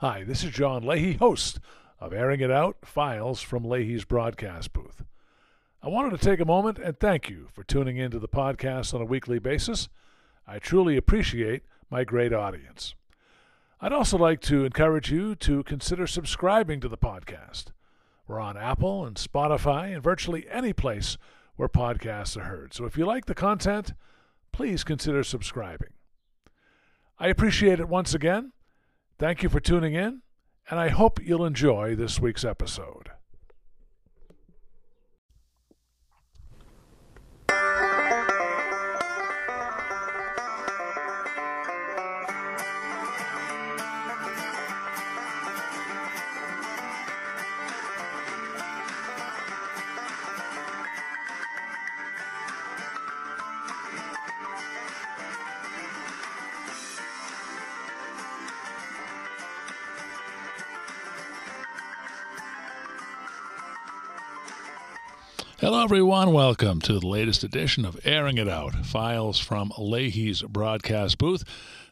Hi, 0.00 0.24
this 0.24 0.42
is 0.42 0.52
John 0.52 0.82
Leahy, 0.82 1.18
host 1.18 1.60
of 1.98 2.14
Airing 2.14 2.40
It 2.40 2.50
Out 2.50 2.78
Files 2.86 3.42
from 3.42 3.66
Leahy's 3.66 4.06
broadcast 4.06 4.72
booth. 4.72 5.04
I 5.82 5.88
wanted 5.88 6.18
to 6.18 6.24
take 6.24 6.40
a 6.40 6.46
moment 6.46 6.78
and 6.78 6.98
thank 6.98 7.28
you 7.28 7.48
for 7.52 7.64
tuning 7.64 7.98
into 7.98 8.18
the 8.18 8.26
podcast 8.26 8.94
on 8.94 9.02
a 9.02 9.04
weekly 9.04 9.38
basis. 9.38 9.90
I 10.46 10.58
truly 10.58 10.96
appreciate 10.96 11.64
my 11.90 12.04
great 12.04 12.32
audience. 12.32 12.94
I'd 13.78 13.92
also 13.92 14.16
like 14.16 14.40
to 14.44 14.64
encourage 14.64 15.12
you 15.12 15.34
to 15.34 15.62
consider 15.64 16.06
subscribing 16.06 16.80
to 16.80 16.88
the 16.88 16.96
podcast. 16.96 17.66
We're 18.26 18.40
on 18.40 18.56
Apple 18.56 19.04
and 19.04 19.16
Spotify 19.16 19.92
and 19.92 20.02
virtually 20.02 20.46
any 20.50 20.72
place 20.72 21.18
where 21.56 21.68
podcasts 21.68 22.38
are 22.38 22.44
heard. 22.44 22.72
So 22.72 22.86
if 22.86 22.96
you 22.96 23.04
like 23.04 23.26
the 23.26 23.34
content, 23.34 23.92
please 24.50 24.82
consider 24.82 25.22
subscribing. 25.22 25.90
I 27.18 27.28
appreciate 27.28 27.80
it 27.80 27.88
once 27.90 28.14
again. 28.14 28.52
Thank 29.20 29.42
you 29.42 29.50
for 29.50 29.60
tuning 29.60 29.92
in, 29.92 30.22
and 30.70 30.80
I 30.80 30.88
hope 30.88 31.20
you'll 31.22 31.44
enjoy 31.44 31.94
this 31.94 32.18
week's 32.18 32.42
episode. 32.42 33.10
Everyone. 65.82 66.34
Welcome 66.34 66.82
to 66.82 67.00
the 67.00 67.06
latest 67.06 67.42
edition 67.42 67.86
of 67.86 67.98
Airing 68.04 68.36
It 68.36 68.46
Out 68.46 68.84
Files 68.84 69.40
from 69.40 69.72
Leahy's 69.78 70.42
broadcast 70.42 71.16
booth. 71.16 71.42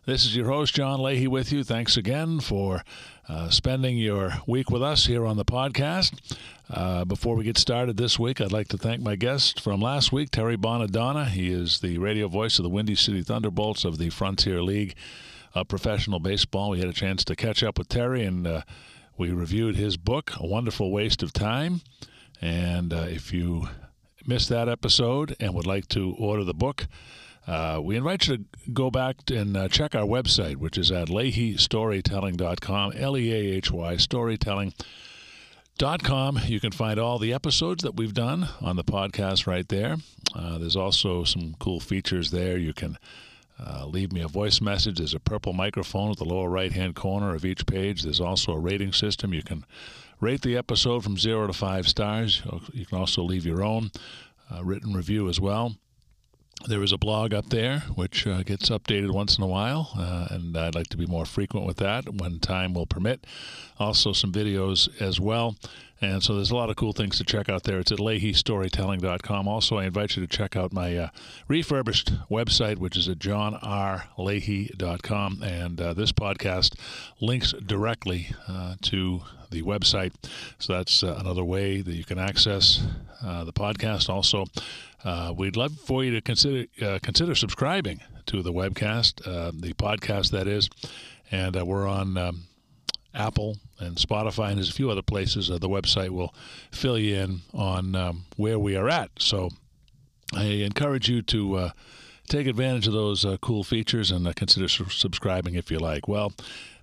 This 0.04 0.26
is 0.26 0.36
your 0.36 0.48
host, 0.48 0.74
John 0.74 1.02
Leahy, 1.02 1.26
with 1.26 1.50
you. 1.52 1.64
Thanks 1.64 1.96
again 1.96 2.40
for 2.40 2.84
uh, 3.30 3.48
spending 3.48 3.96
your 3.96 4.34
week 4.46 4.68
with 4.70 4.82
us 4.82 5.06
here 5.06 5.24
on 5.24 5.38
the 5.38 5.44
podcast. 5.44 6.20
Uh, 6.68 7.06
before 7.06 7.34
we 7.34 7.44
get 7.44 7.56
started 7.56 7.96
this 7.96 8.18
week, 8.18 8.42
I'd 8.42 8.52
like 8.52 8.68
to 8.68 8.76
thank 8.76 9.00
my 9.00 9.16
guest 9.16 9.58
from 9.58 9.80
last 9.80 10.12
week, 10.12 10.30
Terry 10.30 10.58
Bonadonna. 10.58 11.26
He 11.26 11.50
is 11.50 11.80
the 11.80 11.96
radio 11.96 12.28
voice 12.28 12.58
of 12.58 12.64
the 12.64 12.70
Windy 12.70 12.94
City 12.94 13.22
Thunderbolts 13.22 13.86
of 13.86 13.96
the 13.96 14.10
Frontier 14.10 14.62
League 14.62 14.96
of 15.54 15.66
Professional 15.66 16.20
Baseball. 16.20 16.68
We 16.68 16.80
had 16.80 16.90
a 16.90 16.92
chance 16.92 17.24
to 17.24 17.34
catch 17.34 17.62
up 17.62 17.78
with 17.78 17.88
Terry 17.88 18.22
and 18.24 18.46
uh, 18.46 18.62
we 19.16 19.30
reviewed 19.30 19.76
his 19.76 19.96
book, 19.96 20.32
A 20.38 20.46
Wonderful 20.46 20.92
Waste 20.92 21.22
of 21.22 21.32
Time. 21.32 21.80
And 22.40 22.92
uh, 22.92 23.06
if 23.08 23.32
you 23.32 23.68
missed 24.26 24.48
that 24.50 24.68
episode 24.68 25.34
and 25.40 25.54
would 25.54 25.66
like 25.66 25.88
to 25.88 26.14
order 26.18 26.44
the 26.44 26.54
book, 26.54 26.86
uh, 27.46 27.80
we 27.82 27.96
invite 27.96 28.28
you 28.28 28.36
to 28.36 28.44
go 28.72 28.90
back 28.90 29.16
and 29.30 29.56
uh, 29.56 29.68
check 29.68 29.94
our 29.94 30.04
website, 30.04 30.56
which 30.56 30.76
is 30.76 30.90
at 30.90 31.08
leahystorytelling.com, 31.08 32.92
L 32.94 33.16
E 33.16 33.32
A 33.32 33.36
H 33.56 33.72
Y, 33.72 33.96
storytelling.com. 33.96 36.40
You 36.44 36.60
can 36.60 36.72
find 36.72 37.00
all 37.00 37.18
the 37.18 37.32
episodes 37.32 37.82
that 37.84 37.96
we've 37.96 38.12
done 38.12 38.48
on 38.60 38.76
the 38.76 38.84
podcast 38.84 39.46
right 39.46 39.66
there. 39.66 39.96
Uh, 40.34 40.58
there's 40.58 40.76
also 40.76 41.24
some 41.24 41.56
cool 41.58 41.80
features 41.80 42.30
there. 42.30 42.58
You 42.58 42.74
can 42.74 42.98
uh, 43.58 43.86
leave 43.86 44.12
me 44.12 44.20
a 44.20 44.28
voice 44.28 44.60
message. 44.60 44.98
There's 44.98 45.14
a 45.14 45.20
purple 45.20 45.54
microphone 45.54 46.10
at 46.10 46.18
the 46.18 46.24
lower 46.24 46.50
right 46.50 46.72
hand 46.72 46.96
corner 46.96 47.34
of 47.34 47.46
each 47.46 47.64
page. 47.66 48.02
There's 48.02 48.20
also 48.20 48.52
a 48.52 48.58
rating 48.58 48.92
system. 48.92 49.32
You 49.32 49.42
can 49.42 49.64
rate 50.20 50.42
the 50.42 50.56
episode 50.56 51.04
from 51.04 51.16
zero 51.16 51.46
to 51.46 51.52
five 51.52 51.88
stars. 51.88 52.42
You 52.72 52.86
can 52.86 52.98
also 52.98 53.22
leave 53.22 53.46
your 53.46 53.62
own 53.62 53.90
uh, 54.50 54.64
written 54.64 54.94
review 54.94 55.28
as 55.28 55.40
well. 55.40 55.76
There 56.66 56.82
is 56.82 56.90
a 56.90 56.98
blog 56.98 57.32
up 57.32 57.50
there 57.50 57.80
which 57.94 58.26
uh, 58.26 58.42
gets 58.42 58.68
updated 58.68 59.12
once 59.12 59.38
in 59.38 59.44
a 59.44 59.46
while, 59.46 59.92
uh, 59.96 60.26
and 60.30 60.56
I'd 60.56 60.74
like 60.74 60.88
to 60.88 60.96
be 60.96 61.06
more 61.06 61.24
frequent 61.24 61.66
with 61.66 61.76
that 61.76 62.12
when 62.12 62.40
time 62.40 62.74
will 62.74 62.86
permit. 62.86 63.24
Also, 63.78 64.12
some 64.12 64.32
videos 64.32 64.88
as 65.00 65.20
well. 65.20 65.54
And 66.00 66.22
so 66.22 66.36
there's 66.36 66.52
a 66.52 66.56
lot 66.56 66.70
of 66.70 66.76
cool 66.76 66.92
things 66.92 67.18
to 67.18 67.24
check 67.24 67.48
out 67.48 67.64
there. 67.64 67.80
It's 67.80 67.90
at 67.90 67.98
leahystorytelling.com. 67.98 69.48
Also, 69.48 69.78
I 69.78 69.86
invite 69.86 70.14
you 70.16 70.24
to 70.24 70.28
check 70.28 70.54
out 70.54 70.72
my 70.72 70.96
uh, 70.96 71.08
refurbished 71.48 72.12
website, 72.30 72.78
which 72.78 72.96
is 72.96 73.08
at 73.08 73.18
johnrleahy.com. 73.18 75.42
And 75.42 75.80
uh, 75.80 75.94
this 75.94 76.12
podcast 76.12 76.78
links 77.20 77.52
directly 77.52 78.28
uh, 78.46 78.76
to 78.82 79.22
the 79.50 79.62
website. 79.62 80.12
So 80.58 80.74
that's 80.74 81.02
uh, 81.02 81.16
another 81.18 81.42
way 81.44 81.80
that 81.80 81.94
you 81.94 82.04
can 82.04 82.20
access 82.20 82.86
uh, 83.24 83.42
the 83.44 83.52
podcast. 83.52 84.08
Also, 84.08 84.44
uh, 85.04 85.34
we'd 85.36 85.56
love 85.56 85.72
for 85.72 86.04
you 86.04 86.12
to 86.12 86.20
consider 86.20 86.66
consider 87.00 87.34
subscribing 87.34 88.02
to 88.26 88.40
the 88.42 88.52
webcast, 88.52 89.24
the 89.60 89.72
podcast 89.74 90.30
that 90.30 90.46
is. 90.46 90.70
And 91.30 91.56
we're 91.66 91.88
on 91.88 92.16
um, 92.16 92.47
Apple 93.14 93.56
and 93.78 93.96
Spotify, 93.96 94.48
and 94.48 94.58
there's 94.58 94.70
a 94.70 94.74
few 94.74 94.90
other 94.90 95.02
places. 95.02 95.50
Uh, 95.50 95.58
the 95.58 95.68
website 95.68 96.10
will 96.10 96.34
fill 96.70 96.98
you 96.98 97.16
in 97.16 97.40
on 97.54 97.94
um, 97.94 98.24
where 98.36 98.58
we 98.58 98.76
are 98.76 98.88
at. 98.88 99.10
So 99.18 99.50
I 100.34 100.44
encourage 100.44 101.08
you 101.08 101.22
to 101.22 101.54
uh, 101.56 101.70
take 102.28 102.46
advantage 102.46 102.86
of 102.86 102.92
those 102.92 103.24
uh, 103.24 103.38
cool 103.40 103.64
features 103.64 104.10
and 104.10 104.26
uh, 104.26 104.32
consider 104.34 104.68
su- 104.68 104.90
subscribing 104.90 105.54
if 105.54 105.70
you 105.70 105.78
like. 105.78 106.06
Well, 106.06 106.32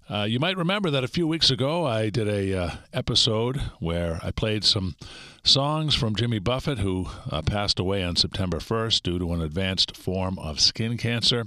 uh, 0.10 0.24
you 0.24 0.40
might 0.40 0.58
remember 0.58 0.92
that 0.92 1.04
a 1.04 1.08
few 1.08 1.28
weeks 1.28 1.50
ago 1.50 1.86
I 1.86 2.10
did 2.10 2.28
a 2.28 2.58
uh, 2.58 2.72
episode 2.94 3.58
where 3.80 4.20
I 4.24 4.32
played 4.32 4.64
some 4.64 4.96
songs 5.44 5.96
from 5.96 6.16
Jimmy 6.16 6.40
Buffett, 6.40 6.80
who 6.80 7.08
passed 7.46 7.80
away 7.80 8.04
on 8.04 8.16
September 8.16 8.58
1st 8.58 9.02
due 9.02 9.20
to 9.20 9.34
an 9.34 9.42
advanced 9.42 9.98
form 9.98 10.38
of 10.38 10.60
skin 10.60 10.98
cancer. 10.98 11.46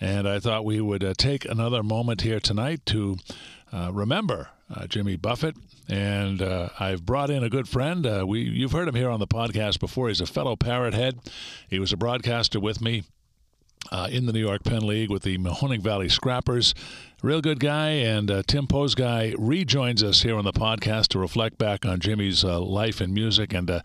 And 0.00 0.28
I 0.28 0.38
thought 0.38 0.64
we 0.64 0.80
would 0.80 1.14
take 1.18 1.44
another 1.44 1.82
moment 1.82 2.20
here 2.20 2.40
tonight 2.40 2.86
to 2.86 3.16
uh, 3.72 3.90
remember 3.92 4.48
uh, 4.74 4.86
Jimmy 4.86 5.16
Buffett. 5.16 5.56
And 5.88 6.42
uh, 6.42 6.68
I've 6.78 7.06
brought 7.06 7.30
in 7.30 7.42
a 7.42 7.48
good 7.48 7.68
friend. 7.68 8.06
Uh, 8.06 8.24
we 8.26 8.40
you've 8.40 8.72
heard 8.72 8.88
him 8.88 8.94
here 8.94 9.08
on 9.08 9.20
the 9.20 9.26
podcast 9.26 9.80
before. 9.80 10.08
He's 10.08 10.20
a 10.20 10.26
fellow 10.26 10.54
Parrot 10.54 10.94
Head. 10.94 11.18
He 11.68 11.78
was 11.78 11.92
a 11.92 11.96
broadcaster 11.96 12.60
with 12.60 12.80
me 12.82 13.04
uh, 13.90 14.08
in 14.10 14.26
the 14.26 14.32
New 14.32 14.40
York 14.40 14.64
Penn 14.64 14.86
League 14.86 15.10
with 15.10 15.22
the 15.22 15.38
Mahoning 15.38 15.80
Valley 15.80 16.08
Scrappers. 16.08 16.74
Real 17.22 17.40
good 17.40 17.58
guy, 17.58 17.90
and 17.90 18.30
uh, 18.30 18.42
Tim 18.46 18.66
Guy 18.66 19.34
rejoins 19.38 20.02
us 20.02 20.22
here 20.22 20.36
on 20.36 20.44
the 20.44 20.52
podcast 20.52 21.08
to 21.08 21.18
reflect 21.18 21.58
back 21.58 21.86
on 21.86 21.98
Jimmy's 21.98 22.44
uh, 22.44 22.60
life 22.60 23.00
and 23.00 23.14
music. 23.14 23.54
And 23.54 23.70
uh, 23.70 23.80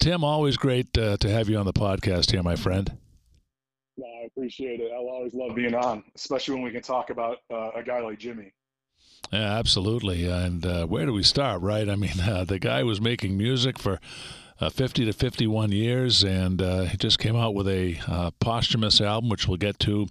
Tim, 0.00 0.24
always 0.24 0.56
great 0.56 0.92
to 0.94 1.18
have 1.22 1.48
you 1.48 1.58
on 1.58 1.66
the 1.66 1.72
podcast 1.74 2.30
here, 2.30 2.42
my 2.42 2.56
friend. 2.56 2.96
I 3.98 4.26
appreciate 4.26 4.80
it. 4.80 4.90
I'll 4.92 5.08
always 5.08 5.34
love 5.34 5.54
being 5.54 5.74
on, 5.74 6.02
especially 6.16 6.54
when 6.54 6.64
we 6.64 6.70
can 6.70 6.82
talk 6.82 7.10
about 7.10 7.38
a 7.50 7.82
guy 7.84 8.00
like 8.00 8.18
Jimmy. 8.18 8.52
Yeah, 9.32 9.58
absolutely. 9.58 10.26
And 10.26 10.64
uh, 10.64 10.86
where 10.86 11.06
do 11.06 11.12
we 11.12 11.22
start, 11.22 11.62
right? 11.62 11.88
I 11.88 11.96
mean, 11.96 12.20
uh, 12.22 12.44
the 12.44 12.58
guy 12.58 12.82
was 12.82 13.00
making 13.00 13.36
music 13.36 13.78
for 13.78 14.00
uh, 14.60 14.70
50 14.70 15.06
to 15.06 15.12
51 15.12 15.72
years, 15.72 16.22
and 16.22 16.62
uh, 16.62 16.82
he 16.82 16.96
just 16.96 17.18
came 17.18 17.34
out 17.34 17.54
with 17.54 17.66
a 17.66 17.98
uh, 18.06 18.30
posthumous 18.38 19.00
album, 19.00 19.28
which 19.28 19.48
we'll 19.48 19.56
get 19.56 19.78
to 19.80 20.06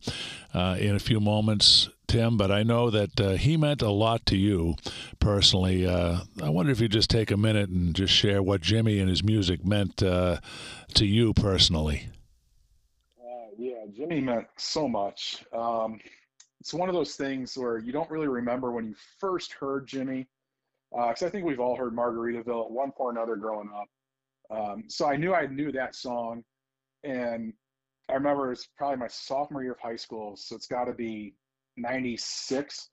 uh, 0.54 0.76
in 0.80 0.96
a 0.96 1.00
few 1.00 1.22
moments, 1.22 1.90
Tim. 2.08 2.36
But 2.36 2.52
I 2.52 2.64
know 2.64 2.90
that 2.90 3.38
he 3.40 3.56
meant 3.56 3.82
a 3.82 3.90
lot 3.90 4.26
to 4.28 4.38
you 4.38 4.76
personally. 5.20 5.88
I 5.88 6.20
wonder 6.42 6.72
if 6.72 6.82
you 6.82 6.90
just 6.90 7.10
take 7.10 7.32
a 7.32 7.38
minute 7.38 7.70
and 7.70 7.96
just 7.96 8.14
share 8.14 8.44
what 8.44 8.60
Jimmy 8.60 9.00
and 9.00 9.10
his 9.10 9.24
music 9.24 9.66
meant 9.66 9.98
to 9.98 10.42
you 11.00 11.34
personally. 11.34 12.10
Jimmy 14.04 14.20
meant 14.20 14.48
so 14.58 14.88
much. 14.88 15.46
Um, 15.54 15.98
it's 16.60 16.74
one 16.74 16.90
of 16.90 16.96
those 16.96 17.16
things 17.16 17.58
where 17.58 17.78
you 17.78 17.94
don't 17.94 18.10
really 18.10 18.28
remember 18.28 18.72
when 18.72 18.86
you 18.86 18.96
first 19.20 19.54
heard 19.54 19.88
Jimmy, 19.88 20.28
because 20.92 21.24
uh, 21.24 21.28
I 21.28 21.30
think 21.30 21.46
we've 21.46 21.62
all 21.62 21.78
heard 21.78 21.96
Margaritaville 21.96 22.66
at 22.66 22.72
one 22.72 22.92
point 22.92 23.18
or 23.18 23.22
another 23.22 23.38
growing 23.38 23.70
up. 23.74 24.58
Um, 24.58 24.84
so 24.90 25.08
I 25.08 25.16
knew 25.16 25.34
I 25.34 25.48
knew 25.48 25.72
that 25.72 25.96
song, 25.96 26.44
and 27.06 27.54
I 28.10 28.14
remember 28.14 28.52
it's 28.52 28.68
probably 28.78 28.98
my 28.98 29.08
sophomore 29.08 29.64
year 29.64 29.72
of 29.72 29.80
high 29.80 29.96
school, 29.96 30.36
so 30.36 30.54
it's 30.56 30.68
got 30.68 30.86
to 30.86 30.94
be 30.94 31.34
'96. 31.78 32.90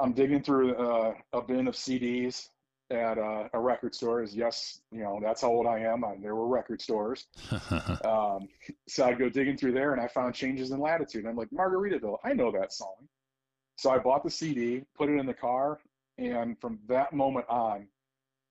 I'm 0.00 0.12
digging 0.12 0.42
through 0.42 0.74
uh, 0.74 1.14
a 1.32 1.40
bin 1.40 1.66
of 1.66 1.74
CDs 1.74 2.48
at 2.92 3.18
uh, 3.18 3.48
a 3.52 3.58
record 3.58 3.94
store. 3.94 4.22
Is 4.22 4.34
yes, 4.34 4.80
you 4.92 5.02
know 5.02 5.18
that's 5.22 5.40
how 5.40 5.48
old 5.48 5.66
I 5.66 5.80
am. 5.80 6.04
I, 6.04 6.16
there 6.20 6.34
were 6.34 6.46
record 6.46 6.80
stores, 6.80 7.26
um, 8.04 8.48
so 8.86 9.04
I'd 9.04 9.18
go 9.18 9.28
digging 9.28 9.56
through 9.56 9.72
there, 9.72 9.92
and 9.92 10.00
I 10.00 10.08
found 10.08 10.34
Changes 10.34 10.70
in 10.70 10.80
Latitude. 10.80 11.26
I'm 11.26 11.36
like 11.36 11.50
Margaritaville. 11.50 12.18
I 12.22 12.34
know 12.34 12.52
that 12.52 12.72
song, 12.72 13.08
so 13.76 13.90
I 13.90 13.98
bought 13.98 14.22
the 14.22 14.30
CD, 14.30 14.84
put 14.96 15.08
it 15.08 15.18
in 15.18 15.26
the 15.26 15.34
car, 15.34 15.80
and 16.18 16.58
from 16.60 16.78
that 16.88 17.12
moment 17.12 17.46
on, 17.48 17.86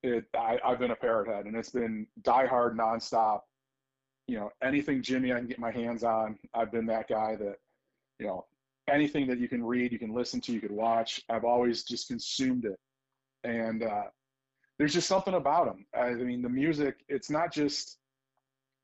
it 0.02 0.26
I, 0.34 0.58
have 0.64 0.80
been 0.80 0.90
a 0.90 0.96
parrot 0.96 1.28
head, 1.28 1.46
and 1.46 1.56
it's 1.56 1.70
been 1.70 2.06
die 2.22 2.46
hard 2.46 2.76
nonstop. 2.76 3.40
You 4.26 4.38
know, 4.38 4.50
anything 4.62 5.02
Jimmy 5.02 5.32
I 5.32 5.38
can 5.38 5.46
get 5.46 5.58
my 5.58 5.70
hands 5.70 6.04
on, 6.04 6.38
I've 6.54 6.72
been 6.72 6.86
that 6.86 7.08
guy 7.08 7.36
that, 7.36 7.56
you 8.18 8.26
know, 8.26 8.46
anything 8.88 9.26
that 9.28 9.38
you 9.38 9.48
can 9.48 9.64
read, 9.64 9.92
you 9.92 9.98
can 9.98 10.14
listen 10.14 10.40
to, 10.42 10.52
you 10.52 10.60
could 10.60 10.72
watch. 10.72 11.22
I've 11.28 11.44
always 11.44 11.84
just 11.84 12.08
consumed 12.08 12.64
it, 12.64 12.78
and 13.44 13.84
uh, 13.84 14.04
there's 14.82 14.94
just 14.94 15.06
something 15.06 15.34
about 15.34 15.68
him. 15.68 15.86
I 15.96 16.10
mean, 16.14 16.42
the 16.42 16.48
music. 16.48 17.04
It's 17.08 17.30
not 17.30 17.52
just 17.52 17.98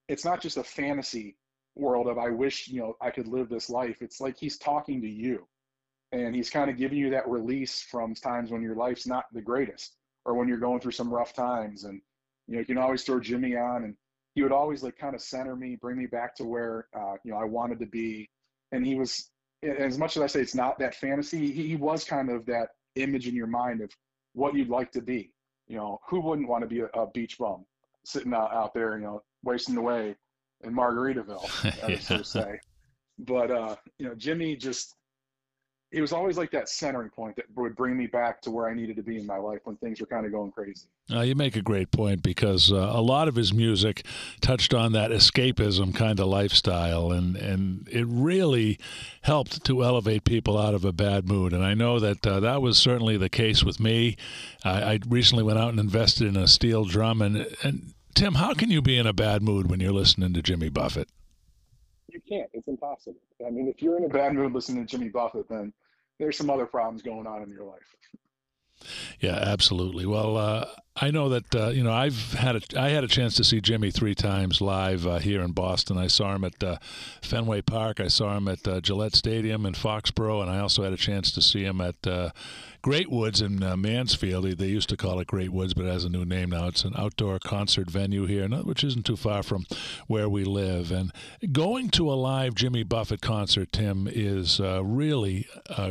it's 0.06 0.24
not 0.24 0.40
just 0.40 0.56
a 0.56 0.62
fantasy 0.62 1.36
world 1.74 2.06
of 2.06 2.18
I 2.18 2.30
wish 2.30 2.68
you 2.68 2.78
know 2.78 2.96
I 3.00 3.10
could 3.10 3.26
live 3.26 3.48
this 3.48 3.68
life. 3.68 4.00
It's 4.00 4.20
like 4.20 4.36
he's 4.38 4.58
talking 4.58 5.02
to 5.02 5.08
you, 5.08 5.48
and 6.12 6.36
he's 6.36 6.50
kind 6.50 6.70
of 6.70 6.76
giving 6.76 6.98
you 6.98 7.10
that 7.10 7.28
release 7.28 7.82
from 7.82 8.14
times 8.14 8.52
when 8.52 8.62
your 8.62 8.76
life's 8.76 9.08
not 9.08 9.24
the 9.32 9.42
greatest 9.42 9.96
or 10.24 10.34
when 10.34 10.46
you're 10.46 10.58
going 10.58 10.78
through 10.78 10.92
some 10.92 11.12
rough 11.12 11.32
times. 11.32 11.82
And 11.82 12.00
you 12.46 12.54
know 12.54 12.60
you 12.60 12.66
can 12.66 12.78
always 12.78 13.02
throw 13.02 13.18
Jimmy 13.18 13.56
on, 13.56 13.82
and 13.82 13.96
he 14.36 14.44
would 14.44 14.52
always 14.52 14.84
like 14.84 14.96
kind 14.96 15.16
of 15.16 15.20
center 15.20 15.56
me, 15.56 15.78
bring 15.80 15.98
me 15.98 16.06
back 16.06 16.36
to 16.36 16.44
where 16.44 16.86
uh, 16.96 17.14
you 17.24 17.32
know 17.32 17.38
I 17.38 17.44
wanted 17.44 17.80
to 17.80 17.86
be. 17.86 18.30
And 18.70 18.86
he 18.86 18.94
was 18.94 19.32
as 19.64 19.98
much 19.98 20.16
as 20.16 20.22
I 20.22 20.28
say 20.28 20.42
it's 20.42 20.54
not 20.54 20.78
that 20.78 20.94
fantasy, 20.94 21.50
he, 21.50 21.66
he 21.70 21.74
was 21.74 22.04
kind 22.04 22.30
of 22.30 22.46
that 22.46 22.68
image 22.94 23.26
in 23.26 23.34
your 23.34 23.48
mind 23.48 23.80
of 23.80 23.90
what 24.34 24.54
you'd 24.54 24.68
like 24.68 24.92
to 24.92 25.02
be. 25.02 25.32
You 25.68 25.76
know, 25.76 26.00
who 26.08 26.20
wouldn't 26.20 26.48
want 26.48 26.62
to 26.62 26.68
be 26.68 26.80
a, 26.80 26.86
a 26.86 27.06
beach 27.10 27.38
bum 27.38 27.64
sitting 28.04 28.32
out, 28.32 28.52
out 28.52 28.72
there, 28.74 28.96
you 28.96 29.04
know, 29.04 29.22
wasting 29.44 29.76
away 29.76 30.16
in 30.64 30.74
Margaritaville, 30.74 31.88
yeah. 31.88 31.98
so 31.98 32.18
to 32.18 32.24
say. 32.24 32.58
But 33.18 33.50
uh, 33.50 33.76
you 33.98 34.06
know, 34.06 34.14
Jimmy 34.14 34.56
just 34.56 34.96
it 35.90 36.02
was 36.02 36.12
always 36.12 36.37
like 36.37 36.50
that 36.50 36.69
centering 36.69 37.08
point 37.08 37.37
that 37.37 37.46
would 37.56 37.75
bring 37.75 37.96
me 37.96 38.06
back 38.06 38.43
to 38.43 38.50
where 38.50 38.69
I 38.69 38.75
needed 38.75 38.96
to 38.96 39.02
be 39.02 39.17
in 39.17 39.26
my 39.26 39.38
life 39.38 39.61
when 39.64 39.76
things 39.76 40.00
were 40.00 40.06
kind 40.06 40.26
of 40.26 40.32
going 40.32 40.52
crazy. 40.52 40.87
Uh, 41.11 41.20
you 41.20 41.35
make 41.35 41.56
a 41.56 41.62
great 41.62 41.90
point 41.90 42.23
because 42.23 42.70
uh, 42.70 42.76
a 42.76 43.00
lot 43.00 43.26
of 43.26 43.37
his 43.37 43.55
music 43.55 44.05
touched 44.43 44.75
on 44.75 44.93
that 44.93 45.11
escapism 45.11 45.94
kind 45.94 46.20
of 46.20 46.26
lifestyle, 46.26 47.11
and, 47.11 47.37
and 47.37 47.88
it 47.90 48.06
really 48.06 48.79
helped 49.23 49.64
to 49.64 49.82
elevate 49.82 50.25
people 50.25 50.58
out 50.58 50.75
of 50.75 50.85
a 50.85 50.93
bad 50.93 51.26
mood. 51.26 51.55
And 51.55 51.64
I 51.64 51.73
know 51.73 51.99
that 51.99 52.26
uh, 52.26 52.40
that 52.40 52.61
was 52.61 52.76
certainly 52.76 53.17
the 53.17 53.31
case 53.31 53.64
with 53.64 53.81
me. 53.81 54.17
I, 54.64 54.82
I, 54.82 54.99
recently 55.08 55.44
went 55.44 55.58
out 55.58 55.70
and 55.70 55.81
invested 55.81 56.26
in 56.26 56.37
a 56.37 56.46
steel 56.46 56.85
drum, 56.85 57.23
and, 57.23 57.46
and 57.62 57.94
Tim, 58.14 58.35
how 58.35 58.52
can 58.52 58.70
you 58.70 58.82
be 58.82 58.99
in 58.99 59.06
a 59.06 59.14
bad 59.14 59.43
mood 59.43 59.70
when 59.70 59.81
you're 59.81 59.93
listening 59.93 60.35
to 60.35 60.43
Jimmy 60.43 60.69
Buffett? 60.69 61.08
Can't. 62.28 62.50
It's 62.52 62.69
impossible. 62.69 63.20
I 63.46 63.50
mean, 63.50 63.69
if 63.69 63.82
you're 63.82 63.96
in 63.96 64.04
a 64.04 64.08
bad 64.08 64.34
mood 64.34 64.52
listening 64.52 64.86
to 64.86 64.90
Jimmy 64.90 65.08
Buffett, 65.08 65.48
then 65.48 65.72
there's 66.19 66.36
some 66.36 66.50
other 66.50 66.66
problems 66.66 67.02
going 67.02 67.26
on 67.26 67.42
in 67.42 67.50
your 67.50 67.64
life. 67.64 67.96
Yeah, 69.20 69.36
absolutely. 69.36 70.06
Well, 70.06 70.36
uh, 70.36 70.66
I 71.00 71.10
know 71.12 71.28
that 71.28 71.54
uh, 71.54 71.68
you 71.68 71.84
know 71.84 71.92
I've 71.92 72.32
had 72.32 72.56
a, 72.56 72.80
I 72.80 72.88
had 72.88 73.04
a 73.04 73.08
chance 73.08 73.36
to 73.36 73.44
see 73.44 73.60
Jimmy 73.60 73.90
three 73.90 74.14
times 74.14 74.60
live 74.60 75.06
uh, 75.06 75.18
here 75.18 75.42
in 75.42 75.52
Boston. 75.52 75.96
I 75.96 76.08
saw 76.08 76.34
him 76.34 76.44
at 76.44 76.62
uh, 76.62 76.78
Fenway 77.22 77.62
Park. 77.62 78.00
I 78.00 78.08
saw 78.08 78.36
him 78.36 78.48
at 78.48 78.66
uh, 78.66 78.80
Gillette 78.80 79.14
Stadium 79.14 79.64
in 79.64 79.74
Foxborough, 79.74 80.42
and 80.42 80.50
I 80.50 80.58
also 80.58 80.82
had 80.82 80.92
a 80.92 80.96
chance 80.96 81.30
to 81.32 81.40
see 81.40 81.62
him 81.62 81.80
at 81.80 82.04
uh, 82.04 82.30
Great 82.82 83.10
Woods 83.10 83.40
in 83.40 83.62
uh, 83.62 83.76
Mansfield. 83.76 84.44
They 84.58 84.66
used 84.66 84.88
to 84.88 84.96
call 84.96 85.20
it 85.20 85.28
Great 85.28 85.50
Woods, 85.50 85.72
but 85.72 85.84
it 85.84 85.92
has 85.92 86.04
a 86.04 86.08
new 86.08 86.24
name 86.24 86.50
now. 86.50 86.66
It's 86.66 86.84
an 86.84 86.94
outdoor 86.96 87.38
concert 87.38 87.90
venue 87.90 88.26
here, 88.26 88.48
which 88.48 88.82
isn't 88.82 89.06
too 89.06 89.16
far 89.16 89.42
from 89.44 89.66
where 90.08 90.28
we 90.28 90.44
live. 90.44 90.90
And 90.90 91.12
going 91.52 91.90
to 91.90 92.10
a 92.10 92.14
live 92.14 92.54
Jimmy 92.54 92.82
Buffett 92.82 93.20
concert, 93.20 93.72
Tim, 93.72 94.08
is 94.10 94.60
really 94.60 95.46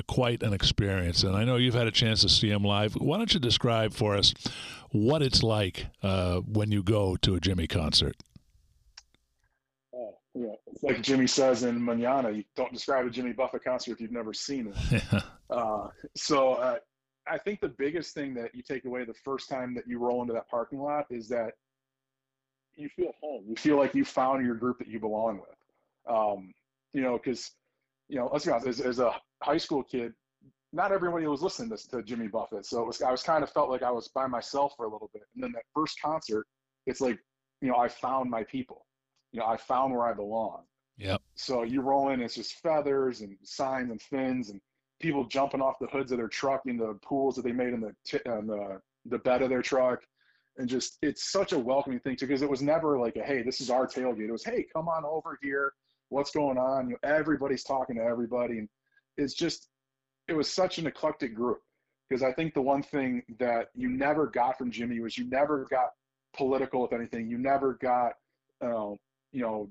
quite 0.08 0.44
an 0.44 0.54
experience. 0.54 1.24
And 1.24 1.36
I 1.36 1.46
know 1.46 1.56
you've 1.56 1.76
had 1.76 1.88
a 1.88 1.92
chance 1.92 2.22
to 2.22 2.30
see 2.30 2.50
him 2.50 2.64
live. 2.64 2.94
Why 2.96 3.18
don't 3.18 3.34
you 3.34 3.40
describe 3.40 3.94
for 3.94 4.16
us 4.16 4.34
what 4.92 5.22
it's 5.22 5.44
like 5.44 5.88
uh, 6.04 6.38
when 6.40 6.72
you 6.72 6.84
go 6.84 7.16
to 7.18 7.36
a 7.36 7.40
Jimmy 7.40 7.68
concert? 7.68 8.16
Yeah, 10.40 10.54
it's 10.68 10.84
like 10.84 11.02
Jimmy 11.02 11.26
says 11.26 11.64
in 11.64 11.84
Manana, 11.84 12.30
you 12.30 12.44
don't 12.56 12.72
describe 12.72 13.08
a 13.08 13.10
Jimmy 13.10 13.34
Buffett 13.34 13.64
concert 13.64 13.94
if 13.94 14.02
you've 14.02 14.12
never 14.12 14.34
seen 14.34 14.72
one. 14.72 14.78
Yeah. 14.92 15.22
Uh, 15.50 15.88
so 16.14 16.56
uh, 16.56 16.76
I 17.26 17.38
think 17.38 17.62
the 17.62 17.70
biggest 17.70 18.14
thing 18.14 18.34
that 18.34 18.54
you 18.54 18.62
take 18.62 18.84
away 18.84 19.06
the 19.06 19.14
first 19.14 19.48
time 19.48 19.74
that 19.76 19.88
you 19.88 19.98
roll 19.98 20.22
into 20.22 20.34
that 20.34 20.50
parking 20.50 20.82
lot 20.82 21.06
is 21.10 21.30
that 21.30 21.54
you 22.76 22.90
feel 22.90 23.14
home. 23.22 23.46
You 23.48 23.56
feel 23.56 23.78
like 23.78 23.96
you 23.96 24.04
found 24.04 24.46
your 24.46 24.56
group 24.56 24.78
that 24.80 24.90
you 24.90 25.00
belong 25.00 25.40
with. 25.40 26.14
Um, 26.14 26.54
you 26.92 27.02
know, 27.02 27.18
because 27.18 27.52
you 28.10 28.18
know, 28.18 28.30
let's 28.32 28.44
be 28.44 28.52
honest, 28.52 28.68
as, 28.68 28.82
as, 28.82 29.00
a 29.00 29.14
high 29.42 29.56
school 29.56 29.84
kid, 29.84 30.12
not 30.78 30.94
everybody 30.94 31.28
was 31.28 31.42
listening 31.42 31.76
to, 31.76 31.90
to 31.90 32.04
Jimmy 32.04 32.28
Buffett. 32.28 32.66
So 32.66 32.82
it 32.82 32.88
was, 32.88 33.02
I 33.02 33.12
was 33.12 33.24
kind 33.24 33.44
of 33.44 33.50
felt 33.52 33.70
like 33.70 33.84
I 33.84 33.92
was 33.92 34.08
by 34.08 34.28
myself 34.28 34.74
for 34.78 34.86
a 34.86 34.90
little 34.90 35.10
bit. 35.14 35.24
And 35.36 35.44
then 35.44 35.52
that 35.54 35.64
first 35.76 36.00
concert, 36.02 36.48
it's 36.86 37.02
like, 37.02 37.20
you 37.62 37.68
know, 37.68 37.76
I 37.76 37.90
found 37.90 38.30
my 38.30 38.44
people 38.44 38.86
you 39.32 39.40
know, 39.40 39.46
I 39.46 39.58
found 39.58 39.94
where 39.94 40.06
I 40.06 40.14
belong. 40.14 40.64
Yep. 40.98 41.22
So 41.36 41.64
you 41.64 41.82
roll 41.82 42.10
in, 42.10 42.22
it's 42.22 42.36
just 42.36 42.54
feathers 42.56 43.22
and 43.22 43.38
signs 43.44 43.92
and 43.92 44.02
fins 44.02 44.50
and 44.50 44.60
people 45.00 45.26
jumping 45.26 45.62
off 45.62 45.76
the 45.80 45.88
hoods 45.88 46.12
of 46.12 46.18
their 46.18 46.28
truck 46.28 46.62
in 46.66 46.78
the 46.78 46.98
pools 47.04 47.36
that 47.36 47.44
they 47.44 47.52
made 47.52 47.74
in 47.74 47.82
the 47.82 47.96
t- 48.06 48.30
on 48.30 48.48
the 48.48 48.82
the 49.06 49.20
bed 49.20 49.42
of 49.42 49.50
their 49.50 49.62
truck, 49.62 50.02
and 50.58 50.68
just 50.68 50.98
it's 51.02 51.32
such 51.32 51.54
a 51.54 51.60
welcoming 51.60 52.00
thing 52.00 52.16
too 52.16 52.26
because 52.26 52.42
it 52.42 52.50
was 52.50 52.62
never 52.62 53.00
like 53.00 53.16
a 53.16 53.24
hey 53.24 53.44
this 53.44 53.62
is 53.62 53.70
our 53.70 53.86
tailgate. 53.86 54.28
It 54.28 54.32
was 54.32 54.44
hey 54.44 54.66
come 54.74 54.90
on 54.90 55.06
over 55.06 55.38
here, 55.42 55.72
what's 56.10 56.32
going 56.32 56.58
on? 56.58 56.90
You 56.90 56.98
know, 57.04 57.10
everybody's 57.10 57.64
talking 57.64 57.98
to 57.98 58.02
everybody, 58.02 58.58
and 58.58 58.70
it's 59.18 59.36
just 59.36 59.70
it 60.28 60.34
was 60.34 60.50
such 60.50 60.78
an 60.78 60.88
eclectic 60.88 61.34
group 61.34 61.62
because 62.10 62.24
I 62.24 62.32
think 62.34 62.54
the 62.54 62.62
one 62.62 62.84
thing 62.84 63.24
that 63.40 63.70
you 63.76 63.90
never 63.90 64.28
got 64.28 64.58
from 64.58 64.72
Jimmy 64.72 65.00
was 65.00 65.18
you 65.18 65.26
never 65.26 65.66
got 65.70 65.92
political 66.36 66.82
with 66.82 66.94
anything. 66.94 67.30
You 67.30 67.38
never 67.38 67.74
got 67.74 68.14
uh, 68.62 68.92
you 69.32 69.42
know, 69.42 69.70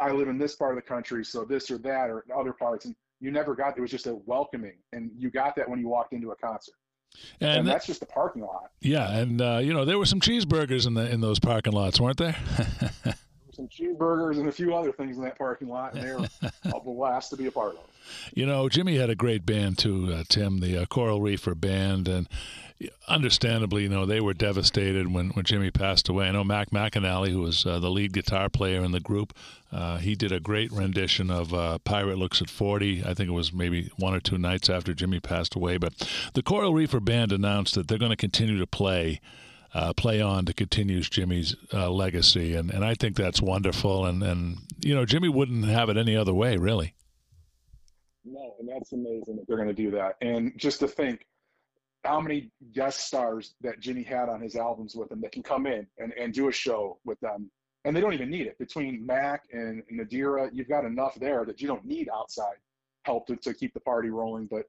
I 0.00 0.10
live 0.10 0.28
in 0.28 0.38
this 0.38 0.56
part 0.56 0.76
of 0.76 0.76
the 0.76 0.88
country, 0.88 1.24
so 1.24 1.44
this 1.44 1.70
or 1.70 1.78
that 1.78 2.10
or 2.10 2.24
other 2.36 2.52
parts, 2.52 2.86
and 2.86 2.94
you 3.20 3.30
never 3.30 3.54
got. 3.54 3.76
It 3.76 3.80
was 3.80 3.90
just 3.90 4.06
a 4.06 4.16
welcoming, 4.26 4.76
and 4.92 5.10
you 5.16 5.30
got 5.30 5.56
that 5.56 5.68
when 5.68 5.78
you 5.78 5.88
walked 5.88 6.12
into 6.12 6.30
a 6.30 6.36
concert. 6.36 6.74
And, 7.40 7.60
and 7.60 7.68
that's 7.68 7.86
just 7.86 8.00
the 8.00 8.06
parking 8.06 8.42
lot. 8.42 8.70
Yeah, 8.80 9.08
and 9.10 9.40
uh, 9.40 9.60
you 9.62 9.72
know 9.72 9.84
there 9.84 9.98
were 9.98 10.06
some 10.06 10.20
cheeseburgers 10.20 10.86
in 10.86 10.94
the 10.94 11.10
in 11.10 11.20
those 11.20 11.38
parking 11.38 11.72
lots, 11.72 12.00
weren't 12.00 12.18
there? 12.18 12.36
some 13.56 13.68
cheeseburgers 13.68 14.38
and 14.38 14.48
a 14.48 14.52
few 14.52 14.74
other 14.74 14.92
things 14.92 15.16
in 15.16 15.24
that 15.24 15.38
parking 15.38 15.68
lot, 15.68 15.94
and 15.94 16.02
they're 16.02 16.50
a 16.72 16.80
blast 16.80 17.30
to 17.30 17.36
be 17.36 17.46
a 17.46 17.50
part 17.50 17.74
of. 17.74 17.80
You 18.34 18.46
know, 18.46 18.68
Jimmy 18.68 18.96
had 18.96 19.10
a 19.10 19.16
great 19.16 19.44
band 19.44 19.78
too, 19.78 20.12
uh, 20.12 20.24
Tim, 20.28 20.60
the 20.60 20.82
uh, 20.82 20.86
Coral 20.86 21.20
Reefer 21.20 21.54
Band, 21.54 22.06
and 22.06 22.28
understandably, 23.08 23.84
you 23.84 23.88
know, 23.88 24.04
they 24.04 24.20
were 24.20 24.34
devastated 24.34 25.12
when, 25.12 25.30
when 25.30 25.44
Jimmy 25.44 25.70
passed 25.70 26.08
away. 26.08 26.28
I 26.28 26.32
know 26.32 26.44
Mac 26.44 26.70
McAnally, 26.70 27.30
who 27.30 27.40
was 27.40 27.64
uh, 27.64 27.78
the 27.78 27.90
lead 27.90 28.12
guitar 28.12 28.48
player 28.48 28.84
in 28.84 28.92
the 28.92 29.00
group, 29.00 29.32
uh, 29.72 29.98
he 29.98 30.14
did 30.14 30.30
a 30.30 30.40
great 30.40 30.70
rendition 30.72 31.30
of 31.30 31.54
uh, 31.54 31.78
Pirate 31.78 32.18
Looks 32.18 32.42
at 32.42 32.50
40. 32.50 33.02
I 33.04 33.14
think 33.14 33.28
it 33.28 33.32
was 33.32 33.52
maybe 33.52 33.90
one 33.96 34.14
or 34.14 34.20
two 34.20 34.38
nights 34.38 34.68
after 34.68 34.94
Jimmy 34.94 35.20
passed 35.20 35.54
away. 35.54 35.78
But 35.78 36.08
the 36.34 36.42
Coral 36.42 36.74
Reefer 36.74 37.00
Band 37.00 37.32
announced 37.32 37.74
that 37.74 37.88
they're 37.88 37.98
going 37.98 38.10
to 38.10 38.16
continue 38.16 38.58
to 38.58 38.66
play. 38.66 39.20
Uh, 39.76 39.92
play 39.92 40.22
on 40.22 40.46
to 40.46 40.54
continue 40.54 41.02
Jimmy's 41.02 41.54
uh, 41.74 41.90
legacy, 41.90 42.54
and, 42.54 42.70
and 42.70 42.82
I 42.82 42.94
think 42.94 43.14
that's 43.14 43.42
wonderful. 43.42 44.06
And, 44.06 44.22
and 44.22 44.56
you 44.80 44.94
know, 44.94 45.04
Jimmy 45.04 45.28
wouldn't 45.28 45.66
have 45.66 45.90
it 45.90 45.98
any 45.98 46.16
other 46.16 46.32
way, 46.32 46.56
really. 46.56 46.94
No, 48.24 48.54
and 48.58 48.66
that's 48.66 48.92
amazing 48.92 49.36
that 49.36 49.46
they're 49.46 49.58
going 49.58 49.68
to 49.68 49.74
do 49.74 49.90
that. 49.90 50.14
And 50.22 50.54
just 50.56 50.80
to 50.80 50.88
think, 50.88 51.26
how 52.04 52.20
many 52.20 52.50
guest 52.72 53.00
stars 53.00 53.54
that 53.60 53.80
Jimmy 53.80 54.02
had 54.02 54.30
on 54.30 54.40
his 54.40 54.56
albums 54.56 54.94
with 54.94 55.12
him 55.12 55.20
that 55.20 55.32
can 55.32 55.42
come 55.42 55.66
in 55.66 55.86
and, 55.98 56.14
and 56.18 56.32
do 56.32 56.48
a 56.48 56.52
show 56.52 56.98
with 57.04 57.20
them. 57.20 57.50
And 57.84 57.94
they 57.94 58.00
don't 58.00 58.14
even 58.14 58.30
need 58.30 58.46
it. 58.46 58.58
Between 58.58 59.04
Mac 59.04 59.44
and 59.52 59.82
Nadirah, 59.92 60.50
you've 60.52 60.68
got 60.68 60.84
enough 60.84 61.16
there 61.16 61.44
that 61.44 61.60
you 61.60 61.68
don't 61.68 61.84
need 61.84 62.08
outside 62.14 62.56
help 63.02 63.26
to, 63.26 63.36
to 63.36 63.52
keep 63.52 63.74
the 63.74 63.80
party 63.80 64.08
rolling. 64.08 64.46
But 64.46 64.64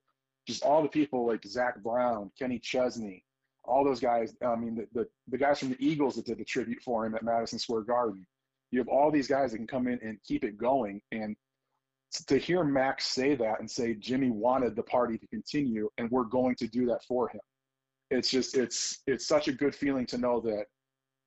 just 0.47 0.63
all 0.63 0.83
the 0.83 0.89
people 0.89 1.25
like 1.25 1.45
Zac 1.45 1.81
Brown, 1.81 2.29
Kenny 2.37 2.59
Chesney, 2.59 3.23
all 3.67 3.83
those 3.83 3.99
guys. 3.99 4.33
I 4.45 4.55
mean, 4.55 4.75
the, 4.75 4.87
the, 4.93 5.07
the 5.27 5.37
guys 5.37 5.59
from 5.59 5.69
the 5.69 5.77
Eagles 5.79 6.15
that 6.15 6.25
did 6.25 6.39
the 6.39 6.45
tribute 6.45 6.81
for 6.81 7.05
him 7.05 7.15
at 7.15 7.23
Madison 7.23 7.59
Square 7.59 7.81
Garden. 7.81 8.25
You 8.71 8.79
have 8.79 8.87
all 8.87 9.11
these 9.11 9.27
guys 9.27 9.51
that 9.51 9.57
can 9.57 9.67
come 9.67 9.87
in 9.87 9.99
and 10.01 10.17
keep 10.23 10.43
it 10.43 10.57
going. 10.57 11.01
And 11.11 11.35
to 12.27 12.37
hear 12.37 12.63
Max 12.63 13.05
say 13.05 13.35
that 13.35 13.59
and 13.59 13.69
say 13.69 13.93
Jimmy 13.93 14.29
wanted 14.29 14.75
the 14.75 14.83
party 14.83 15.17
to 15.17 15.27
continue 15.27 15.89
and 15.97 16.09
we're 16.09 16.23
going 16.23 16.55
to 16.55 16.67
do 16.67 16.85
that 16.87 17.03
for 17.03 17.29
him. 17.29 17.41
It's 18.09 18.29
just 18.29 18.55
it's 18.55 18.99
it's 19.05 19.27
such 19.27 19.49
a 19.49 19.51
good 19.51 19.75
feeling 19.75 20.05
to 20.07 20.17
know 20.17 20.39
that 20.41 20.65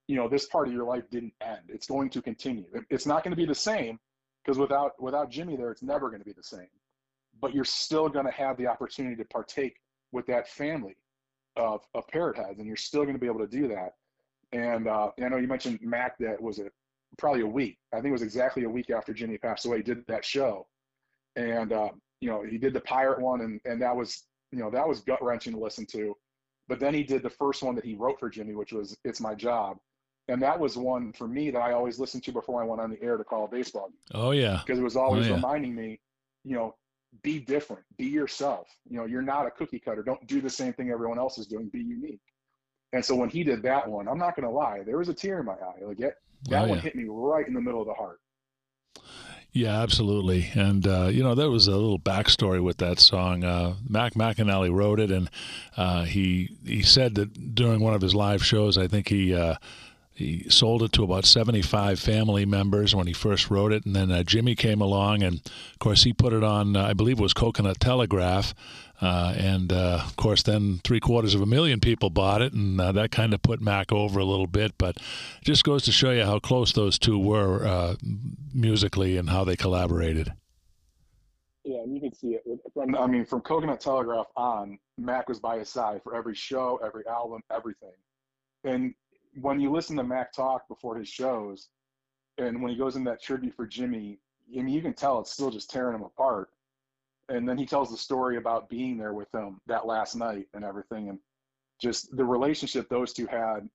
you 0.09 0.17
know 0.17 0.29
this 0.29 0.47
part 0.47 0.67
of 0.67 0.73
your 0.73 0.85
life 0.85 1.05
didn't 1.11 1.35
end. 1.43 1.61
It's 1.69 1.87
going 1.87 2.09
to 2.11 2.23
continue. 2.23 2.65
It's 2.89 3.07
not 3.07 3.23
going 3.23 3.33
to 3.33 3.37
be 3.37 3.45
the 3.45 3.55
same 3.55 3.99
because 4.43 4.59
without 4.59 4.93
without 5.01 5.31
Jimmy 5.31 5.57
there 5.57 5.71
it's 5.71 5.83
never 5.83 6.09
going 6.09 6.21
to 6.21 6.27
be 6.27 6.33
the 6.33 6.43
same. 6.43 6.69
But 7.41 7.55
you're 7.55 7.65
still 7.65 8.09
going 8.09 8.27
to 8.27 8.33
have 8.33 8.57
the 8.57 8.67
opportunity 8.67 9.17
to 9.17 9.25
partake 9.27 9.77
with 10.13 10.27
that 10.27 10.49
family 10.49 10.97
of 11.57 11.83
of 11.95 12.07
parrot 12.09 12.37
heads 12.37 12.59
and 12.59 12.67
you're 12.67 12.77
still 12.77 13.03
going 13.03 13.15
to 13.15 13.21
be 13.21 13.27
able 13.27 13.41
to 13.41 13.47
do 13.47 13.69
that. 13.69 13.95
And 14.53 14.89
uh, 14.89 15.11
I 15.23 15.29
know 15.29 15.37
you 15.37 15.47
mentioned 15.47 15.79
Mac 15.83 16.19
that 16.19 16.41
was 16.41 16.59
it 16.59 16.73
probably 17.19 17.43
a 17.43 17.47
week. 17.47 17.79
I 17.93 17.97
think 17.97 18.07
it 18.07 18.13
was 18.13 18.23
exactly 18.23 18.65
a 18.65 18.69
week 18.69 18.91
after 18.91 19.13
Jimmy 19.13 19.39
passed 19.39 19.67
away. 19.67 19.79
He 19.79 19.83
Did 19.83 20.07
that 20.09 20.25
show, 20.25 20.67
and 21.37 21.73
uh, 21.73 21.91
you 22.21 22.31
know 22.31 22.43
he 22.43 22.59
did 22.59 22.73
the 22.73 22.81
pirate 22.81 23.21
one, 23.21 23.43
and 23.43 23.61
and 23.65 23.81
that 23.83 23.95
was 23.95 24.25
you 24.53 24.59
know 24.59 24.71
that 24.71 24.87
was 24.87 25.01
gut 25.01 25.23
wrenching 25.23 25.53
to 25.55 25.59
listen 25.59 25.87
to. 25.93 26.17
But 26.69 26.81
then 26.81 26.95
he 26.95 27.03
did 27.03 27.23
the 27.23 27.31
first 27.31 27.63
one 27.63 27.75
that 27.75 27.85
he 27.85 27.95
wrote 27.95 28.19
for 28.21 28.29
Jimmy, 28.29 28.55
which 28.55 28.73
was 28.73 28.97
"It's 29.05 29.21
My 29.21 29.35
Job," 29.35 29.79
and 30.29 30.41
that 30.43 30.59
was 30.59 30.77
one 30.77 31.13
for 31.13 31.29
me 31.29 31.51
that 31.51 31.61
I 31.61 31.73
always 31.73 31.99
listened 31.99 32.25
to 32.25 32.33
before 32.33 32.63
I 32.63 32.67
went 32.67 32.81
on 32.81 32.91
the 32.91 33.03
air 33.03 33.17
to 33.17 33.25
call 33.25 33.45
a 33.45 33.49
baseball 33.49 33.89
game. 33.89 34.21
Oh 34.21 34.31
yeah, 34.33 34.61
because 34.65 34.79
it 34.79 34.85
was 34.85 34.97
always 34.97 35.27
oh, 35.27 35.31
yeah. 35.31 35.35
reminding 35.37 35.75
me, 35.75 36.01
you 36.45 36.55
know, 36.57 36.75
be 37.23 37.39
different, 37.39 37.83
be 37.99 38.07
yourself. 38.07 38.69
You 38.89 38.99
know, 38.99 39.05
you're 39.05 39.23
not 39.23 39.47
a 39.47 39.51
cookie 39.51 39.79
cutter. 39.79 40.03
Don't 40.03 40.25
do 40.27 40.41
the 40.41 40.51
same 40.51 40.73
thing 40.73 40.91
everyone 40.91 41.19
else 41.19 41.39
is 41.39 41.47
doing. 41.47 41.69
Be 41.69 41.81
unique. 41.81 42.21
And 42.93 43.05
so 43.05 43.15
when 43.15 43.29
he 43.29 43.45
did 43.45 43.63
that 43.63 43.89
one, 43.89 44.09
I'm 44.09 44.19
not 44.19 44.37
gonna 44.37 44.51
lie, 44.51 44.83
there 44.85 44.99
was 44.99 45.09
a 45.09 45.15
tear 45.15 45.41
in 45.41 45.47
my 45.47 45.53
eye. 45.53 45.85
Like 45.85 46.01
it, 46.01 46.15
that 46.49 46.65
oh, 46.65 46.69
one 46.69 46.79
hit 46.79 46.97
me 46.97 47.05
right 47.09 47.47
in 47.47 47.55
the 47.55 47.61
middle 47.61 47.81
of 47.81 47.87
the 47.87 47.95
heart. 47.95 48.19
Yeah, 49.53 49.83
absolutely. 49.83 50.49
And, 50.55 50.87
uh, 50.87 51.07
you 51.07 51.25
know, 51.25 51.35
there 51.35 51.51
was 51.51 51.67
a 51.67 51.73
little 51.73 51.99
backstory 51.99 52.63
with 52.63 52.77
that 52.79 53.01
song. 53.01 53.43
Uh, 53.43 53.75
Mac 53.89 54.15
McAnally 54.15 54.73
wrote 54.73 55.01
it, 55.01 55.11
and 55.11 55.29
uh, 55.77 56.05
he 56.05 56.57
he 56.65 56.83
said 56.83 57.17
that 57.17 57.55
during 57.55 57.81
one 57.81 57.95
of 57.95 58.01
his 58.01 58.15
live 58.15 58.45
shows, 58.45 58.79
I 58.79 58.87
think 58.87 59.09
he 59.09 59.35
uh, 59.35 59.57
he 60.21 60.49
sold 60.51 60.83
it 60.83 60.93
to 60.93 61.03
about 61.03 61.25
75 61.25 61.99
family 61.99 62.45
members 62.45 62.95
when 62.95 63.07
he 63.07 63.13
first 63.15 63.51
wrote 63.51 63.73
it. 63.73 63.87
And 63.87 63.97
then 63.97 64.13
uh, 64.13 64.23
Jimmy 64.23 64.55
came 64.55 64.83
along, 64.83 65.23
and 65.23 65.37
of 65.37 65.79
course, 65.79 66.03
he 66.03 66.13
put 66.13 66.35
it 66.35 66.45
on, 66.45 66.77
uh, 66.77 66.85
I 66.85 66.93
believe 66.93 67.19
it 67.19 67.23
was 67.23 67.33
Coconut 67.33 67.81
Telegraph. 67.81 68.55
Uh, 69.01 69.35
and 69.39 69.73
uh, 69.73 70.03
of 70.05 70.17
course, 70.17 70.43
then 70.43 70.79
three 70.85 71.01
quarters 71.01 71.35
of 71.35 71.41
a 71.41 71.47
million 71.47 71.81
people 71.81 72.11
bought 72.11 72.43
it, 72.43 72.53
and 72.53 72.79
uh, 72.79 72.93
that 72.93 73.11
kind 73.11 73.33
of 73.33 73.41
put 73.41 73.63
Mac 73.63 73.93
over 73.93 74.21
a 74.21 74.25
little 74.25 74.47
bit. 74.47 74.73
But 74.77 74.99
just 75.43 75.65
goes 75.65 75.85
to 75.85 75.93
show 75.93 76.11
you 76.11 76.25
how 76.25 76.39
close 76.39 76.73
those 76.73 76.99
two 76.99 77.19
were 77.19 77.67
uh, 77.67 77.95
musically 78.53 79.17
and 79.17 79.31
how 79.31 79.45
they 79.45 79.57
collaborated. 79.57 80.35
Yeah, 81.65 81.79
and 81.79 81.95
you 81.95 82.01
can 82.01 82.15
see 82.15 82.35
it. 82.35 82.43
From, 82.75 82.95
I 82.95 83.07
mean, 83.07 83.25
from 83.25 83.41
Coconut 83.41 83.81
Telegraph 83.81 84.27
on, 84.37 84.79
Mac 84.99 85.31
was 85.31 85.41
by 85.41 85.59
his 85.59 85.71
side 85.71 86.03
for 86.05 86.15
every 86.15 86.35
show, 86.35 86.79
every 86.85 87.07
album, 87.07 87.41
everything. 87.51 87.93
And 88.65 88.95
when 89.35 89.61
you 89.61 89.71
listen 89.71 89.97
to 89.97 90.05
Mac 90.05 90.33
talk 90.33 90.67
before 90.69 90.97
his 90.97 91.09
shows, 91.09 91.69
and 92.39 92.63
when 92.63 92.73
he 92.73 92.79
goes 92.79 92.97
in 92.97 93.05
that 93.05 93.23
tribute 93.23 93.55
for 93.55 93.67
Jimmy, 93.67 94.19
I 94.57 94.63
mean, 94.63 94.75
you 94.75 94.83
can 94.83 94.95
tell 94.95 95.21
it's 95.21 95.31
still 95.31 95.51
just 95.51 95.71
tearing 95.71 95.95
him 95.95 96.03
apart. 96.03 96.51
And 97.29 97.49
then 97.49 97.57
he 97.57 97.67
tells 97.67 97.91
the 97.91 97.97
story 97.97 98.39
about 98.39 98.69
being 98.69 98.99
there 98.99 99.13
with 99.13 99.33
him 99.33 99.61
that 99.67 99.87
last 99.87 100.17
night 100.17 100.47
and 100.55 100.65
everything, 100.65 101.09
and 101.09 101.19
just 101.81 102.15
the 102.17 102.25
relationship 102.25 102.89
those 102.89 103.13
two 103.13 103.27
had. 103.27 103.69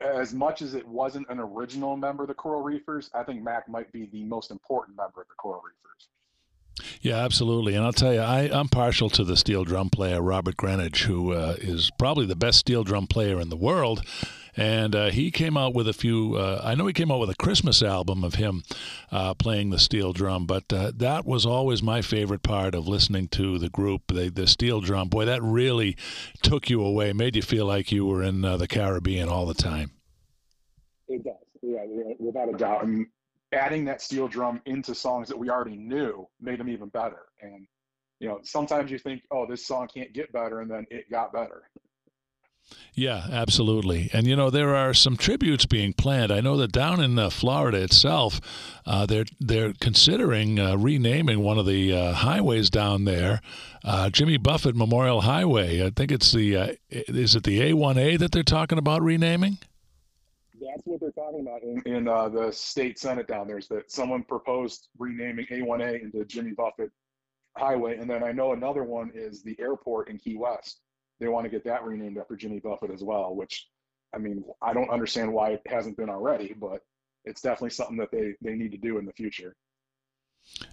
As 0.00 0.32
much 0.32 0.62
as 0.62 0.74
it 0.74 0.86
wasn't 0.86 1.28
an 1.28 1.40
original 1.40 1.96
member 1.96 2.22
of 2.22 2.28
the 2.28 2.34
Coral 2.34 2.62
Reefers, 2.62 3.10
I 3.14 3.24
think 3.24 3.42
Mac 3.42 3.68
might 3.68 3.90
be 3.92 4.06
the 4.06 4.24
most 4.24 4.50
important 4.50 4.96
member 4.96 5.20
of 5.20 5.28
the 5.28 5.34
Coral 5.34 5.60
Reefers. 5.60 6.08
Yeah, 7.00 7.16
absolutely. 7.16 7.74
And 7.74 7.84
I'll 7.84 7.92
tell 7.92 8.14
you, 8.14 8.20
I, 8.20 8.48
I'm 8.52 8.68
partial 8.68 9.10
to 9.10 9.24
the 9.24 9.36
steel 9.36 9.64
drum 9.64 9.90
player, 9.90 10.22
Robert 10.22 10.56
Greenidge, 10.56 11.02
who 11.02 11.32
uh, 11.32 11.56
is 11.58 11.90
probably 11.98 12.26
the 12.26 12.36
best 12.36 12.58
steel 12.58 12.84
drum 12.84 13.08
player 13.08 13.40
in 13.40 13.48
the 13.48 13.56
world 13.56 14.04
and 14.58 14.96
uh, 14.96 15.10
he 15.10 15.30
came 15.30 15.56
out 15.56 15.72
with 15.72 15.86
a 15.86 15.92
few. 15.92 16.34
Uh, 16.34 16.60
I 16.64 16.74
know 16.74 16.86
he 16.86 16.92
came 16.92 17.12
out 17.12 17.20
with 17.20 17.30
a 17.30 17.36
Christmas 17.36 17.80
album 17.80 18.24
of 18.24 18.34
him 18.34 18.64
uh, 19.12 19.34
playing 19.34 19.70
the 19.70 19.78
steel 19.78 20.12
drum, 20.12 20.46
but 20.46 20.72
uh, 20.72 20.90
that 20.96 21.24
was 21.24 21.46
always 21.46 21.80
my 21.80 22.02
favorite 22.02 22.42
part 22.42 22.74
of 22.74 22.88
listening 22.88 23.28
to 23.28 23.58
the 23.58 23.70
group. 23.70 24.08
The, 24.08 24.30
the 24.30 24.48
steel 24.48 24.80
drum, 24.80 25.08
boy, 25.08 25.26
that 25.26 25.42
really 25.44 25.96
took 26.42 26.68
you 26.68 26.82
away, 26.82 27.12
made 27.12 27.36
you 27.36 27.42
feel 27.42 27.66
like 27.66 27.92
you 27.92 28.04
were 28.04 28.20
in 28.20 28.44
uh, 28.44 28.56
the 28.56 28.66
Caribbean 28.66 29.28
all 29.28 29.46
the 29.46 29.54
time. 29.54 29.92
It 31.06 31.22
does, 31.22 31.34
yeah, 31.62 31.84
without 32.18 32.52
a 32.52 32.56
doubt. 32.56 32.84
And 32.84 33.06
adding 33.52 33.84
that 33.84 34.02
steel 34.02 34.26
drum 34.26 34.60
into 34.66 34.92
songs 34.92 35.28
that 35.28 35.38
we 35.38 35.50
already 35.50 35.76
knew 35.76 36.28
made 36.40 36.58
them 36.58 36.68
even 36.68 36.88
better. 36.88 37.26
And 37.40 37.68
you 38.18 38.26
know, 38.26 38.40
sometimes 38.42 38.90
you 38.90 38.98
think, 38.98 39.22
oh, 39.30 39.46
this 39.46 39.64
song 39.64 39.86
can't 39.86 40.12
get 40.12 40.32
better, 40.32 40.60
and 40.60 40.68
then 40.68 40.84
it 40.90 41.08
got 41.08 41.32
better. 41.32 41.70
Yeah, 42.98 43.28
absolutely. 43.30 44.10
And 44.12 44.26
you 44.26 44.34
know 44.34 44.50
there 44.50 44.74
are 44.74 44.92
some 44.92 45.16
tributes 45.16 45.66
being 45.66 45.92
planned. 45.92 46.32
I 46.32 46.40
know 46.40 46.56
that 46.56 46.72
down 46.72 47.00
in 47.00 47.16
uh, 47.16 47.30
Florida 47.30 47.80
itself, 47.80 48.40
uh, 48.84 49.06
they're 49.06 49.26
they're 49.38 49.72
considering 49.80 50.58
uh, 50.58 50.76
renaming 50.76 51.38
one 51.38 51.58
of 51.58 51.66
the 51.66 51.92
uh, 51.92 52.12
highways 52.12 52.70
down 52.70 53.04
there, 53.04 53.40
uh, 53.84 54.10
Jimmy 54.10 54.36
Buffett 54.36 54.74
Memorial 54.74 55.20
Highway. 55.20 55.86
I 55.86 55.90
think 55.90 56.10
it's 56.10 56.32
the 56.32 56.56
uh, 56.56 56.72
is 56.90 57.36
it 57.36 57.44
the 57.44 57.60
A1A 57.60 58.18
that 58.18 58.32
they're 58.32 58.42
talking 58.42 58.78
about 58.78 59.02
renaming? 59.02 59.58
That's 60.60 60.82
what 60.84 60.98
they're 61.00 61.12
talking 61.12 61.46
about 61.46 61.62
in, 61.62 61.80
in 61.86 62.04
the 62.06 62.50
state 62.50 62.98
senate 62.98 63.28
down 63.28 63.46
there. 63.46 63.58
Is 63.58 63.68
that 63.68 63.92
someone 63.92 64.24
proposed 64.24 64.88
renaming 64.98 65.46
A1A 65.52 66.02
into 66.02 66.24
Jimmy 66.24 66.50
Buffett 66.50 66.90
Highway, 67.56 67.98
and 67.98 68.10
then 68.10 68.24
I 68.24 68.32
know 68.32 68.54
another 68.54 68.82
one 68.82 69.12
is 69.14 69.44
the 69.44 69.56
airport 69.60 70.08
in 70.08 70.18
Key 70.18 70.36
West 70.36 70.80
they 71.20 71.28
want 71.28 71.44
to 71.44 71.50
get 71.50 71.64
that 71.64 71.84
renamed 71.84 72.18
after 72.18 72.36
Jimmy 72.36 72.60
Buffett 72.60 72.90
as 72.90 73.02
well, 73.02 73.34
which 73.34 73.68
I 74.14 74.18
mean, 74.18 74.44
I 74.62 74.72
don't 74.72 74.90
understand 74.90 75.32
why 75.32 75.50
it 75.50 75.62
hasn't 75.66 75.96
been 75.96 76.08
already, 76.08 76.54
but 76.58 76.80
it's 77.24 77.42
definitely 77.42 77.70
something 77.70 77.98
that 77.98 78.10
they, 78.10 78.34
they 78.40 78.54
need 78.54 78.72
to 78.72 78.78
do 78.78 78.98
in 78.98 79.04
the 79.04 79.12
future. 79.12 79.54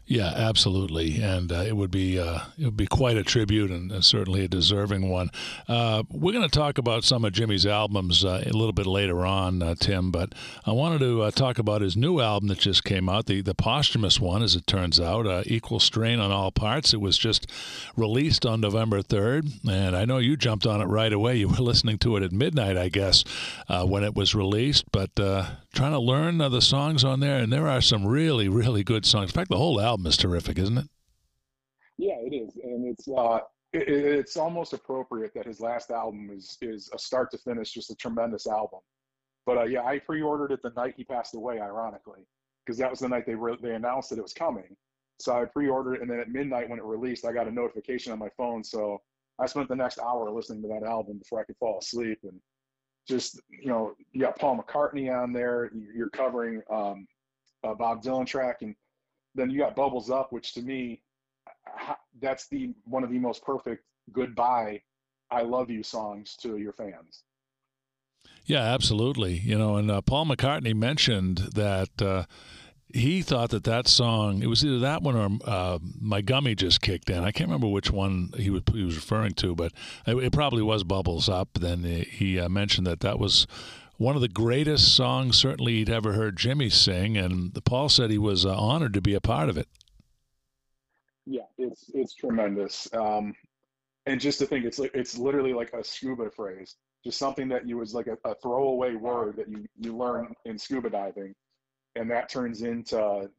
Yeah, 0.08 0.32
absolutely, 0.36 1.20
and 1.20 1.52
uh, 1.52 1.64
it 1.66 1.76
would 1.76 1.90
be 1.90 2.20
uh, 2.20 2.42
it 2.60 2.66
would 2.66 2.78
be 2.78 2.86
quite 2.86 3.18
a 3.18 3.24
tribute 3.24 3.72
and, 3.72 3.92
and 3.92 4.06
certainly 4.06 4.46
a 4.46 4.48
deserving 4.48 5.10
one. 5.10 5.32
Uh, 5.68 6.04
we're 6.12 6.32
going 6.32 6.48
to 6.48 6.60
talk 6.60 6.78
about 6.78 7.04
some 7.04 7.26
of 7.26 7.34
Jimmy's 7.34 7.66
albums 7.66 8.24
uh, 8.24 8.44
a 8.46 8.52
little 8.52 8.72
bit 8.72 8.86
later 8.86 9.26
on, 9.26 9.64
uh, 9.64 9.74
Tim. 9.74 10.12
But 10.12 10.34
I 10.64 10.74
wanted 10.74 11.00
to 11.00 11.24
uh, 11.24 11.32
talk 11.32 11.58
about 11.58 11.82
his 11.82 11.98
new 11.98 12.20
album 12.20 12.50
that 12.50 12.60
just 12.60 12.84
came 12.84 13.10
out, 13.10 13.26
the 13.26 13.42
the 13.42 13.56
posthumous 13.56 14.20
one, 14.20 14.44
as 14.44 14.54
it 14.56 14.68
turns 14.68 15.00
out, 15.00 15.26
"Equal 15.48 15.80
Strain 15.80 16.20
on 16.20 16.32
All 16.32 16.52
Parts." 16.52 16.94
It 16.94 17.02
was 17.02 17.18
just 17.18 17.52
released 17.96 18.46
on 18.46 18.62
November 18.62 19.02
third, 19.02 19.48
and 19.68 19.96
I 19.96 20.06
know 20.06 20.20
you 20.20 20.38
jumped 20.38 20.68
on 20.68 20.82
it 20.82 20.86
right 20.86 21.14
away. 21.14 21.38
You 21.38 21.48
were 21.48 21.56
listening 21.56 21.98
to 22.00 22.16
it 22.16 22.22
at 22.22 22.32
midnight, 22.32 22.78
I 22.78 22.90
guess, 22.90 23.24
when 23.68 24.04
it 24.04 24.14
was 24.14 24.36
released. 24.36 24.86
But 24.92 25.16
trying 25.16 25.94
to 25.94 26.00
learn 26.00 26.38
the 26.38 26.62
songs 26.62 27.04
on 27.04 27.22
there, 27.22 27.38
and 27.38 27.52
there 27.52 27.68
are 27.68 27.82
some 27.82 28.06
really, 28.06 28.48
really 28.48 28.84
good 28.84 29.04
songs. 29.04 29.32
In 29.32 29.34
fact, 29.34 29.50
the 29.50 29.58
whole 29.58 29.65
album 29.80 30.08
is 30.08 30.18
terrific, 30.18 30.58
isn't 30.60 30.78
it? 30.78 30.88
Yeah, 31.98 32.16
it 32.20 32.34
is, 32.34 32.56
and 32.62 32.88
it's 32.88 33.08
uh, 33.08 33.40
it, 33.74 33.88
it's 33.88 34.38
almost 34.38 34.74
appropriate 34.74 35.34
that 35.36 35.46
his 35.46 35.60
last 35.60 35.92
album 35.92 36.30
is 36.34 36.58
is 36.62 36.90
a 36.94 37.00
start 37.00 37.32
to 37.32 37.38
finish, 37.38 37.72
just 37.72 37.92
a 37.92 37.96
tremendous 37.96 38.48
album. 38.48 38.80
But 39.46 39.58
uh, 39.58 39.64
yeah, 39.64 39.84
I 39.84 40.00
pre-ordered 40.00 40.52
it 40.52 40.62
the 40.64 40.72
night 40.76 40.96
he 40.98 41.04
passed 41.04 41.36
away, 41.36 41.60
ironically, 41.60 42.22
because 42.66 42.78
that 42.80 42.90
was 42.90 43.00
the 43.00 43.10
night 43.10 43.26
they 43.26 43.36
re- 43.36 43.58
they 43.62 43.76
announced 43.76 44.10
that 44.10 44.20
it 44.20 44.24
was 44.24 44.34
coming. 44.34 44.76
So 45.20 45.34
I 45.34 45.46
pre-ordered 45.46 45.96
it, 45.96 46.02
and 46.02 46.10
then 46.10 46.20
at 46.20 46.30
midnight 46.30 46.70
when 46.70 46.80
it 46.80 46.86
released, 46.86 47.26
I 47.26 47.32
got 47.32 47.48
a 47.48 47.52
notification 47.52 48.12
on 48.12 48.20
my 48.20 48.30
phone. 48.38 48.64
So 48.64 49.02
I 49.40 49.46
spent 49.46 49.70
the 49.70 49.76
next 49.76 50.00
hour 50.00 50.30
listening 50.32 50.62
to 50.64 50.68
that 50.70 50.84
album 50.84 51.20
before 51.20 51.40
I 51.40 51.44
could 51.46 51.58
fall 51.58 51.80
asleep, 51.80 52.20
and 52.24 52.40
just 53.08 53.40
you 53.50 53.70
know, 53.70 53.94
you 54.12 54.22
got 54.22 54.38
Paul 54.40 54.58
McCartney 54.58 55.14
on 55.14 55.32
there. 55.32 55.72
You're 55.96 56.10
covering 56.10 56.62
um, 56.70 57.08
a 57.64 57.76
Bob 57.76 58.02
Dylan 58.04 58.26
track, 58.26 58.58
and 58.62 58.76
then 59.36 59.50
you 59.50 59.60
got 59.60 59.76
Bubbles 59.76 60.10
Up, 60.10 60.32
which 60.32 60.54
to 60.54 60.62
me, 60.62 61.02
that's 62.22 62.48
the 62.48 62.74
one 62.86 63.04
of 63.04 63.12
the 63.12 63.20
most 63.20 63.44
perfect 63.44 63.84
goodbye, 64.12 64.82
I 65.32 65.42
love 65.42 65.70
you 65.70 65.84
songs 65.84 66.36
to 66.42 66.58
your 66.58 66.74
fans. 66.74 67.24
Yeah, 68.46 68.62
absolutely. 68.62 69.34
You 69.34 69.58
know, 69.58 69.78
and 69.78 69.90
uh, 69.90 70.02
Paul 70.02 70.26
McCartney 70.26 70.76
mentioned 70.76 71.38
that. 71.54 72.02
Uh, 72.02 72.24
he 72.94 73.24
thought 73.24 73.50
that 73.50 73.64
that 73.66 73.88
song 73.88 74.42
it 74.42 74.46
was 74.46 74.64
either 74.64 74.80
that 74.80 75.02
one 75.02 75.16
or 75.16 75.30
uh, 75.46 75.80
my 76.00 76.22
gummy 76.22 76.54
just 76.54 76.82
kicked 76.82 77.10
in 77.10 77.24
i 77.24 77.32
can't 77.32 77.50
remember 77.50 77.68
which 77.68 77.92
one 77.92 78.30
he 78.38 78.50
was, 78.50 78.62
he 78.72 78.84
was 78.84 78.96
referring 78.96 79.34
to 79.34 79.56
but 79.56 79.74
it, 80.06 80.32
probably 80.32 80.62
was 80.62 80.84
bubbles 80.84 81.28
up 81.28 81.50
then 81.60 81.84
he 81.84 82.40
uh, 82.40 82.48
mentioned 82.48 82.86
that 82.86 83.02
that 83.02 83.20
was 83.20 83.48
one 83.98 84.16
of 84.16 84.22
the 84.22 84.28
greatest 84.28 84.96
songs 84.96 85.38
certainly 85.38 85.74
he'd 85.76 85.90
ever 85.90 86.14
heard 86.14 86.38
jimmy 86.38 86.70
sing 86.70 87.18
and 87.18 87.54
paul 87.66 87.90
said 87.90 88.12
he 88.12 88.18
was 88.18 88.46
uh, 88.46 88.56
honored 88.56 88.94
to 88.94 89.02
be 89.02 89.14
a 89.14 89.22
part 89.22 89.50
of 89.50 89.58
it. 89.58 89.68
Yeah 91.26 91.46
it's 91.58 91.90
it's 91.94 92.14
tremendous. 92.14 92.88
Um, 92.94 93.34
and 94.06 94.20
just 94.20 94.40
to 94.40 94.46
think 94.46 94.66
it's 94.66 94.80
it's 94.80 95.18
literally 95.18 95.54
like 95.54 95.74
a 95.74 95.84
scuba 95.84 96.30
phrase 96.30 96.76
just 97.04 97.20
something 97.20 97.48
that 97.50 97.68
you 97.68 97.78
was 97.78 97.94
like 97.94 98.08
a, 98.08 98.18
a 98.28 98.36
throwaway 98.36 98.96
word 98.96 99.38
that 99.38 99.48
you 99.50 99.66
you 99.78 99.96
learn 99.96 100.34
in 100.46 100.58
scuba 100.58 100.90
diving. 100.90 101.34
And 101.96 102.10
that 102.12 102.30
turns 102.30 102.62
into 102.62 103.30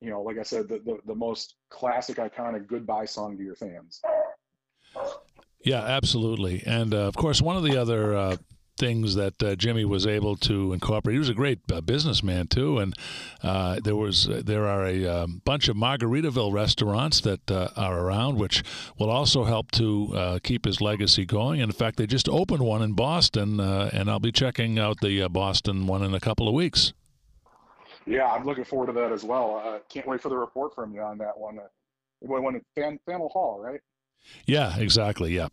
you 0.00 0.10
know 0.10 0.22
like 0.22 0.38
i 0.38 0.42
said 0.42 0.68
the, 0.68 0.78
the, 0.80 0.98
the 1.06 1.14
most 1.14 1.56
classic 1.70 2.18
iconic 2.18 2.66
goodbye 2.66 3.06
song 3.06 3.36
to 3.36 3.42
your 3.42 3.56
fans. 3.56 4.00
Yeah 5.64 5.82
absolutely. 5.82 6.62
And 6.66 6.94
uh, 6.94 6.98
of 6.98 7.16
course 7.16 7.42
one 7.42 7.56
of 7.56 7.62
the 7.62 7.76
other 7.76 8.16
uh, 8.16 8.36
things 8.76 9.14
that 9.14 9.42
uh, 9.42 9.54
Jimmy 9.54 9.84
was 9.84 10.06
able 10.06 10.36
to 10.36 10.72
incorporate. 10.72 11.14
He 11.14 11.18
was 11.18 11.28
a 11.28 11.34
great 11.34 11.60
uh, 11.72 11.80
businessman 11.80 12.48
too, 12.48 12.78
and 12.78 12.94
uh, 13.42 13.80
there 13.82 13.96
was 13.96 14.28
uh, 14.28 14.42
there 14.44 14.66
are 14.66 14.86
a 14.86 15.06
um, 15.06 15.42
bunch 15.44 15.68
of 15.68 15.76
Margaritaville 15.76 16.52
restaurants 16.52 17.20
that 17.20 17.50
uh, 17.50 17.68
are 17.76 18.00
around, 18.00 18.38
which 18.38 18.62
will 18.98 19.10
also 19.10 19.44
help 19.44 19.70
to 19.72 20.12
uh, 20.14 20.38
keep 20.42 20.64
his 20.64 20.80
legacy 20.80 21.24
going. 21.24 21.60
And 21.60 21.70
in 21.70 21.76
fact, 21.76 21.96
they 21.96 22.06
just 22.06 22.28
opened 22.28 22.60
one 22.60 22.82
in 22.82 22.94
Boston, 22.94 23.60
and 23.60 24.10
I'll 24.10 24.20
be 24.20 24.32
checking 24.32 24.78
out 24.78 25.00
the 25.00 25.28
Boston 25.28 25.86
one 25.86 26.02
in 26.02 26.14
a 26.14 26.20
couple 26.20 26.48
of 26.48 26.54
weeks. 26.54 26.92
Yeah, 28.06 28.26
I'm 28.26 28.44
looking 28.44 28.64
forward 28.64 28.86
to 28.86 28.92
that 28.94 29.12
as 29.12 29.24
well. 29.24 29.62
Uh, 29.64 29.78
can't 29.88 30.06
wait 30.06 30.20
for 30.20 30.28
the 30.28 30.36
report 30.36 30.74
from 30.74 30.92
you 30.92 31.00
on 31.00 31.18
that 31.18 31.38
one. 31.38 31.58
Uh, 31.58 31.62
when 32.20 32.60
Fan, 32.74 32.98
Faneuil 33.06 33.28
Hall, 33.30 33.60
right? 33.60 33.80
Yeah, 34.46 34.76
exactly. 34.78 35.34
Yeah. 35.34 35.48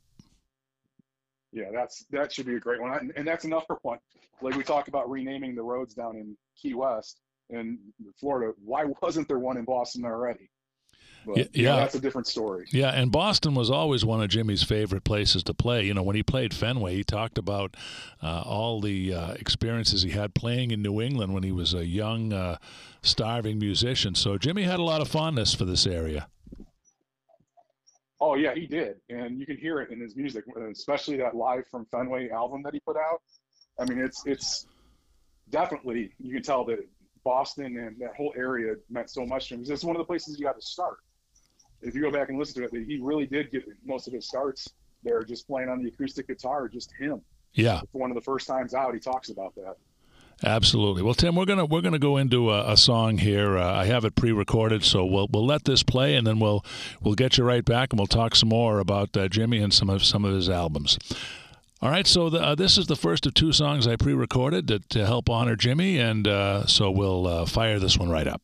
Yeah, 1.52 1.66
that's 1.74 2.06
that 2.12 2.32
should 2.32 2.46
be 2.46 2.56
a 2.56 2.60
great 2.60 2.82
one, 2.82 3.12
and 3.16 3.28
that's 3.28 3.46
enough 3.46 3.66
for 3.68 3.80
one. 3.82 4.00
Like 4.42 4.56
we 4.56 4.64
talk 4.64 4.88
about 4.88 5.10
renaming 5.10 5.56
the 5.56 5.64
roads 5.64 5.94
down 5.94 6.16
in 6.16 6.36
Key 6.60 6.74
West 6.74 7.20
in 7.50 7.78
Florida. 8.20 8.54
Why 8.64 8.86
wasn't 9.02 9.28
there 9.28 9.40
one 9.40 9.58
in 9.58 9.66
Boston 9.66 10.06
already? 10.06 10.50
But, 11.26 11.56
yeah, 11.56 11.72
know, 11.72 11.78
that's 11.78 11.96
a 11.96 12.00
different 12.00 12.26
story. 12.26 12.66
Yeah, 12.72 12.90
and 12.90 13.12
Boston 13.12 13.54
was 13.54 13.70
always 13.70 14.04
one 14.04 14.24
of 14.24 14.30
Jimmy's 14.30 14.64
favorite 14.64 15.04
places 15.04 15.44
to 15.44 15.54
play. 15.54 15.86
You 15.86 15.94
know, 15.94 16.02
when 16.02 16.16
he 16.16 16.24
played 16.24 16.52
Fenway, 16.52 16.96
he 16.96 17.04
talked 17.04 17.38
about 17.38 17.78
uh, 18.24 18.42
all 18.42 18.82
the 18.82 19.14
uh, 19.14 19.34
experiences 19.34 20.02
he 20.02 20.12
had 20.12 20.34
playing 20.34 20.72
in 20.72 20.82
New 20.82 21.00
England 21.00 21.34
when 21.34 21.44
he 21.44 21.52
was 21.52 21.76
a 21.76 21.86
young, 21.86 22.34
uh, 22.34 22.58
starving 23.04 23.60
musician. 23.60 24.16
So 24.16 24.38
Jimmy 24.38 24.64
had 24.64 24.80
a 24.80 24.84
lot 24.84 25.02
of 25.02 25.08
fondness 25.08 25.54
for 25.54 25.66
this 25.66 25.86
area. 25.86 26.28
Oh 28.22 28.36
yeah, 28.36 28.54
he 28.54 28.68
did, 28.68 28.98
and 29.10 29.40
you 29.40 29.48
can 29.48 29.58
hear 29.58 29.82
it 29.82 29.90
in 29.90 30.00
his 30.00 30.16
music, 30.16 30.46
especially 30.72 31.18
that 31.18 31.36
live 31.36 31.66
from 31.68 31.86
Fenway 31.86 32.30
album 32.30 32.62
that 32.64 32.74
he 32.74 32.80
put 32.80 32.96
out. 32.96 33.22
I 33.80 33.86
mean, 33.86 33.98
it's 33.98 34.24
it's 34.28 34.68
definitely 35.50 36.14
you 36.20 36.32
can 36.32 36.44
tell 36.44 36.64
that 36.66 36.88
Boston 37.24 37.78
and 37.78 38.00
that 38.00 38.16
whole 38.16 38.32
area 38.38 38.76
meant 38.92 39.10
so 39.10 39.26
much 39.26 39.50
to 39.50 39.56
him 39.56 39.64
it's 39.68 39.84
one 39.84 39.96
of 39.96 40.00
the 40.00 40.06
places 40.06 40.40
you 40.40 40.46
got 40.46 40.56
to 40.56 40.62
start. 40.62 40.98
If 41.82 41.96
you 41.96 42.02
go 42.02 42.12
back 42.12 42.30
and 42.30 42.38
listen 42.38 42.62
to 42.62 42.68
it, 42.68 42.86
he 42.86 43.00
really 43.02 43.26
did 43.26 43.52
get 43.52 43.64
most 43.84 44.08
of 44.08 44.14
his 44.14 44.28
starts 44.28 44.70
there 45.04 45.24
just 45.24 45.48
playing 45.48 45.70
on 45.70 45.82
the 45.82 45.90
acoustic 45.90 46.28
guitar, 46.28 46.68
just 46.68 46.92
him. 47.00 47.22
Yeah. 47.54 47.82
For 47.92 47.98
one 47.98 48.12
of 48.12 48.16
the 48.16 48.22
first 48.22 48.48
times 48.48 48.76
out, 48.76 48.94
he 48.94 49.00
talks 49.00 49.30
about 49.30 49.56
that. 49.56 49.78
Absolutely. 50.44 51.04
Well, 51.04 51.14
Tim, 51.14 51.36
we're 51.36 51.46
gonna 51.46 51.66
we're 51.66 51.82
gonna 51.82 52.00
go 52.00 52.18
into 52.18 52.50
a, 52.50 52.72
a 52.72 52.78
song 52.78 53.20
here. 53.20 53.58
Uh, 53.58 53.74
I 53.74 53.86
have 53.86 54.06
it 54.06 54.16
pre-recorded, 54.16 54.84
so 54.84 55.06
we'll 55.06 55.28
we'll 55.32 55.46
let 55.46 55.66
this 55.66 55.84
play, 55.84 56.16
and 56.16 56.26
then 56.26 56.40
we'll 56.40 56.66
we'll 57.02 57.14
get 57.14 57.38
you 57.38 57.44
right 57.44 57.64
back, 57.64 57.94
and 57.94 58.00
we'll 58.00 58.08
talk 58.08 58.36
some 58.36 58.50
more 58.50 58.80
about 58.80 59.16
uh, 59.16 59.28
Jimmy 59.28 59.60
and 59.60 59.72
some 59.72 59.90
of 59.90 60.04
some 60.04 60.26
of 60.26 60.34
his 60.34 60.50
albums. 60.50 60.98
All 61.80 61.90
right, 61.90 62.06
so 62.06 62.30
the, 62.30 62.40
uh, 62.40 62.56
this 62.56 62.78
is 62.78 62.86
the 62.86 62.96
first 62.96 63.26
of 63.26 63.34
two 63.34 63.52
songs 63.52 63.88
I 63.88 63.96
pre-recorded 63.96 64.68
to, 64.68 64.80
to 64.90 65.06
help 65.06 65.32
honor 65.32 65.56
Jimmy, 65.56 65.98
and 65.98 66.28
uh, 66.28 66.68
so 66.68 66.92
we'll 66.92 67.26
uh, 67.26 67.46
fire 67.48 67.80
this 67.80 67.98
one 67.98 68.10
right 68.10 68.28
up. 68.28 68.42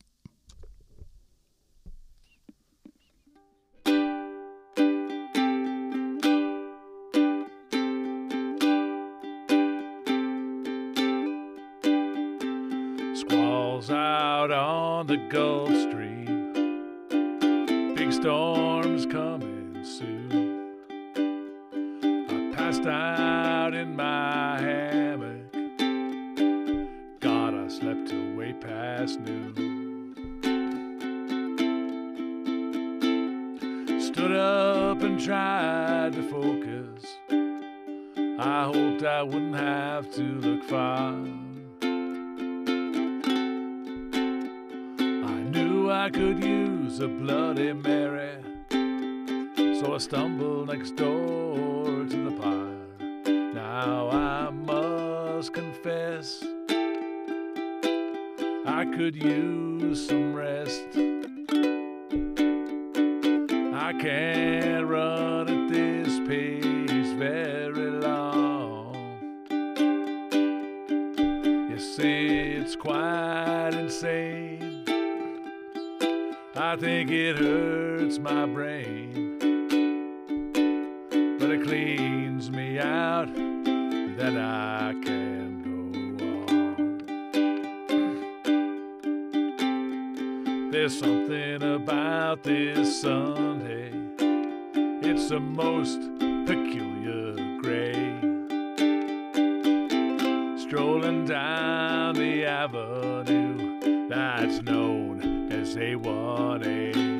Out 14.50 14.52
on 14.52 15.06
the 15.06 15.16
Gulf 15.16 15.68
Stream, 15.68 16.52
big 17.94 18.12
storms 18.12 19.04
coming 19.06 19.84
soon. 19.84 20.74
I 22.28 22.56
passed 22.56 22.86
out 22.86 23.74
in 23.74 23.94
my 23.96 24.60
hammock. 24.60 25.52
God, 27.20 27.54
I 27.54 27.68
slept 27.68 28.08
till 28.08 28.34
way 28.36 28.52
past 28.54 29.20
noon. 29.20 30.14
Stood 34.00 34.32
up 34.32 35.02
and 35.02 35.20
tried 35.20 36.12
to 36.14 36.22
focus. 36.30 37.04
I 38.38 38.64
hoped 38.64 39.02
I 39.02 39.22
wouldn't 39.22 39.56
have 39.56 40.10
to 40.14 40.22
look 40.22 40.64
far. 40.64 41.47
Knew 45.58 45.90
I 45.90 46.08
could 46.10 46.44
use 46.44 47.00
a 47.00 47.08
Bloody 47.08 47.72
Mary, 47.72 48.36
so 48.70 49.94
I 49.94 49.98
stumbled 49.98 50.68
next 50.68 50.94
door 50.94 51.86
to 52.12 52.18
the 52.26 52.34
park. 52.40 53.26
Now 53.54 54.08
I 54.10 54.50
must 54.50 55.52
confess, 55.52 56.44
I 58.66 58.84
could 58.96 59.16
use 59.16 60.06
some 60.06 60.34
rest. 60.34 60.86
I 63.86 63.92
can't 64.00 64.86
run 64.86 65.48
at 65.48 65.72
this 65.72 66.20
pace 66.28 67.12
very 67.18 67.90
long. 67.90 68.94
You 71.70 71.78
see, 71.80 72.26
it's 72.60 72.76
quite 72.76 73.70
insane. 73.72 74.47
I 76.60 76.74
think 76.74 77.12
it 77.12 77.38
hurts 77.38 78.18
my 78.18 78.44
brain, 78.44 79.38
but 81.38 81.50
it 81.52 81.62
cleans 81.62 82.50
me 82.50 82.80
out 82.80 83.32
that 83.32 84.36
I 84.36 84.92
can 85.04 86.16
go 86.16 86.24
on. 86.52 86.98
There's 90.72 90.98
something 90.98 91.62
about 91.62 92.42
this 92.42 93.02
Sunday, 93.02 93.92
it's 94.18 95.28
the 95.28 95.38
most 95.38 96.00
peculiar 96.18 97.36
gray. 97.62 98.18
Strolling 100.58 101.24
down 101.24 102.16
the 102.16 102.44
avenue 102.46 104.08
that's 104.08 104.60
known 105.76 106.62
as 106.62 106.64
A1A. 106.64 107.18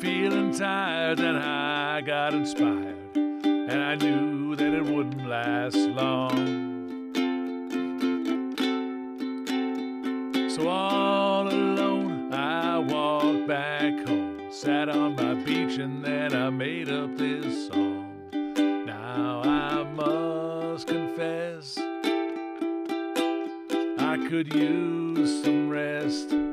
feeling 0.00 0.52
tired 0.52 1.18
and 1.20 1.38
I 1.38 2.02
got 2.02 2.34
inspired, 2.34 3.16
and 3.16 3.82
I 3.82 3.94
knew 3.94 4.54
that 4.54 4.74
it 4.74 4.84
wouldn't 4.84 5.26
last 5.26 5.76
long. 5.76 6.74
So 10.50 10.68
all 10.68 11.48
alone, 11.48 12.34
I 12.34 12.78
walked 12.78 13.46
back 13.48 14.06
home, 14.06 14.48
sat 14.50 14.90
on 14.90 15.16
my 15.16 15.34
beach, 15.42 15.78
and 15.78 16.04
then 16.04 16.34
I 16.34 16.50
made 16.50 16.90
up 16.90 17.16
this 17.16 17.68
song. 17.68 18.03
Could 24.34 24.52
use 24.52 25.44
some 25.44 25.68
rest. 25.68 26.43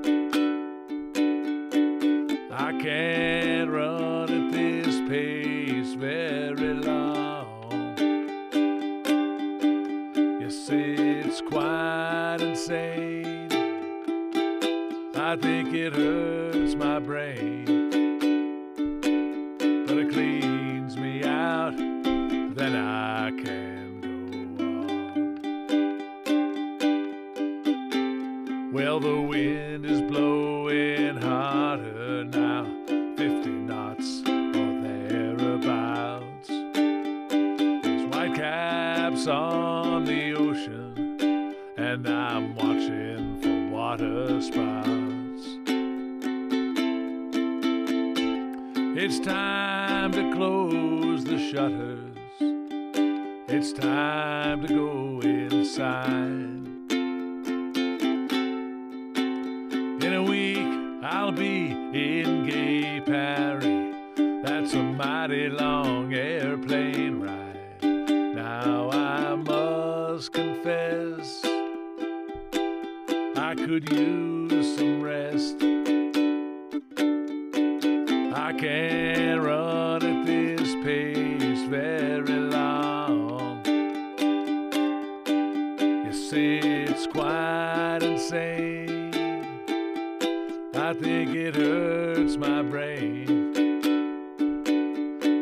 I 90.92 90.94
think 90.94 91.34
it 91.34 91.56
hurts 91.56 92.36
my 92.36 92.62
brain, 92.62 93.54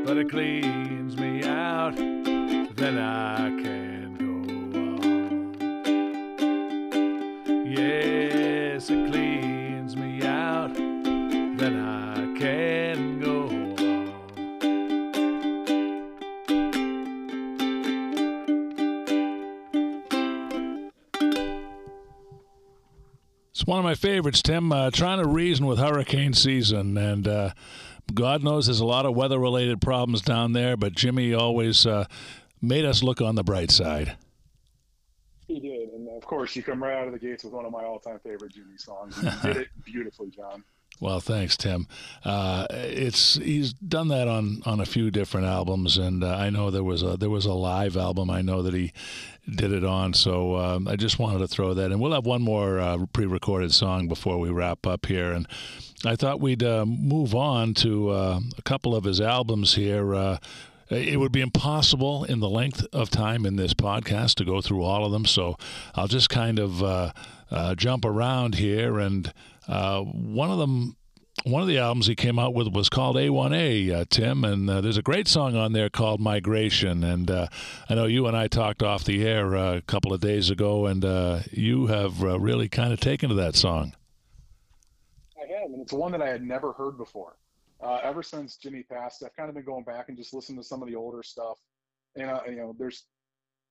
but 0.05 0.15
it 0.15 0.29
cleans 0.29 1.17
me 1.17 1.43
out. 1.43 1.95
Then 1.95 2.99
I 2.99 3.58
one 23.69 23.77
of 23.77 23.85
my 23.85 23.93
favorites, 23.93 24.41
Tim. 24.41 24.71
Uh, 24.71 24.89
trying 24.89 25.19
to 25.19 25.27
reason 25.27 25.67
with 25.67 25.77
hurricane 25.77 26.33
season, 26.33 26.97
and 26.97 27.27
uh, 27.27 27.51
God 28.11 28.43
knows 28.43 28.65
there's 28.65 28.79
a 28.79 28.85
lot 28.85 29.05
of 29.05 29.15
weather-related 29.15 29.79
problems 29.79 30.21
down 30.21 30.53
there, 30.53 30.75
but 30.75 30.93
Jimmy 30.93 31.35
always 31.35 31.85
uh, 31.85 32.05
made 32.61 32.83
us 32.83 33.03
look 33.03 33.21
on 33.21 33.35
the 33.35 33.43
bright 33.43 33.69
side. 33.69 34.17
He 35.47 35.59
did, 35.59 35.89
and 35.89 36.09
of 36.09 36.25
course, 36.25 36.55
you 36.55 36.63
come 36.63 36.81
right 36.81 36.97
out 36.97 37.05
of 37.05 37.13
the 37.13 37.19
gates 37.19 37.43
with 37.43 37.53
one 37.53 37.65
of 37.65 37.71
my 37.71 37.83
all-time 37.83 38.19
favorite 38.23 38.53
Jimmy 38.53 38.77
songs. 38.77 39.15
You 39.21 39.31
did 39.43 39.57
it 39.57 39.67
beautifully, 39.85 40.31
John. 40.31 40.63
Well, 41.01 41.21
thanks, 41.21 41.55
Tim. 41.55 41.87
Uh, 42.25 42.67
it's 42.71 43.35
he's 43.35 43.71
done 43.71 44.09
that 44.09 44.27
on, 44.27 44.61
on 44.65 44.81
a 44.81 44.85
few 44.85 45.11
different 45.11 45.47
albums, 45.47 45.97
and 45.97 46.23
uh, 46.23 46.35
I 46.35 46.49
know 46.49 46.71
there 46.71 46.83
was 46.83 47.03
a 47.03 47.15
there 47.15 47.29
was 47.29 47.45
a 47.45 47.53
live 47.53 47.95
album. 47.95 48.29
I 48.29 48.41
know 48.41 48.61
that 48.61 48.73
he 48.73 48.91
did 49.49 49.71
it 49.71 49.85
on. 49.85 50.13
So 50.13 50.57
um, 50.57 50.87
I 50.87 50.97
just 50.97 51.17
wanted 51.17 51.39
to 51.39 51.47
throw 51.47 51.73
that 51.73 51.91
in. 51.91 51.99
We'll 51.99 52.11
have 52.11 52.25
one 52.25 52.41
more 52.41 52.79
uh, 52.79 53.05
pre-recorded 53.13 53.73
song 53.73 54.07
before 54.07 54.39
we 54.39 54.49
wrap 54.49 54.85
up 54.85 55.05
here, 55.05 55.31
and 55.31 55.47
I 56.05 56.17
thought 56.17 56.41
we'd 56.41 56.63
uh, 56.63 56.85
move 56.85 57.33
on 57.33 57.73
to 57.75 58.09
uh, 58.09 58.39
a 58.57 58.61
couple 58.63 58.93
of 58.93 59.05
his 59.05 59.21
albums 59.21 59.75
here. 59.75 60.13
Uh, 60.13 60.37
it 60.89 61.19
would 61.19 61.31
be 61.31 61.41
impossible 61.41 62.25
in 62.25 62.39
the 62.39 62.49
length 62.49 62.85
of 62.91 63.09
time 63.09 63.45
in 63.45 63.55
this 63.55 63.73
podcast 63.73 64.35
to 64.35 64.43
go 64.43 64.59
through 64.59 64.83
all 64.83 65.05
of 65.05 65.11
them. 65.11 65.25
So 65.25 65.55
I'll 65.95 66.07
just 66.07 66.29
kind 66.29 66.59
of 66.59 67.13
jump 67.77 68.03
around 68.03 68.55
here 68.55 68.99
and. 68.99 69.31
Uh, 69.69 70.01
one 70.01 70.49
of 70.49 70.57
them, 70.57 70.97
one 71.43 71.61
of 71.61 71.67
the 71.67 71.77
albums 71.77 72.07
he 72.07 72.15
came 72.15 72.39
out 72.39 72.55
with 72.55 72.67
was 72.73 72.89
called 72.89 73.15
A1A, 73.15 73.91
uh, 73.91 74.05
Tim, 74.09 74.43
and 74.43 74.67
uh, 74.67 74.81
there's 74.81 74.97
a 74.97 75.03
great 75.03 75.27
song 75.27 75.55
on 75.55 75.73
there 75.73 75.89
called 75.89 76.19
Migration. 76.19 77.03
And 77.03 77.29
uh, 77.29 77.47
I 77.87 77.93
know 77.93 78.05
you 78.05 78.25
and 78.25 78.35
I 78.35 78.47
talked 78.47 78.81
off 78.81 79.03
the 79.03 79.25
air 79.27 79.55
uh, 79.55 79.77
a 79.77 79.81
couple 79.81 80.11
of 80.11 80.21
days 80.21 80.49
ago, 80.49 80.87
and 80.87 81.05
uh, 81.05 81.41
you 81.51 81.85
have 81.85 82.21
really 82.23 82.67
kind 82.67 82.91
of 82.91 82.99
taken 82.99 83.29
to 83.29 83.35
that 83.35 83.55
song. 83.55 83.93
I 85.37 85.45
have, 85.53 85.71
and 85.71 85.81
it's 85.81 85.93
one 85.93 86.11
that 86.13 86.21
I 86.21 86.29
had 86.29 86.41
never 86.41 86.73
heard 86.73 86.97
before. 86.97 87.35
ever 87.81 88.23
since 88.23 88.57
Jimmy 88.57 88.83
passed, 88.83 89.23
I've 89.23 89.35
kind 89.35 89.49
of 89.49 89.55
been 89.55 89.65
going 89.65 89.83
back 89.83 90.09
and 90.09 90.17
just 90.17 90.33
listening 90.33 90.57
to 90.57 90.63
some 90.63 90.81
of 90.81 90.89
the 90.89 90.95
older 90.95 91.21
stuff. 91.21 91.59
And 92.15 92.27
you 92.47 92.55
know, 92.55 92.75
there's 92.77 93.05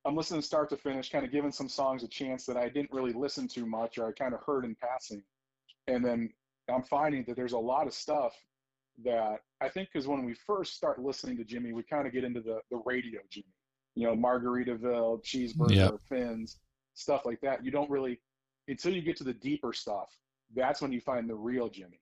I'm 0.05 0.15
listening 0.15 0.41
start 0.41 0.69
to 0.69 0.77
finish, 0.77 1.11
kind 1.11 1.25
of 1.25 1.31
giving 1.31 1.51
some 1.51 1.67
songs 1.67 2.03
a 2.03 2.07
chance 2.07 2.45
that 2.45 2.55
I 2.55 2.69
didn't 2.69 2.91
really 2.91 3.11
listen 3.11 3.49
to 3.49 3.65
much 3.65 3.97
or 3.97 4.07
I 4.07 4.11
kind 4.13 4.33
of 4.33 4.39
heard 4.45 4.63
in 4.63 4.75
passing. 4.75 5.21
And 5.89 6.05
then 6.05 6.29
I'm 6.71 6.83
finding 6.83 7.25
that 7.27 7.35
there's 7.35 7.53
a 7.53 7.59
lot 7.59 7.87
of 7.87 7.93
stuff 7.93 8.33
that 9.03 9.39
I 9.61 9.69
think 9.69 9.89
because 9.91 10.07
when 10.07 10.23
we 10.25 10.33
first 10.33 10.75
start 10.75 11.01
listening 11.01 11.37
to 11.37 11.43
Jimmy, 11.43 11.73
we 11.73 11.83
kind 11.83 12.05
of 12.05 12.13
get 12.13 12.23
into 12.23 12.41
the, 12.41 12.59
the 12.69 12.81
radio 12.85 13.19
Jimmy, 13.31 13.45
you 13.95 14.05
know, 14.05 14.15
Margaritaville, 14.15 15.23
cheeseburger, 15.23 15.75
yep. 15.75 15.95
fins, 16.07 16.57
stuff 16.93 17.25
like 17.25 17.39
that. 17.41 17.65
You 17.65 17.71
don't 17.71 17.89
really, 17.89 18.19
until 18.67 18.93
you 18.93 19.01
get 19.01 19.17
to 19.17 19.23
the 19.23 19.33
deeper 19.33 19.73
stuff, 19.73 20.09
that's 20.55 20.81
when 20.81 20.91
you 20.91 21.01
find 21.01 21.29
the 21.29 21.35
real 21.35 21.69
Jimmy. 21.69 21.99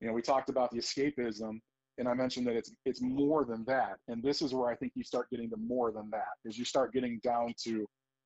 You 0.00 0.08
know, 0.08 0.12
we 0.12 0.22
talked 0.22 0.48
about 0.48 0.70
the 0.70 0.78
escapism, 0.78 1.60
and 1.98 2.08
I 2.08 2.14
mentioned 2.14 2.46
that 2.46 2.56
it's 2.56 2.70
it's 2.84 3.00
more 3.00 3.44
than 3.44 3.64
that. 3.66 3.96
And 4.08 4.22
this 4.22 4.42
is 4.42 4.52
where 4.52 4.68
I 4.68 4.76
think 4.76 4.92
you 4.94 5.04
start 5.04 5.30
getting 5.30 5.48
to 5.50 5.56
more 5.56 5.92
than 5.92 6.10
that, 6.10 6.34
is 6.44 6.58
you 6.58 6.64
start 6.64 6.92
getting 6.92 7.20
down 7.22 7.54
to, 7.64 7.70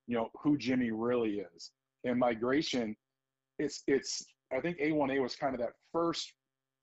you 0.06 0.16
know, 0.16 0.30
who 0.42 0.56
Jimmy 0.58 0.90
really 0.90 1.44
is. 1.54 1.70
And 2.04 2.18
migration, 2.18 2.96
it's 3.58 3.82
it's 3.86 4.24
I 4.52 4.60
think 4.60 4.78
A1A 4.78 5.20
was 5.20 5.36
kind 5.36 5.54
of 5.54 5.60
that 5.60 5.72
first 5.92 6.32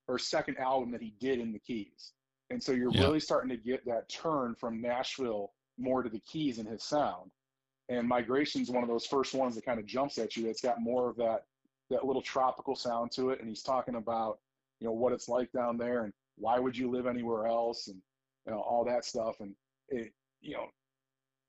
or 0.08 0.18
second 0.18 0.58
album 0.58 0.90
that 0.92 1.02
he 1.02 1.14
did 1.18 1.40
in 1.40 1.52
the 1.52 1.58
Keys. 1.58 2.12
And 2.50 2.62
so 2.62 2.72
you're 2.72 2.92
yeah. 2.92 3.02
really 3.02 3.20
starting 3.20 3.50
to 3.50 3.56
get 3.56 3.84
that 3.86 4.08
turn 4.08 4.54
from 4.54 4.80
Nashville 4.80 5.52
more 5.78 6.02
to 6.02 6.08
the 6.08 6.20
Keys 6.20 6.58
in 6.58 6.66
his 6.66 6.84
sound. 6.84 7.30
And 7.88 8.08
Migration's 8.08 8.70
one 8.70 8.82
of 8.82 8.88
those 8.88 9.06
first 9.06 9.34
ones 9.34 9.54
that 9.54 9.64
kind 9.64 9.80
of 9.80 9.86
jumps 9.86 10.18
at 10.18 10.36
you. 10.36 10.48
It's 10.48 10.60
got 10.60 10.80
more 10.80 11.08
of 11.08 11.16
that 11.16 11.44
that 11.88 12.04
little 12.04 12.22
tropical 12.22 12.74
sound 12.74 13.12
to 13.12 13.30
it. 13.30 13.38
And 13.38 13.48
he's 13.48 13.62
talking 13.62 13.94
about, 13.94 14.38
you 14.80 14.86
know, 14.88 14.92
what 14.92 15.12
it's 15.12 15.28
like 15.28 15.52
down 15.52 15.76
there 15.76 16.02
and 16.02 16.12
why 16.36 16.58
would 16.58 16.76
you 16.76 16.90
live 16.90 17.06
anywhere 17.06 17.46
else 17.46 17.86
and 17.86 18.00
you 18.46 18.52
know, 18.52 18.60
all 18.60 18.84
that 18.84 19.04
stuff. 19.04 19.36
And 19.40 19.54
it, 19.88 20.12
you 20.40 20.54
know, 20.54 20.66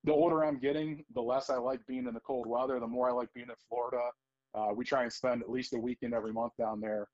the 0.03 0.11
older 0.11 0.45
I'm 0.45 0.59
getting, 0.59 1.03
the 1.13 1.21
less 1.21 1.49
I 1.49 1.57
like 1.57 1.85
being 1.87 2.07
in 2.07 2.13
the 2.13 2.19
cold 2.19 2.47
weather, 2.47 2.79
the 2.79 2.87
more 2.87 3.09
I 3.09 3.13
like 3.13 3.33
being 3.33 3.49
in 3.49 3.55
Florida. 3.69 4.01
Uh, 4.55 4.69
we 4.75 4.85
try 4.85 5.03
and 5.03 5.11
spend 5.11 5.41
at 5.41 5.49
least 5.49 5.73
a 5.73 5.79
weekend 5.79 6.13
every 6.13 6.33
month 6.33 6.53
down 6.57 6.79
there. 6.79 7.07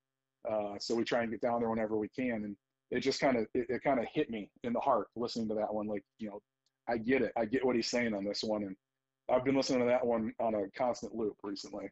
Uh, 0.50 0.74
so 0.78 0.94
we 0.94 1.04
try 1.04 1.22
and 1.22 1.30
get 1.30 1.40
down 1.40 1.60
there 1.60 1.70
whenever 1.70 1.96
we 1.96 2.08
can. 2.08 2.44
And 2.44 2.56
it 2.90 3.00
just 3.00 3.20
kind 3.20 3.36
of, 3.36 3.46
it, 3.54 3.66
it 3.68 3.82
kind 3.82 3.98
of 3.98 4.06
hit 4.12 4.30
me 4.30 4.50
in 4.62 4.72
the 4.72 4.80
heart 4.80 5.08
listening 5.16 5.48
to 5.48 5.54
that 5.54 5.72
one. 5.72 5.86
Like, 5.86 6.04
you 6.18 6.28
know, 6.28 6.40
I 6.88 6.98
get 6.98 7.22
it. 7.22 7.32
I 7.36 7.44
get 7.46 7.64
what 7.64 7.76
he's 7.76 7.88
saying 7.88 8.14
on 8.14 8.24
this 8.24 8.42
one. 8.42 8.62
And 8.62 8.76
I've 9.30 9.42
been 9.42 9.56
listening 9.56 9.80
to 9.80 9.86
that 9.86 10.04
one 10.04 10.34
on 10.38 10.54
a 10.54 10.68
constant 10.76 11.14
loop 11.14 11.36
recently. 11.42 11.90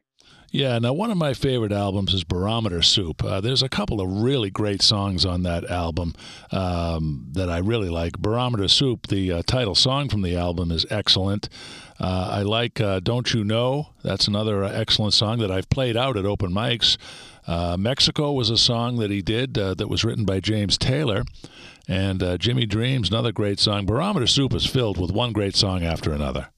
Yeah, 0.51 0.77
now 0.77 0.93
one 0.93 1.09
of 1.09 1.17
my 1.17 1.33
favorite 1.33 1.71
albums 1.71 2.13
is 2.13 2.23
Barometer 2.23 2.83
Soup. 2.83 3.23
Uh, 3.23 3.41
there's 3.41 3.63
a 3.63 3.69
couple 3.69 3.99
of 3.99 4.21
really 4.21 4.51
great 4.51 4.83
songs 4.83 5.25
on 5.25 5.41
that 5.43 5.69
album 5.69 6.13
um, 6.51 7.25
that 7.31 7.49
I 7.49 7.57
really 7.57 7.89
like. 7.89 8.19
Barometer 8.19 8.67
Soup, 8.67 9.07
the 9.07 9.31
uh, 9.31 9.41
title 9.47 9.73
song 9.73 10.09
from 10.09 10.21
the 10.21 10.35
album, 10.37 10.71
is 10.71 10.85
excellent. 10.91 11.49
Uh, 11.99 12.29
I 12.31 12.41
like 12.43 12.79
uh, 12.79 12.99
Don't 12.99 13.33
You 13.33 13.43
Know? 13.43 13.89
That's 14.03 14.27
another 14.27 14.63
uh, 14.63 14.71
excellent 14.71 15.15
song 15.15 15.39
that 15.39 15.51
I've 15.51 15.69
played 15.69 15.97
out 15.97 16.17
at 16.17 16.25
open 16.25 16.51
mics. 16.51 16.97
Uh, 17.47 17.77
Mexico 17.77 18.31
was 18.31 18.51
a 18.51 18.57
song 18.57 18.97
that 18.97 19.09
he 19.09 19.23
did 19.23 19.55
that 19.55 19.89
was 19.89 20.05
written 20.05 20.23
by 20.23 20.39
James 20.39 20.77
Taylor. 20.77 21.23
And 21.89 22.39
Jimmy 22.39 22.65
Dreams, 22.65 23.09
another 23.09 23.33
great 23.33 23.59
song. 23.59 23.85
Barometer 23.85 24.27
Soup 24.27 24.53
is 24.53 24.65
filled 24.65 24.97
with 24.97 25.11
one 25.11 25.33
great 25.33 25.55
song 25.55 25.83
after 25.83 26.13
another. 26.13 26.52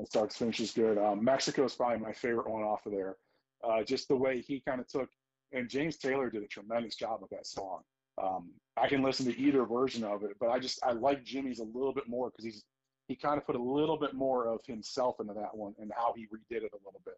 Another 0.00 0.06
one. 0.06 0.06
Starts 0.06 0.36
finishes 0.36 0.72
good. 0.72 0.98
Um, 0.98 1.24
Mexico 1.24 1.64
is 1.64 1.74
probably 1.74 1.98
my 1.98 2.12
favorite 2.12 2.48
one 2.48 2.62
off 2.62 2.86
of 2.86 2.92
there. 2.92 3.16
Uh, 3.62 3.82
just 3.82 4.08
the 4.08 4.16
way 4.16 4.40
he 4.40 4.62
kind 4.66 4.80
of 4.80 4.88
took, 4.88 5.08
and 5.52 5.68
James 5.68 5.96
Taylor 5.96 6.30
did 6.30 6.42
a 6.42 6.46
tremendous 6.46 6.96
job 6.96 7.20
with 7.20 7.30
that 7.30 7.46
song. 7.46 7.80
Um, 8.22 8.50
I 8.76 8.88
can 8.88 9.02
listen 9.02 9.26
to 9.26 9.38
either 9.38 9.64
version 9.64 10.04
of 10.04 10.22
it, 10.24 10.30
but 10.40 10.48
I 10.48 10.58
just 10.58 10.80
I 10.82 10.92
like 10.92 11.24
Jimmy's 11.24 11.60
a 11.60 11.64
little 11.64 11.92
bit 11.92 12.08
more 12.08 12.30
because 12.30 12.44
he's 12.44 12.64
he 13.08 13.16
kind 13.16 13.38
of 13.38 13.46
put 13.46 13.56
a 13.56 13.62
little 13.62 13.98
bit 13.98 14.14
more 14.14 14.46
of 14.46 14.60
himself 14.66 15.16
into 15.20 15.34
that 15.34 15.54
one 15.54 15.74
and 15.78 15.90
how 15.94 16.14
he 16.16 16.24
redid 16.24 16.62
it 16.62 16.70
a 16.72 16.84
little 16.84 17.00
bit. 17.04 17.16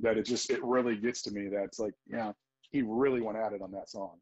That 0.00 0.16
it 0.16 0.24
just 0.24 0.50
it 0.50 0.62
really 0.62 0.96
gets 0.96 1.22
to 1.22 1.30
me. 1.30 1.48
That's 1.48 1.78
like 1.78 1.94
yeah, 2.06 2.32
he 2.70 2.82
really 2.82 3.20
went 3.20 3.38
at 3.38 3.52
it 3.52 3.62
on 3.62 3.72
that 3.72 3.88
song. 3.88 4.18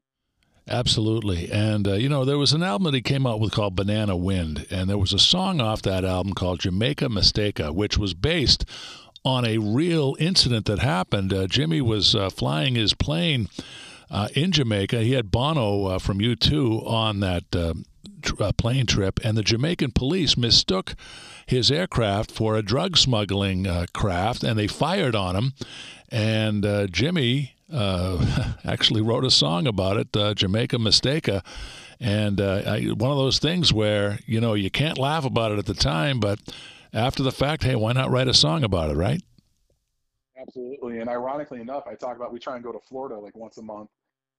Absolutely. 0.69 1.51
And, 1.51 1.89
uh, 1.89 1.95
you 1.95 2.09
know, 2.09 2.25
there 2.25 2.39
was 2.39 2.53
an 2.53 2.63
album 2.63 2.85
that 2.85 2.95
he 2.95 3.01
came 3.01 3.27
out 3.27 3.41
with 3.41 3.53
called 3.53 3.75
Banana 3.75 4.17
Wind, 4.17 4.67
and 4.71 4.89
there 4.89 4.99
was 4.99 5.13
a 5.13 5.19
song 5.19 5.61
off 5.61 5.81
that 5.83 6.05
album 6.05 6.35
called 6.35 6.61
Jamaica 6.61 7.07
Mistaica 7.07 7.73
which 7.73 7.97
was 7.97 8.13
based 8.15 8.65
on 9.25 9.45
a 9.45 9.59
real 9.59 10.15
incident 10.19 10.67
that 10.67 10.79
happened. 10.79 11.33
Uh, 11.33 11.47
Jimmy 11.47 11.81
was 11.81 12.15
uh, 12.15 12.31
flying 12.31 12.75
his 12.75 12.95
plane 12.95 13.49
uh, 14.11 14.29
in 14.35 14.53
Jamaica. 14.53 15.01
He 15.01 15.13
had 15.13 15.31
Bono 15.31 15.87
uh, 15.87 15.99
from 15.99 16.19
U2 16.19 16.87
on 16.87 17.21
that 17.21 17.45
uh, 17.55 17.75
tr- 18.23 18.45
plane 18.57 18.87
trip, 18.87 19.21
and 19.25 19.37
the 19.37 19.43
Jamaican 19.43 19.93
police 19.93 20.37
mistook 20.37 20.95
his 21.47 21.71
aircraft 21.71 22.31
for 22.31 22.57
a 22.57 22.63
drug 22.63 22.97
smuggling 22.97 23.67
craft, 23.95 24.45
and 24.45 24.59
they 24.59 24.67
fired 24.67 25.15
on 25.15 25.35
him. 25.35 25.53
And 26.11 26.93
Jimmy 26.93 27.55
uh, 27.73 28.53
actually 28.65 29.01
wrote 29.01 29.25
a 29.25 29.31
song 29.31 29.67
about 29.67 29.97
it, 29.97 30.17
uh, 30.17 30.35
Jamaica 30.35 30.77
Mistaica 30.77 31.45
And 32.01 32.41
uh, 32.41 32.63
I, 32.67 32.81
one 32.87 33.11
of 33.11 33.19
those 33.19 33.39
things 33.39 33.73
where, 33.73 34.19
you 34.27 34.41
know, 34.41 34.55
you 34.55 34.71
can't 34.71 34.99
laugh 34.99 35.25
about 35.25 35.53
it 35.53 35.59
at 35.59 35.67
the 35.67 35.75
time, 35.75 36.21
but 36.21 36.39
after 36.93 37.23
the 37.23 37.33
fact, 37.33 37.65
hey, 37.65 37.75
why 37.77 37.93
not 37.93 38.11
write 38.11 38.29
a 38.29 38.35
song 38.35 38.65
about 38.65 38.91
it, 38.91 38.97
right? 38.97 39.21
Absolutely. 40.41 41.01
And 41.01 41.11
ironically 41.11 41.61
enough, 41.61 41.85
I 41.87 41.95
talk 41.95 42.17
about 42.17 42.33
we 42.33 42.39
try 42.39 42.55
and 42.55 42.65
go 42.65 42.73
to 42.73 42.79
Florida 42.89 43.19
like 43.19 43.37
once 43.37 43.59
a 43.59 43.63
month. 43.63 43.91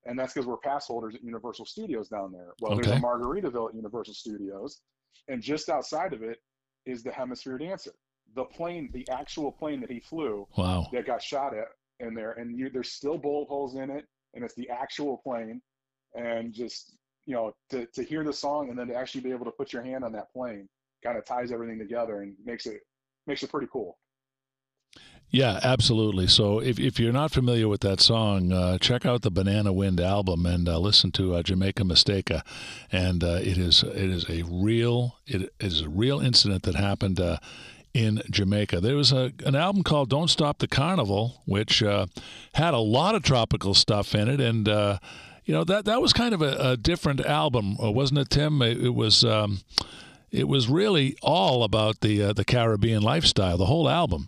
And 0.05 0.17
that's 0.17 0.33
because 0.33 0.47
we're 0.47 0.57
pass 0.57 0.87
holders 0.87 1.13
at 1.15 1.23
Universal 1.23 1.65
Studios 1.65 2.07
down 2.07 2.31
there. 2.31 2.53
Well, 2.61 2.73
okay. 2.73 2.89
there's 2.89 2.97
a 2.97 3.01
Margaritaville 3.01 3.69
at 3.69 3.75
Universal 3.75 4.13
Studios. 4.13 4.79
And 5.27 5.41
just 5.41 5.69
outside 5.69 6.13
of 6.13 6.23
it 6.23 6.37
is 6.85 7.03
the 7.03 7.11
Hemisphere 7.11 7.57
Dancer. 7.57 7.91
The 8.35 8.45
plane, 8.45 8.89
the 8.93 9.07
actual 9.11 9.51
plane 9.51 9.81
that 9.81 9.91
he 9.91 9.99
flew 9.99 10.47
wow. 10.55 10.87
that 10.93 11.05
got 11.05 11.21
shot 11.21 11.55
at 11.55 11.65
in 11.99 12.13
there, 12.13 12.31
and 12.33 12.57
you, 12.57 12.69
there's 12.69 12.91
still 12.91 13.17
bullet 13.17 13.47
holes 13.47 13.75
in 13.75 13.89
it, 13.89 14.05
and 14.33 14.43
it's 14.43 14.55
the 14.55 14.69
actual 14.69 15.17
plane, 15.17 15.61
and 16.15 16.53
just 16.53 16.97
you 17.25 17.35
know 17.35 17.53
to 17.69 17.85
to 17.93 18.03
hear 18.03 18.23
the 18.23 18.33
song 18.33 18.69
and 18.69 18.77
then 18.77 18.87
to 18.87 18.95
actually 18.95 19.21
be 19.21 19.31
able 19.31 19.45
to 19.45 19.51
put 19.51 19.73
your 19.73 19.83
hand 19.83 20.03
on 20.03 20.11
that 20.11 20.31
plane 20.33 20.67
kind 21.03 21.17
of 21.17 21.25
ties 21.25 21.51
everything 21.51 21.79
together 21.79 22.21
and 22.21 22.35
makes 22.43 22.65
it 22.65 22.81
makes 23.27 23.43
it 23.43 23.51
pretty 23.51 23.67
cool. 23.71 23.97
Yeah, 25.31 25.59
absolutely. 25.61 26.25
So 26.25 26.59
if, 26.59 26.79
if 26.79 26.99
you're 26.99 27.13
not 27.13 27.29
familiar 27.29 27.67
with 27.67 27.81
that 27.81 28.01
song, 28.01 28.51
uh, 28.51 28.79
check 28.79 29.05
out 29.05 29.21
the 29.21 29.29
Banana 29.29 29.71
Wind 29.71 29.99
album 29.99 30.47
and 30.47 30.67
uh, 30.67 30.79
listen 30.79 31.11
to 31.13 31.35
uh, 31.35 31.43
Jamaica 31.43 31.83
Mistake. 31.83 32.31
and 32.91 33.23
uh, 33.23 33.37
it 33.39 33.59
is 33.59 33.83
it 33.83 34.09
is 34.09 34.27
a 34.27 34.41
real 34.43 35.19
it 35.27 35.53
is 35.59 35.81
a 35.81 35.89
real 35.89 36.19
incident 36.19 36.63
that 36.63 36.73
happened 36.73 37.19
uh, 37.19 37.37
in 37.93 38.21
Jamaica. 38.29 38.79
There 38.81 38.95
was 38.95 39.11
a, 39.11 39.31
an 39.45 39.55
album 39.55 39.83
called 39.83 40.09
Don't 40.09 40.29
Stop 40.29 40.59
the 40.59 40.67
Carnival, 40.67 41.41
which 41.45 41.81
uh, 41.81 42.07
had 42.53 42.73
a 42.73 42.79
lot 42.79 43.15
of 43.15 43.23
tropical 43.23 43.73
stuff 43.73 44.13
in 44.15 44.27
it. 44.27 44.39
And, 44.39 44.69
uh, 44.69 44.99
you 45.49 45.55
know 45.55 45.63
that 45.63 45.85
that 45.85 45.99
was 45.99 46.13
kind 46.13 46.35
of 46.35 46.43
a, 46.43 46.57
a 46.59 46.77
different 46.77 47.25
album, 47.25 47.75
uh, 47.83 47.89
wasn't 47.89 48.19
it, 48.19 48.29
Tim? 48.29 48.61
It, 48.61 48.85
it 48.85 48.93
was. 48.93 49.23
Um, 49.23 49.61
it 50.31 50.47
was 50.47 50.69
really 50.69 51.17
all 51.23 51.63
about 51.63 52.01
the 52.01 52.21
uh, 52.21 52.33
the 52.33 52.45
Caribbean 52.45 53.01
lifestyle, 53.01 53.57
the 53.57 53.65
whole 53.65 53.89
album. 53.89 54.27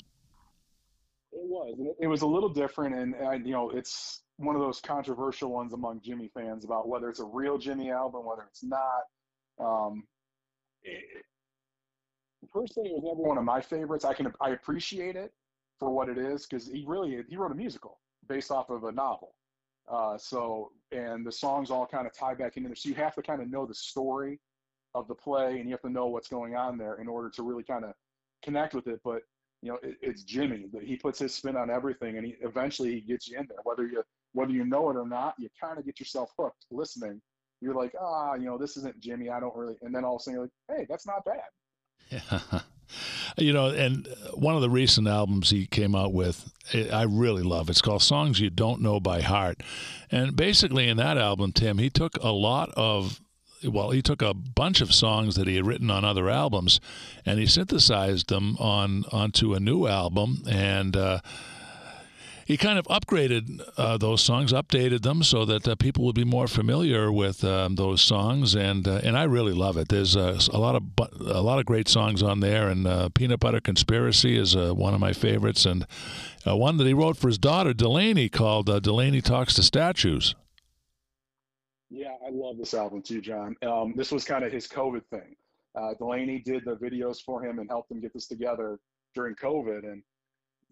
It 1.32 1.44
was. 1.44 1.96
It 2.00 2.08
was 2.08 2.24
a 2.24 2.28
little 2.28 2.50
different, 2.50 2.96
and, 2.96 3.14
and 3.14 3.46
you 3.46 3.54
know, 3.54 3.70
it's 3.70 4.24
one 4.38 4.56
of 4.56 4.64
those 4.64 4.82
controversial 4.82 5.52
ones 5.52 5.74
among 5.74 6.02
Jimmy 6.04 6.32
fans 6.34 6.66
about 6.66 6.88
whether 6.88 7.08
it's 7.08 7.20
a 7.20 7.26
real 7.26 7.60
Jimmy 7.60 7.92
album, 7.92 8.26
whether 8.26 8.48
it's 8.50 8.64
not. 8.64 9.04
Um, 9.60 10.04
personally, 12.54 12.90
it 12.90 12.94
was 12.94 13.04
never 13.04 13.28
one 13.28 13.38
of 13.38 13.44
my 13.44 13.62
favorites. 13.62 14.06
I 14.06 14.14
can 14.14 14.32
I 14.42 14.52
appreciate 14.52 15.16
it 15.16 15.32
for 15.80 15.90
what 15.90 16.10
it 16.10 16.18
is 16.18 16.46
because 16.46 16.68
he 16.68 16.84
really 16.88 17.24
he 17.28 17.38
wrote 17.38 17.52
a 17.52 17.56
musical 17.56 18.00
based 18.28 18.52
off 18.52 18.70
of 18.70 18.84
a 18.84 18.92
novel. 18.92 19.36
Uh, 19.92 20.18
so 20.18 20.72
and 20.92 21.26
the 21.26 21.32
songs 21.32 21.72
all 21.72 21.86
kind 21.86 22.08
of 22.08 22.14
tie 22.14 22.34
back 22.34 22.58
into 22.58 22.70
there. 22.70 22.76
So 22.76 22.90
you 22.90 22.96
have 22.96 23.16
to 23.16 23.22
kind 23.22 23.42
of 23.42 23.50
know 23.50 23.66
the 23.66 23.76
story 23.76 24.40
of 24.94 25.08
the 25.08 25.16
play 25.16 25.60
and 25.60 25.66
you 25.68 25.72
have 25.72 25.82
to 25.82 25.90
know 25.90 26.08
what's 26.08 26.28
going 26.28 26.56
on 26.56 26.78
there 26.78 26.96
in 26.96 27.08
order 27.08 27.30
to 27.30 27.44
really 27.44 27.64
kind 27.64 27.86
of 27.86 27.94
connect 28.44 28.74
with 28.74 28.88
it. 28.88 29.00
But 29.04 29.22
you 29.62 29.72
know, 29.72 29.80
it, 29.84 29.98
it's 30.02 30.24
Jimmy 30.24 30.66
that 30.74 30.84
he 30.84 30.96
puts 30.96 31.20
his 31.20 31.34
spin 31.34 31.56
on 31.56 31.70
everything, 31.70 32.18
and 32.18 32.26
he 32.26 32.36
eventually 32.42 32.94
he 32.96 33.02
gets 33.02 33.28
you 33.28 33.38
in 33.38 33.46
there, 33.48 33.60
whether 33.64 33.86
you 33.86 34.04
whether 34.34 34.52
you 34.52 34.66
know 34.66 34.90
it 34.90 34.96
or 34.96 35.08
not. 35.08 35.36
You 35.38 35.50
kind 35.60 35.78
of 35.78 35.86
get 35.86 36.00
yourself 36.00 36.32
hooked 36.38 36.66
listening. 36.72 37.22
You're 37.62 37.76
like, 37.76 37.94
ah, 38.02 38.34
you 38.34 38.46
know, 38.46 38.58
this 38.58 38.76
isn't 38.78 39.00
Jimmy. 39.00 39.30
I 39.30 39.40
don't 39.40 39.56
really. 39.56 39.76
And 39.82 39.94
then 39.94 40.04
all 40.04 40.16
of 40.16 40.22
a 40.22 40.24
sudden, 40.24 40.40
you're 40.40 40.44
like, 40.44 40.80
hey, 40.80 40.86
that's 40.90 41.06
not 41.06 41.24
bad. 41.26 41.44
Yeah. 42.12 42.40
You 43.38 43.54
know, 43.54 43.68
and 43.68 44.06
one 44.34 44.56
of 44.56 44.62
the 44.62 44.70
recent 44.70 45.08
albums 45.08 45.50
he 45.50 45.66
came 45.66 45.96
out 45.96 46.12
with, 46.12 46.52
I 46.92 47.04
really 47.04 47.42
love. 47.42 47.70
It's 47.70 47.82
called 47.82 48.02
Songs 48.02 48.42
You 48.42 48.50
Don't 48.50 48.82
Know 48.82 49.00
by 49.00 49.22
Heart. 49.22 49.64
And 50.12 50.36
basically, 50.36 50.90
in 50.90 50.98
that 50.98 51.18
album, 51.18 51.54
Tim, 51.54 51.78
he 51.78 51.90
took 51.90 52.18
a 52.22 52.32
lot 52.32 52.70
of 52.76 53.22
well, 53.64 53.92
he 53.92 54.02
took 54.02 54.22
a 54.22 54.34
bunch 54.34 54.82
of 54.82 54.94
songs 54.94 55.36
that 55.36 55.48
he 55.48 55.56
had 55.56 55.68
written 55.68 55.92
on 55.92 56.04
other 56.04 56.30
albums, 56.30 56.80
and 57.26 57.40
he 57.40 57.46
synthesized 57.46 58.30
them 58.30 58.58
on 58.58 59.06
onto 59.12 59.54
a 59.54 59.60
new 59.60 59.88
album, 59.88 60.44
and 60.50 60.98
uh, 60.98 61.20
he 62.52 62.58
kind 62.58 62.78
of 62.78 62.86
upgraded 62.88 63.62
uh, 63.78 63.98
those 63.98 64.22
songs, 64.22 64.52
updated 64.52 65.04
them 65.04 65.24
so 65.24 65.46
that 65.46 65.66
uh, 65.66 65.76
people 65.76 66.04
would 66.04 66.16
be 66.16 66.26
more 66.26 66.48
familiar 66.48 67.10
with 67.10 67.46
um, 67.46 67.76
those 67.76 68.02
songs, 68.02 68.56
and 68.56 68.86
uh, 68.90 69.00
and 69.06 69.18
I 69.18 69.24
really 69.24 69.54
love 69.54 69.78
it. 69.78 69.88
There's 69.88 70.16
a 70.16 70.58
lot 70.58 70.76
of 70.76 70.84
a 71.22 71.42
lot 71.42 71.60
of 71.60 71.66
great 71.66 71.88
songs 71.88 72.22
on 72.22 72.42
there, 72.42 72.68
and 72.68 72.86
uh, 72.86 73.08
Peanut 73.10 73.40
Butter 73.40 73.62
Conspiracy 73.62 74.38
is 74.38 74.54
uh, 74.54 74.74
one 74.74 74.94
of 74.94 75.00
my 75.00 75.14
favorites, 75.14 75.66
and 75.66 75.88
one 76.46 76.76
that 76.76 76.88
he 76.88 76.94
wrote 76.94 77.16
for 77.16 77.30
his 77.30 77.38
daughter 77.38 77.74
Delaney 77.74 78.28
called 78.28 78.66
Delaney 78.84 79.22
Talks 79.22 79.54
to 79.54 79.64
Statues. 79.64 80.36
Yeah, 81.90 82.16
I 82.26 82.32
love 82.32 82.58
this 82.58 82.74
album 82.74 83.02
too, 83.02 83.22
John. 83.22 83.56
Um, 83.62 83.94
this 83.96 84.12
was 84.12 84.26
kind 84.26 84.44
of 84.44 84.52
his 84.52 84.68
COVID 84.68 85.06
thing. 85.10 85.38
Uh, 85.74 85.94
Delaney 85.98 86.40
did 86.40 86.66
the 86.66 86.76
videos 86.76 87.22
for 87.22 87.42
him 87.42 87.60
and 87.60 87.70
helped 87.70 87.92
him 87.92 88.02
get 88.02 88.14
this 88.14 88.28
together 88.28 88.78
during 89.16 89.36
COVID. 89.36 89.84
And 89.84 90.04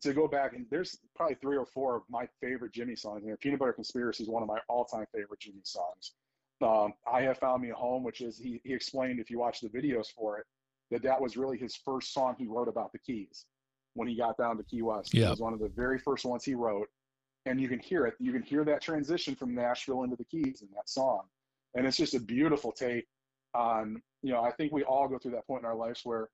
to 0.01 0.13
go 0.13 0.27
back, 0.27 0.53
and 0.53 0.65
there's 0.69 0.97
probably 1.15 1.35
three 1.35 1.57
or 1.57 1.65
four 1.65 1.95
of 1.95 2.03
my 2.09 2.27
favorite 2.41 2.73
Jimmy 2.73 2.95
songs. 2.95 3.23
You 3.23 3.31
know, 3.31 3.38
Peanut 3.39 3.59
Butter 3.59 3.73
Conspiracy 3.73 4.23
is 4.23 4.29
one 4.29 4.43
of 4.43 4.47
my 4.47 4.59
all-time 4.67 5.05
favorite 5.13 5.39
Jimmy 5.39 5.62
songs. 5.63 6.13
Um, 6.62 6.93
I 7.12 7.21
have 7.21 7.38
found 7.38 7.62
me 7.62 7.69
a 7.69 7.75
home, 7.75 8.03
which 8.03 8.21
is 8.21 8.38
he, 8.38 8.59
he 8.63 8.73
explained 8.73 9.19
if 9.19 9.29
you 9.29 9.39
watch 9.39 9.62
the 9.62 9.69
videos 9.69 10.07
for 10.13 10.38
it 10.39 10.45
that 10.91 11.03
that 11.03 11.21
was 11.21 11.38
really 11.38 11.57
his 11.57 11.75
first 11.75 12.13
song 12.13 12.35
he 12.38 12.47
wrote 12.47 12.67
about 12.67 12.91
the 12.91 12.99
Keys 12.99 13.45
when 13.93 14.07
he 14.07 14.15
got 14.15 14.38
down 14.38 14.57
to 14.57 14.63
Key 14.63 14.81
West. 14.81 15.13
Yeah. 15.13 15.27
It 15.27 15.29
was 15.31 15.39
one 15.39 15.53
of 15.53 15.59
the 15.59 15.69
very 15.69 15.99
first 15.99 16.25
ones 16.25 16.43
he 16.43 16.55
wrote 16.55 16.89
and 17.45 17.59
you 17.59 17.67
can 17.67 17.79
hear 17.79 18.05
it. 18.05 18.15
You 18.19 18.31
can 18.31 18.41
hear 18.41 18.63
that 18.65 18.81
transition 18.81 19.35
from 19.35 19.55
Nashville 19.55 20.03
into 20.03 20.15
the 20.15 20.25
Keys 20.25 20.62
in 20.62 20.67
that 20.75 20.89
song, 20.89 21.23
and 21.75 21.85
it's 21.85 21.97
just 21.97 22.13
a 22.13 22.19
beautiful 22.19 22.71
take 22.71 23.07
on. 23.53 24.01
You 24.21 24.33
know, 24.33 24.41
I 24.41 24.51
think 24.51 24.71
we 24.71 24.83
all 24.83 25.07
go 25.07 25.17
through 25.17 25.31
that 25.31 25.47
point 25.47 25.63
in 25.63 25.65
our 25.65 25.75
lives 25.75 26.01
where 26.03 26.29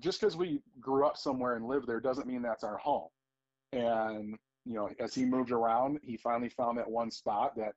just 0.00 0.20
because 0.20 0.36
we 0.36 0.60
grew 0.80 1.06
up 1.06 1.16
somewhere 1.16 1.56
and 1.56 1.66
lived 1.66 1.86
there 1.86 2.00
doesn't 2.00 2.26
mean 2.26 2.42
that's 2.42 2.64
our 2.64 2.76
home. 2.76 3.08
And 3.72 4.36
you 4.64 4.74
know, 4.74 4.90
as 5.00 5.14
he 5.14 5.24
moved 5.24 5.50
around, 5.50 5.98
he 6.02 6.16
finally 6.16 6.50
found 6.50 6.78
that 6.78 6.90
one 6.90 7.10
spot 7.10 7.56
that 7.56 7.72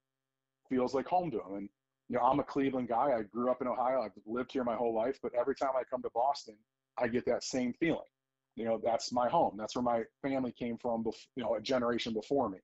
feels 0.70 0.94
like 0.94 1.08
home 1.08 1.32
to 1.32 1.38
him. 1.38 1.56
And 1.56 1.70
you 2.10 2.18
know, 2.18 2.24
I'm 2.24 2.40
a 2.40 2.44
Cleveland 2.44 2.90
guy. 2.90 3.14
I 3.18 3.24
grew 3.24 3.50
up 3.50 3.62
in 3.62 3.68
Ohio. 3.68 4.02
I've 4.02 4.12
lived 4.26 4.52
here 4.52 4.64
my 4.64 4.76
whole 4.76 4.94
life, 4.94 5.18
but 5.24 5.34
every 5.34 5.56
time 5.56 5.72
I 5.78 5.84
come 5.90 6.02
to 6.02 6.10
Boston, 6.14 6.56
I 6.98 7.08
get 7.08 7.26
that 7.26 7.44
same 7.44 7.74
feeling 7.74 8.02
you 8.56 8.66
know 8.66 8.80
that's 8.84 9.12
my 9.12 9.30
home 9.30 9.56
that's 9.58 9.76
where 9.76 9.84
my 9.84 10.04
family 10.22 10.52
came 10.52 10.78
from 10.78 11.04
you 11.36 11.44
know 11.44 11.56
a 11.56 11.62
generation 11.62 12.14
before 12.14 12.50
me 12.50 12.58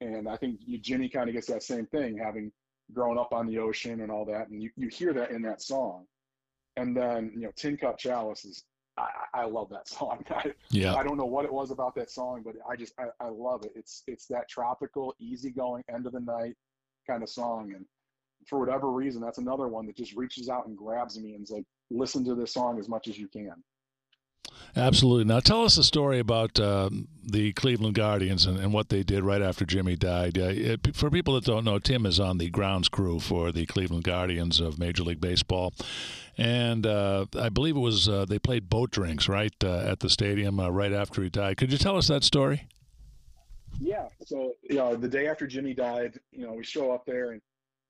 and 0.00 0.28
i 0.28 0.36
think 0.36 0.58
jimmy 0.80 1.08
kind 1.08 1.28
of 1.28 1.34
gets 1.34 1.46
that 1.46 1.62
same 1.62 1.86
thing 1.86 2.16
having 2.16 2.50
grown 2.92 3.18
up 3.18 3.32
on 3.32 3.46
the 3.46 3.58
ocean 3.58 4.00
and 4.00 4.10
all 4.10 4.24
that 4.24 4.48
and 4.48 4.62
you, 4.62 4.70
you 4.76 4.88
hear 4.88 5.12
that 5.12 5.30
in 5.30 5.42
that 5.42 5.60
song 5.60 6.04
and 6.76 6.96
then 6.96 7.30
you 7.34 7.42
know 7.42 7.52
tin 7.56 7.76
cup 7.76 7.98
chalice 7.98 8.44
is 8.44 8.64
i, 8.98 9.42
I 9.42 9.44
love 9.44 9.68
that 9.70 9.88
song. 9.88 10.24
I, 10.30 10.52
yeah. 10.70 10.94
I 10.94 11.02
don't 11.02 11.16
know 11.16 11.26
what 11.26 11.44
it 11.44 11.52
was 11.52 11.70
about 11.70 11.94
that 11.96 12.10
song 12.10 12.42
but 12.44 12.54
i 12.68 12.76
just 12.76 12.92
I, 12.98 13.06
I 13.20 13.28
love 13.28 13.64
it. 13.64 13.72
It's 13.74 14.02
it's 14.06 14.26
that 14.26 14.48
tropical 14.48 15.14
easygoing 15.18 15.84
end 15.92 16.06
of 16.06 16.12
the 16.12 16.20
night 16.20 16.54
kind 17.08 17.22
of 17.22 17.28
song. 17.28 17.72
And 17.74 17.84
for 18.46 18.58
whatever 18.58 18.90
reason 18.90 19.20
that's 19.20 19.38
another 19.38 19.68
one 19.68 19.86
that 19.86 19.96
just 19.96 20.14
reaches 20.14 20.48
out 20.48 20.66
and 20.66 20.76
grabs 20.76 21.18
me 21.18 21.34
and 21.34 21.42
is 21.42 21.50
like 21.50 21.64
listen 21.90 22.24
to 22.24 22.34
this 22.34 22.52
song 22.52 22.78
as 22.78 22.88
much 22.88 23.08
as 23.08 23.18
you 23.18 23.28
can 23.28 23.54
Absolutely. 24.76 25.24
Now, 25.24 25.40
tell 25.40 25.64
us 25.64 25.76
a 25.76 25.82
story 25.82 26.20
about 26.20 26.60
uh, 26.60 26.90
the 27.24 27.52
Cleveland 27.54 27.94
Guardians 27.94 28.46
and, 28.46 28.58
and, 28.58 28.72
what 28.72 28.90
they 28.90 29.02
did 29.02 29.24
right 29.24 29.42
after 29.42 29.64
Jimmy 29.64 29.96
died. 29.96 30.38
Uh, 30.38 30.52
it, 30.54 30.96
for 30.96 31.10
people 31.10 31.34
that 31.34 31.44
don't 31.44 31.64
know, 31.64 31.78
Tim 31.78 32.06
is 32.06 32.20
on 32.20 32.38
the 32.38 32.48
grounds 32.48 32.88
crew 32.88 33.18
for 33.18 33.50
the 33.50 33.66
Cleveland 33.66 34.04
Guardians 34.04 34.60
of 34.60 34.78
Major 34.78 35.02
League 35.02 35.20
Baseball. 35.20 35.74
And 36.36 36.86
uh, 36.86 37.26
I 37.36 37.48
believe 37.48 37.76
it 37.76 37.80
was 37.80 38.08
uh, 38.08 38.24
they 38.26 38.38
played 38.38 38.68
boat 38.68 38.92
drinks, 38.92 39.28
right, 39.28 39.52
uh, 39.64 39.78
at 39.78 40.00
the 40.00 40.08
stadium 40.08 40.60
uh, 40.60 40.68
right 40.68 40.92
after 40.92 41.22
he 41.22 41.28
died. 41.28 41.56
Could 41.56 41.72
you 41.72 41.78
tell 41.78 41.96
us 41.96 42.06
that 42.08 42.22
story? 42.22 42.68
Yeah. 43.80 44.08
So, 44.24 44.54
you 44.62 44.76
know, 44.76 44.94
the 44.94 45.08
day 45.08 45.26
after 45.26 45.46
Jimmy 45.46 45.74
died, 45.74 46.20
you 46.30 46.46
know, 46.46 46.52
we 46.52 46.62
show 46.62 46.92
up 46.92 47.04
there 47.04 47.32
and 47.32 47.40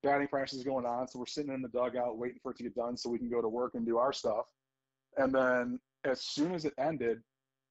batting 0.01 0.27
practice 0.27 0.57
is 0.57 0.63
going 0.63 0.85
on. 0.85 1.07
So 1.07 1.19
we're 1.19 1.27
sitting 1.27 1.53
in 1.53 1.61
the 1.61 1.67
dugout 1.67 2.17
waiting 2.17 2.39
for 2.41 2.51
it 2.51 2.57
to 2.57 2.63
get 2.63 2.75
done 2.75 2.97
so 2.97 3.09
we 3.09 3.19
can 3.19 3.29
go 3.29 3.41
to 3.41 3.49
work 3.49 3.75
and 3.75 3.85
do 3.85 3.97
our 3.97 4.13
stuff. 4.13 4.45
And 5.17 5.33
then 5.33 5.79
as 6.05 6.23
soon 6.23 6.53
as 6.53 6.65
it 6.65 6.73
ended, 6.77 7.19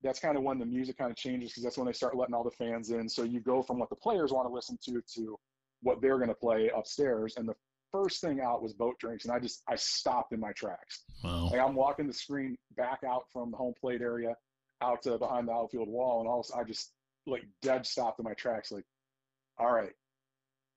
that's 0.03 0.21
kind 0.21 0.37
of 0.37 0.43
when 0.43 0.59
the 0.59 0.67
music 0.67 0.99
kind 0.99 1.11
of 1.11 1.17
changes 1.17 1.51
because 1.51 1.65
that's 1.65 1.77
when 1.77 1.87
they 1.87 1.93
start 1.93 2.17
letting 2.17 2.35
all 2.35 2.45
the 2.45 2.51
fans 2.51 2.91
in. 2.91 3.09
So 3.09 3.25
you 3.25 3.41
go 3.41 3.63
from 3.63 3.79
what 3.79 3.91
the 3.91 3.97
players 3.97 4.33
want 4.33 4.49
to 4.49 4.53
listen 4.53 4.79
to 4.85 5.03
to 5.17 5.37
what 5.83 6.01
they're 6.01 6.19
going 6.19 6.29
to 6.29 6.35
play 6.35 6.71
upstairs. 6.77 7.35
And 7.37 7.49
the 7.49 7.55
first 7.91 8.21
thing 8.21 8.41
out 8.41 8.63
was 8.63 8.73
boat 8.73 8.99
drinks, 8.99 9.25
and 9.25 9.33
I 9.33 9.39
just 9.39 9.63
I 9.69 9.77
stopped 9.77 10.33
in 10.33 10.41
my 10.41 10.53
tracks. 10.53 11.05
Wow. 11.25 11.49
Like 11.51 11.61
I'm 11.61 11.75
walking 11.75 12.07
the 12.07 12.13
screen 12.13 12.57
back 12.77 13.01
out 13.07 13.25
from 13.33 13.51
the 13.51 13.57
home 13.57 13.75
plate 13.81 14.03
area 14.03 14.35
out 14.81 15.03
to 15.03 15.19
behind 15.19 15.49
the 15.49 15.53
outfield 15.53 15.89
wall, 15.89 16.21
and 16.21 16.29
all 16.29 16.45
I 16.57 16.65
just 16.65 16.93
like 17.27 17.45
dead 17.63 17.87
stopped 17.87 18.19
in 18.21 18.25
my 18.25 18.35
tracks. 18.35 18.71
Like, 18.71 18.85
all 19.59 19.73
right, 19.73 19.93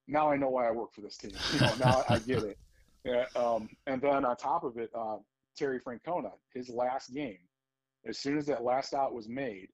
now 0.07 0.31
I 0.31 0.37
know 0.37 0.49
why 0.49 0.67
I 0.67 0.71
work 0.71 0.93
for 0.93 1.01
this 1.01 1.17
team. 1.17 1.31
You 1.53 1.59
know, 1.59 1.73
now 1.79 2.03
I 2.09 2.19
get 2.19 2.43
it. 2.43 2.57
Yeah, 3.03 3.25
um, 3.35 3.67
and 3.87 3.99
then 3.99 4.25
on 4.25 4.37
top 4.37 4.63
of 4.63 4.77
it, 4.77 4.91
uh, 4.93 5.15
Terry 5.57 5.79
Francona, 5.79 6.31
his 6.53 6.69
last 6.69 7.13
game. 7.13 7.39
As 8.05 8.17
soon 8.17 8.37
as 8.37 8.45
that 8.47 8.63
last 8.63 8.93
out 8.93 9.13
was 9.13 9.29
made, 9.29 9.67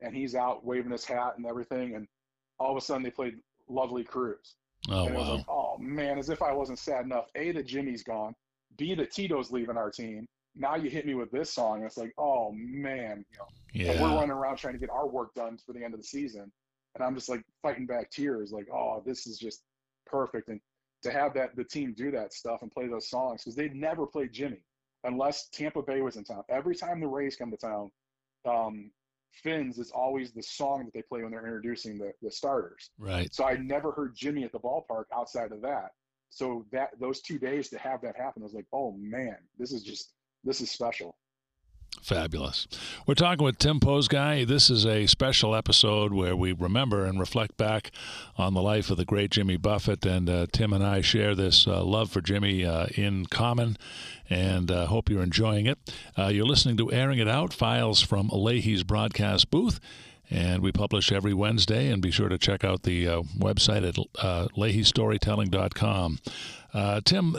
and 0.00 0.14
he's 0.14 0.34
out 0.34 0.64
waving 0.64 0.92
his 0.92 1.04
hat 1.04 1.34
and 1.36 1.46
everything, 1.46 1.94
and 1.94 2.06
all 2.58 2.70
of 2.70 2.76
a 2.76 2.80
sudden 2.80 3.02
they 3.02 3.10
played 3.10 3.34
"Lovely 3.68 4.04
Cruise." 4.04 4.56
Oh 4.88 5.06
and 5.06 5.14
wow! 5.14 5.34
Like, 5.34 5.48
oh 5.48 5.76
man, 5.78 6.18
as 6.18 6.30
if 6.30 6.42
I 6.42 6.52
wasn't 6.52 6.78
sad 6.78 7.04
enough. 7.04 7.26
A 7.34 7.52
that 7.52 7.66
Jimmy's 7.66 8.02
gone. 8.02 8.34
B 8.76 8.94
that 8.94 9.10
Tito's 9.10 9.50
leaving 9.50 9.76
our 9.76 9.90
team. 9.90 10.26
Now 10.56 10.76
you 10.76 10.88
hit 10.88 11.06
me 11.06 11.14
with 11.14 11.30
this 11.30 11.52
song. 11.52 11.78
And 11.78 11.86
It's 11.86 11.96
like, 11.96 12.12
oh 12.18 12.52
man, 12.54 13.24
you 13.72 13.86
know, 13.86 13.92
yeah. 13.92 14.02
we're 14.02 14.14
running 14.14 14.30
around 14.30 14.56
trying 14.56 14.74
to 14.74 14.80
get 14.80 14.90
our 14.90 15.08
work 15.08 15.34
done 15.34 15.58
for 15.64 15.72
the 15.72 15.84
end 15.84 15.94
of 15.94 16.00
the 16.00 16.06
season, 16.06 16.50
and 16.94 17.04
I'm 17.04 17.14
just 17.14 17.28
like 17.28 17.42
fighting 17.62 17.86
back 17.86 18.10
tears, 18.10 18.52
like, 18.52 18.68
oh, 18.72 19.02
this 19.04 19.26
is 19.26 19.38
just 19.38 19.62
perfect. 20.06 20.48
And 20.48 20.60
to 21.02 21.10
have 21.10 21.34
that 21.34 21.54
the 21.56 21.64
team 21.64 21.94
do 21.96 22.10
that 22.12 22.32
stuff 22.32 22.62
and 22.62 22.70
play 22.70 22.88
those 22.88 23.10
songs 23.10 23.42
because 23.42 23.56
they'd 23.56 23.74
never 23.74 24.06
played 24.06 24.32
Jimmy 24.32 24.62
unless 25.04 25.48
Tampa 25.48 25.82
Bay 25.82 26.00
was 26.00 26.16
in 26.16 26.24
town. 26.24 26.42
Every 26.48 26.74
time 26.74 27.00
the 27.00 27.06
Rays 27.06 27.36
come 27.36 27.50
to 27.50 27.56
town, 27.56 27.90
um, 28.44 28.90
Fins 29.42 29.78
is 29.78 29.90
always 29.90 30.32
the 30.32 30.42
song 30.42 30.84
that 30.84 30.94
they 30.94 31.02
play 31.02 31.22
when 31.22 31.32
they're 31.32 31.44
introducing 31.44 31.98
the, 31.98 32.12
the 32.22 32.30
starters. 32.30 32.90
Right. 32.98 33.32
So 33.32 33.44
I 33.44 33.56
never 33.56 33.92
heard 33.92 34.14
Jimmy 34.14 34.44
at 34.44 34.52
the 34.52 34.60
ballpark 34.60 35.04
outside 35.14 35.52
of 35.52 35.62
that. 35.62 35.90
So 36.30 36.66
that 36.72 36.90
those 36.98 37.20
two 37.20 37.38
days 37.38 37.68
to 37.70 37.78
have 37.78 38.00
that 38.02 38.16
happen, 38.16 38.42
I 38.42 38.44
was 38.44 38.54
like, 38.54 38.66
oh 38.72 38.92
man, 38.98 39.36
this 39.58 39.72
is 39.72 39.82
just 39.82 40.12
this 40.42 40.60
is 40.60 40.70
special. 40.70 41.16
Fabulous. 42.02 42.66
We're 43.06 43.14
talking 43.14 43.44
with 43.44 43.58
Tim 43.58 43.80
Poszgai. 43.80 44.46
This 44.46 44.68
is 44.68 44.84
a 44.84 45.06
special 45.06 45.54
episode 45.54 46.12
where 46.12 46.36
we 46.36 46.52
remember 46.52 47.04
and 47.04 47.18
reflect 47.18 47.56
back 47.56 47.90
on 48.36 48.54
the 48.54 48.62
life 48.62 48.90
of 48.90 48.96
the 48.96 49.04
great 49.04 49.30
Jimmy 49.30 49.56
Buffett. 49.56 50.04
And 50.04 50.28
uh, 50.28 50.46
Tim 50.52 50.72
and 50.72 50.84
I 50.84 51.00
share 51.00 51.34
this 51.34 51.66
uh, 51.66 51.82
love 51.82 52.10
for 52.10 52.20
Jimmy 52.20 52.64
uh, 52.64 52.86
in 52.94 53.26
common 53.26 53.76
and 54.28 54.70
uh, 54.70 54.86
hope 54.86 55.08
you're 55.08 55.22
enjoying 55.22 55.66
it. 55.66 55.78
Uh, 56.18 56.26
you're 56.26 56.46
listening 56.46 56.76
to 56.78 56.92
Airing 56.92 57.18
It 57.18 57.28
Out, 57.28 57.52
files 57.52 58.00
from 58.00 58.28
Leahy's 58.32 58.82
broadcast 58.82 59.50
booth. 59.50 59.80
And 60.30 60.62
we 60.62 60.72
publish 60.72 61.12
every 61.12 61.34
Wednesday, 61.34 61.90
and 61.90 62.00
be 62.00 62.10
sure 62.10 62.30
to 62.30 62.38
check 62.38 62.64
out 62.64 62.82
the 62.82 63.06
uh, 63.06 63.22
website 63.38 63.86
at 63.86 63.98
uh, 64.22 64.48
LeahyStorytelling.com. 64.56 66.18
Tim, 67.04 67.36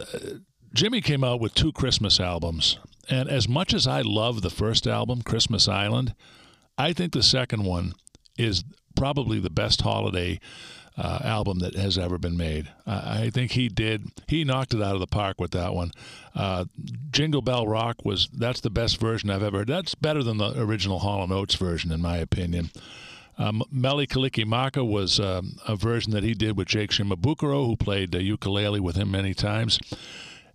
Jimmy 0.73 1.01
came 1.01 1.23
out 1.23 1.39
with 1.39 1.55
two 1.55 1.71
Christmas 1.71 2.19
albums. 2.19 2.77
And 3.09 3.29
as 3.29 3.47
much 3.47 3.73
as 3.73 3.87
I 3.87 4.01
love 4.01 4.41
the 4.41 4.49
first 4.49 4.87
album, 4.87 5.21
Christmas 5.21 5.67
Island, 5.67 6.13
I 6.77 6.93
think 6.93 7.13
the 7.13 7.23
second 7.23 7.63
one 7.63 7.93
is 8.37 8.63
probably 8.95 9.39
the 9.39 9.49
best 9.49 9.81
holiday 9.81 10.39
uh, 10.97 11.19
album 11.23 11.59
that 11.59 11.75
has 11.75 11.97
ever 11.97 12.17
been 12.17 12.37
made. 12.37 12.69
Uh, 12.87 13.01
I 13.03 13.29
think 13.29 13.51
he 13.51 13.67
did. 13.67 14.11
He 14.27 14.43
knocked 14.43 14.73
it 14.73 14.81
out 14.81 14.93
of 14.93 15.01
the 15.01 15.07
park 15.07 15.39
with 15.39 15.51
that 15.51 15.73
one. 15.73 15.91
Uh, 16.33 16.65
Jingle 17.11 17.41
Bell 17.41 17.67
Rock 17.67 17.97
was 18.05 18.29
that's 18.33 18.61
the 18.61 18.69
best 18.69 18.99
version 18.99 19.29
I've 19.29 19.43
ever 19.43 19.59
heard. 19.59 19.67
That's 19.67 19.95
better 19.95 20.23
than 20.23 20.37
the 20.37 20.53
original 20.59 20.99
Hall 20.99 21.31
& 21.31 21.33
Oates 21.33 21.55
version, 21.55 21.91
in 21.91 22.01
my 22.01 22.17
opinion. 22.17 22.71
Um, 23.37 23.63
Mele 23.69 24.05
Kalikimaka 24.05 24.87
was 24.87 25.19
um, 25.19 25.57
a 25.67 25.75
version 25.75 26.13
that 26.13 26.23
he 26.23 26.33
did 26.33 26.55
with 26.55 26.69
Jake 26.69 26.91
Shimabukuro, 26.91 27.65
who 27.65 27.75
played 27.75 28.15
ukulele 28.15 28.79
with 28.79 28.95
him 28.95 29.11
many 29.11 29.33
times. 29.33 29.77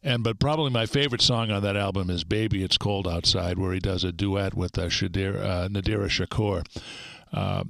And 0.02 0.24
but 0.24 0.38
probably 0.38 0.70
my 0.70 0.86
favorite 0.86 1.20
song 1.20 1.50
on 1.50 1.62
that 1.62 1.76
album 1.76 2.08
is 2.08 2.24
"Baby 2.24 2.62
It's 2.62 2.78
Cold 2.78 3.06
Outside," 3.06 3.58
where 3.58 3.72
he 3.72 3.80
does 3.80 4.02
a 4.02 4.12
duet 4.12 4.54
with 4.54 4.78
uh, 4.78 4.86
Shadir, 4.86 5.36
uh, 5.38 5.68
Nadirah 5.68 6.08
Shakur. 6.08 6.64
Uh, 7.32 7.64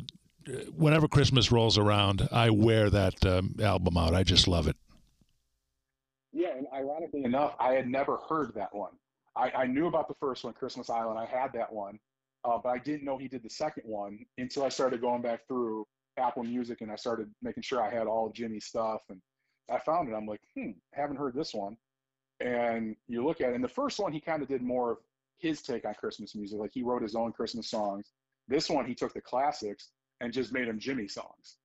whenever 0.75 1.09
Christmas 1.09 1.51
rolls 1.51 1.77
around, 1.77 2.29
I 2.31 2.51
wear 2.51 2.89
that 2.91 3.25
um, 3.27 3.57
album 3.61 3.97
out. 3.97 4.15
I 4.15 4.23
just 4.23 4.47
love 4.47 4.69
it. 4.69 4.77
Yeah, 6.33 6.57
and 6.57 6.67
ironically 6.73 7.25
enough, 7.25 7.57
I 7.59 7.73
had 7.73 7.89
never 7.89 8.19
heard 8.29 8.55
that 8.55 8.73
one. 8.75 8.93
I, 9.37 9.51
I 9.51 9.67
knew 9.67 9.87
about 9.87 10.09
the 10.09 10.15
first 10.21 10.45
one, 10.45 10.53
Christmas 10.53 10.91
Island. 10.91 11.19
I 11.19 11.25
had 11.25 11.53
that 11.55 11.73
one, 11.73 11.99
uh, 12.45 12.59
but 12.63 12.71
I 12.71 12.79
didn't 12.79 13.05
know 13.05 13.19
he 13.19 13.29
did 13.29 13.43
the 13.43 13.51
second 13.51 13.85
one 13.87 14.25
until 14.39 14.63
I 14.65 14.69
started 14.69 15.01
going 15.01 15.23
back 15.23 15.41
through 15.49 15.87
Apple 16.17 16.45
Music 16.45 16.81
and 16.81 16.91
I 16.91 16.97
started 16.97 17.31
making 17.43 17.63
sure 17.63 17.83
I 17.83 17.91
had 17.91 18.07
all 18.07 18.31
Jimmy's 18.31 18.67
stuff. 18.67 19.01
And 19.09 19.21
I 19.69 19.79
found 19.81 20.09
it. 20.09 20.15
I'm 20.15 20.27
like, 20.27 20.41
hmm, 20.55 20.71
haven't 20.93 21.17
heard 21.17 21.35
this 21.35 21.55
one. 21.55 21.77
And 22.41 22.97
you 23.07 23.25
look 23.25 23.41
at 23.41 23.51
it, 23.51 23.55
and 23.55 23.65
the 23.65 23.69
first 23.69 23.99
one, 23.99 24.13
he 24.13 24.21
kind 24.21 24.43
of 24.43 24.49
did 24.49 24.63
more 24.63 24.93
of 24.93 24.99
his 25.39 25.63
take 25.63 25.85
on 25.85 25.95
Christmas 25.95 26.35
music. 26.35 26.59
Like 26.59 26.71
he 26.73 26.83
wrote 26.83 27.03
his 27.03 27.15
own 27.15 27.33
Christmas 27.33 27.69
songs. 27.69 28.13
This 28.49 28.71
one, 28.71 28.87
he 28.87 28.95
took 28.95 29.13
the 29.15 29.21
classics 29.21 29.91
and 30.21 30.33
just 30.33 30.53
made 30.53 30.69
them 30.69 30.79
Jimmy 30.79 31.09
songs. 31.09 31.57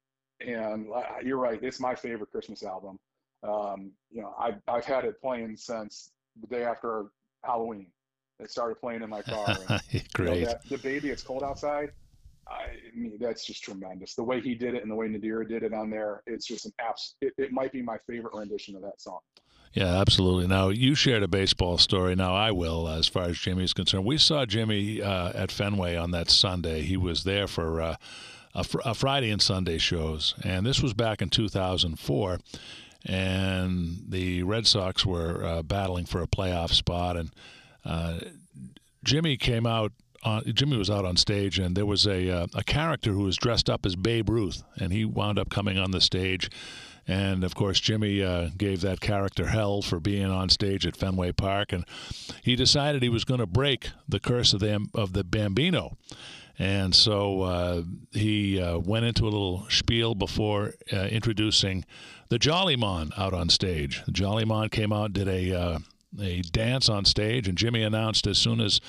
And 0.46 0.88
uh, 0.94 1.04
you're 1.24 1.38
right, 1.38 1.60
it's 1.62 1.80
my 1.80 1.96
favorite 1.96 2.32
Christmas 2.32 2.64
album. 2.64 3.00
Um, 3.44 3.92
you 4.12 4.22
know, 4.22 4.34
I've, 4.40 4.56
I've 4.68 4.86
had 4.86 5.06
it 5.06 5.20
playing 5.22 5.56
since 5.58 6.12
the 6.42 6.48
day 6.48 6.64
after 6.64 7.06
Halloween. 7.44 7.88
It 8.40 8.52
started 8.52 8.80
playing 8.80 9.02
in 9.02 9.10
my 9.10 9.22
car. 9.22 9.56
And, 9.70 9.82
Great. 10.14 10.40
You 10.40 10.42
know, 10.42 10.48
that, 10.48 10.68
the 10.70 10.78
baby, 10.80 11.10
it's 11.10 11.24
cold 11.24 11.44
outside. 11.44 11.92
I, 12.48 12.54
I, 12.54 12.96
mean, 12.96 13.18
that's 13.20 13.46
just 13.46 13.64
tremendous. 13.64 14.14
The 14.14 14.24
way 14.24 14.42
he 14.42 14.56
did 14.56 14.76
it 14.76 14.84
and 14.84 14.92
the 14.92 14.96
way 14.96 15.08
Nadirah 15.08 15.48
did 15.48 15.64
it 15.64 15.74
on 15.74 15.90
there, 15.90 16.22
it's 16.28 16.46
just 16.46 16.66
an 16.66 16.74
apps. 16.82 17.14
It, 17.22 17.34
it 17.38 17.52
might 17.52 17.72
be 17.72 17.82
my 17.82 17.98
favorite 18.06 18.34
rendition 18.36 18.76
of 18.76 18.82
that 18.84 19.02
song. 19.02 19.20
Yeah, 19.76 20.00
absolutely. 20.00 20.48
Now 20.48 20.70
you 20.70 20.96
shared 20.96 21.22
a 21.22 21.28
baseball 21.28 21.78
story. 21.78 22.16
Now 22.16 22.34
I 22.34 22.52
will, 22.52 22.88
as 22.88 23.08
far 23.08 23.26
as 23.26 23.38
Jimmy 23.38 23.66
is 23.66 23.74
concerned. 23.74 24.06
We 24.06 24.18
saw 24.18 24.46
Jimmy 24.46 25.02
uh, 25.02 25.34
at 25.36 25.52
Fenway 25.52 25.98
on 25.98 26.12
that 26.12 26.32
Sunday. 26.32 26.82
He 26.82 26.98
was 26.98 27.24
there 27.24 27.48
for. 27.48 27.82
Uh, 27.82 27.96
a, 28.58 28.64
fr- 28.64 28.80
a 28.86 28.94
Friday 28.94 29.32
and 29.32 29.42
Sunday 29.42 29.78
shows, 29.78 30.34
and 30.42 30.66
this 30.66 30.82
was 30.82 30.94
back 30.94 31.22
in 31.22 31.28
2004 31.28 32.40
and 33.06 34.04
the 34.08 34.44
Red 34.44 34.66
Sox 34.66 35.06
were 35.06 35.44
uh, 35.46 35.62
battling 35.62 36.06
for 36.06 36.22
a 36.22 36.28
playoff 36.28 36.72
spot, 36.72 37.18
and 37.18 37.32
uh, 37.86 38.20
Jimmy 39.04 39.38
came 39.38 39.66
out. 39.66 39.92
On, 40.24 40.42
Jimmy 40.44 40.78
was 40.78 40.90
out 40.90 41.06
on 41.06 41.16
stage, 41.18 41.60
and 41.60 41.78
there 41.78 41.86
was 41.86 42.08
a 42.08 42.30
uh, 42.30 42.48
a 42.56 42.64
character 42.64 43.12
who 43.12 43.24
was 43.24 43.38
dressed 43.38 43.70
up 43.70 43.86
as 43.86 43.96
Babe 43.96 44.30
Ruth, 44.30 44.64
and 44.78 44.92
he 44.92 45.06
wound 45.06 45.38
up 45.38 45.50
coming 45.50 45.78
on 45.78 45.92
the 45.92 46.02
stage. 46.02 46.50
And 47.08 47.44
of 47.44 47.54
course, 47.54 47.80
Jimmy 47.80 48.24
uh, 48.24 48.50
gave 48.58 48.82
that 48.82 49.00
character 49.00 49.48
hell 49.48 49.82
for 49.82 50.00
being 50.00 50.26
on 50.26 50.50
stage 50.50 50.88
at 50.88 50.98
Fenway 50.98 51.34
Park, 51.34 51.72
and 51.72 51.86
he 52.41 52.56
decided 52.56 53.04
he 53.04 53.10
was 53.10 53.26
going 53.26 53.39
to 53.39 53.46
break 53.46 53.91
the 54.10 54.20
curse 54.20 54.54
of 54.54 54.60
the 54.60 54.88
of 54.94 55.13
the 55.13 55.24
Bambino. 55.24 55.98
And 56.58 56.96
so 56.96 57.41
uh, 57.41 57.84
he 58.12 58.62
uh, 58.62 58.80
went 58.80 59.06
into 59.06 59.24
a 59.24 59.26
little 59.26 59.65
spiel 59.70 60.15
before 60.15 60.74
uh, 60.91 61.08
introducing 61.08 61.86
the 62.30 62.39
Jolly 62.39 62.78
Mon 62.78 63.12
out 63.18 63.34
on 63.34 63.50
stage. 63.50 64.02
The 64.06 64.12
Jolly 64.12 64.46
Mon 64.46 64.70
came 64.70 64.94
out, 64.94 65.13
did 65.13 65.28
a 65.28 65.54
uh, 65.54 65.80
a 66.20 66.41
dance 66.41 66.88
on 66.89 67.06
stage, 67.06 67.48
and 67.48 67.58
Jimmy 67.58 67.84
announced 67.84 68.26
as 68.26 68.38
soon 68.38 68.62
as 68.62 68.80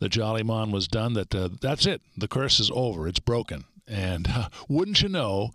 the 0.00 0.08
Jolly 0.08 0.42
Mon 0.42 0.70
was 0.70 0.86
done 0.86 1.14
that 1.14 1.34
uh, 1.34 1.48
that's 1.60 1.86
it, 1.86 2.02
the 2.16 2.28
curse 2.28 2.60
is 2.60 2.70
over, 2.74 3.08
it's 3.08 3.20
broken. 3.20 3.64
And 3.86 4.28
wouldn't 4.68 5.02
you 5.02 5.08
know 5.08 5.50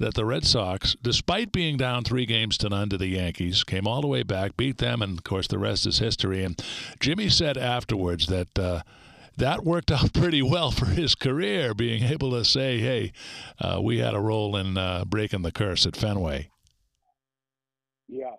that 0.00 0.14
the 0.14 0.24
Red 0.24 0.44
Sox, 0.44 0.96
despite 1.02 1.52
being 1.52 1.76
down 1.76 2.04
three 2.04 2.24
games 2.24 2.56
to 2.58 2.70
none 2.70 2.88
to 2.88 2.98
the 2.98 3.06
Yankees, 3.06 3.62
came 3.62 3.86
all 3.86 4.00
the 4.00 4.08
way 4.08 4.22
back, 4.22 4.56
beat 4.56 4.78
them, 4.78 5.02
and 5.02 5.18
of 5.18 5.24
course 5.24 5.46
the 5.46 5.58
rest 5.58 5.86
is 5.86 5.98
history. 5.98 6.42
And 6.42 6.60
Jimmy 6.98 7.28
said 7.28 7.58
afterwards 7.58 8.26
that 8.26 8.58
uh, 8.58 8.80
that 9.36 9.62
worked 9.62 9.90
out 9.92 10.12
pretty 10.14 10.42
well 10.42 10.70
for 10.70 10.86
his 10.86 11.14
career, 11.14 11.74
being 11.74 12.02
able 12.02 12.30
to 12.32 12.44
say, 12.44 12.78
"Hey, 12.78 13.12
uh, 13.60 13.80
we 13.82 13.98
had 13.98 14.14
a 14.14 14.20
role 14.20 14.56
in 14.56 14.78
uh, 14.78 15.04
breaking 15.04 15.42
the 15.42 15.52
curse 15.52 15.86
at 15.86 15.96
Fenway." 15.96 16.48
Yeah, 18.08 18.32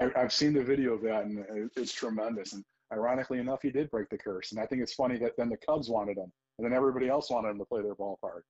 I, 0.00 0.20
have 0.20 0.32
seen 0.32 0.52
the 0.52 0.62
video 0.62 0.92
of 0.92 1.02
that, 1.02 1.24
and 1.24 1.44
it's 1.74 1.92
tremendous. 1.92 2.52
And 2.52 2.64
ironically 2.92 3.38
enough, 3.38 3.60
he 3.62 3.70
did 3.70 3.90
break 3.90 4.08
the 4.08 4.18
curse. 4.18 4.52
And 4.52 4.60
I 4.60 4.66
think 4.66 4.82
it's 4.82 4.94
funny 4.94 5.18
that 5.18 5.32
then 5.36 5.48
the 5.48 5.56
Cubs 5.56 5.88
wanted 5.88 6.18
him, 6.18 6.30
and 6.58 6.64
then 6.64 6.72
everybody 6.72 7.08
else 7.08 7.30
wanted 7.30 7.48
him 7.48 7.58
to 7.58 7.64
play 7.64 7.82
their 7.82 7.94
ballpark. 7.94 8.42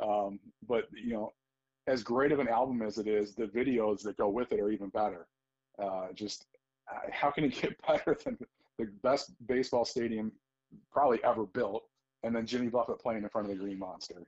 Um, 0.00 0.38
but 0.68 0.84
you 0.92 1.14
know, 1.14 1.32
as 1.88 2.02
great 2.02 2.32
of 2.32 2.38
an 2.38 2.48
album 2.48 2.82
as 2.82 2.98
it 2.98 3.08
is, 3.08 3.34
the 3.34 3.46
videos 3.46 4.02
that 4.02 4.16
go 4.16 4.28
with 4.28 4.52
it 4.52 4.60
are 4.60 4.70
even 4.70 4.88
better. 4.90 5.26
Uh, 5.82 6.08
just 6.14 6.46
uh, 6.92 6.98
how 7.10 7.30
can 7.30 7.44
it 7.44 7.60
get 7.60 7.74
better 7.86 8.16
than 8.24 8.38
the 8.78 8.86
best 9.02 9.32
baseball 9.46 9.84
stadium 9.84 10.30
probably 10.92 11.18
ever 11.24 11.46
built, 11.46 11.84
and 12.22 12.36
then 12.36 12.46
Jimmy 12.46 12.68
Buffett 12.68 13.00
playing 13.00 13.22
in 13.22 13.28
front 13.28 13.50
of 13.50 13.52
the 13.52 13.58
Green 13.58 13.78
Monster. 13.78 14.26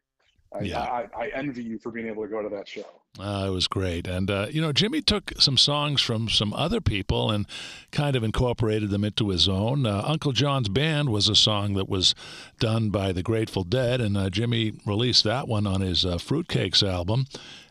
I, 0.52 0.62
yeah. 0.62 0.80
I, 0.80 1.08
I, 1.16 1.28
envy 1.28 1.62
you 1.62 1.78
for 1.78 1.92
being 1.92 2.08
able 2.08 2.24
to 2.24 2.28
go 2.28 2.42
to 2.42 2.48
that 2.48 2.66
show. 2.66 2.84
Uh, 3.18 3.46
it 3.46 3.50
was 3.50 3.68
great. 3.68 4.08
And, 4.08 4.30
uh, 4.30 4.46
you 4.50 4.60
know, 4.60 4.72
Jimmy 4.72 5.00
took 5.00 5.32
some 5.38 5.56
songs 5.56 6.00
from 6.00 6.28
some 6.28 6.52
other 6.52 6.80
people 6.80 7.30
and 7.30 7.46
kind 7.92 8.16
of 8.16 8.24
incorporated 8.24 8.90
them 8.90 9.04
into 9.04 9.28
his 9.28 9.48
own. 9.48 9.86
Uh, 9.86 10.02
Uncle 10.04 10.32
John's 10.32 10.68
Band 10.68 11.10
was 11.10 11.28
a 11.28 11.36
song 11.36 11.74
that 11.74 11.88
was 11.88 12.14
done 12.58 12.90
by 12.90 13.12
the 13.12 13.22
Grateful 13.22 13.62
Dead, 13.62 14.00
and 14.00 14.16
uh, 14.16 14.28
Jimmy 14.28 14.72
released 14.84 15.22
that 15.24 15.46
one 15.46 15.66
on 15.66 15.82
his 15.82 16.04
uh, 16.04 16.16
Fruitcakes 16.16 16.82
album. 16.82 17.26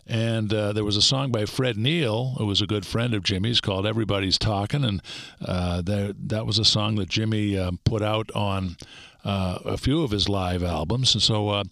And 0.08 0.52
uh, 0.52 0.74
there 0.74 0.84
was 0.84 0.98
a 0.98 1.04
song 1.04 1.32
by 1.32 1.46
Fred 1.46 1.78
Neil, 1.78 2.34
who 2.38 2.48
was 2.48 2.62
a 2.62 2.68
good 2.68 2.86
friend 2.86 3.14
of 3.14 3.22
Jimmy's, 3.22 3.62
called 3.62 3.86
"Everybody's 3.86 4.40
Talking," 4.40 4.84
and 4.84 5.04
uh, 5.40 5.84
there, 5.84 6.14
that 6.14 6.48
was 6.48 6.58
a 6.58 6.66
song 6.66 6.96
that 6.96 7.10
Jimmy 7.10 7.56
uh, 7.56 7.74
put 7.84 8.02
out 8.02 8.32
on 8.34 8.76
uh, 9.24 9.60
a 9.66 9.78
few 9.78 10.02
of 10.02 10.10
his 10.10 10.28
live 10.28 10.64
albums. 10.64 11.14
And 11.14 11.22
so 11.22 11.50
uh, 11.50 11.64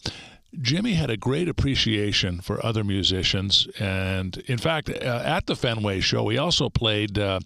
Jimmy 0.61 0.93
had 0.93 1.09
a 1.09 1.17
great 1.17 1.47
appreciation 1.47 2.41
for 2.41 2.65
other 2.65 2.83
musicians, 2.83 3.67
and 3.79 4.37
in 4.47 4.57
fact, 4.57 4.89
uh, 4.89 5.21
at 5.25 5.45
the 5.45 5.55
Fenway 5.55 5.99
show, 5.99 6.29
he 6.29 6.37
also 6.37 6.69
played. 6.69 7.17
a 7.17 7.39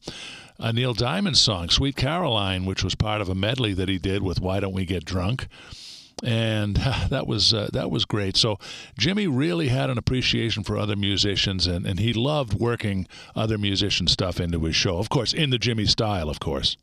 Neil 0.73 0.93
Diamond 0.93 1.37
song, 1.37 1.71
Sweet 1.71 1.95
Caroline, 1.95 2.65
which 2.65 2.83
was 2.83 2.93
part 2.93 3.19
of 3.19 3.29
a 3.29 3.33
medley 3.33 3.73
that 3.73 3.89
he 3.89 3.97
did 3.97 4.21
with 4.21 4.39
Why 4.39 4.59
Don't 4.59 4.73
We 4.73 4.85
Get 4.85 5.03
Drunk 5.03 5.47
and 6.23 6.75
that 7.09 7.27
was 7.27 7.53
uh, 7.53 7.69
that 7.73 7.91
was 7.91 8.05
great. 8.05 8.37
So 8.37 8.57
Jimmy 8.97 9.27
really 9.27 9.67
had 9.67 9.89
an 9.89 9.97
appreciation 9.97 10.63
for 10.63 10.77
other 10.77 10.95
musicians, 10.95 11.67
and, 11.67 11.85
and 11.85 11.99
he 11.99 12.13
loved 12.13 12.53
working 12.53 13.07
other 13.35 13.57
musician 13.57 14.07
stuff 14.07 14.39
into 14.39 14.59
his 14.61 14.75
show. 14.75 14.97
Of 14.97 15.09
course, 15.09 15.33
in 15.33 15.49
the 15.49 15.57
Jimmy 15.57 15.85
style, 15.85 16.29
of 16.29 16.39
course. 16.39 16.77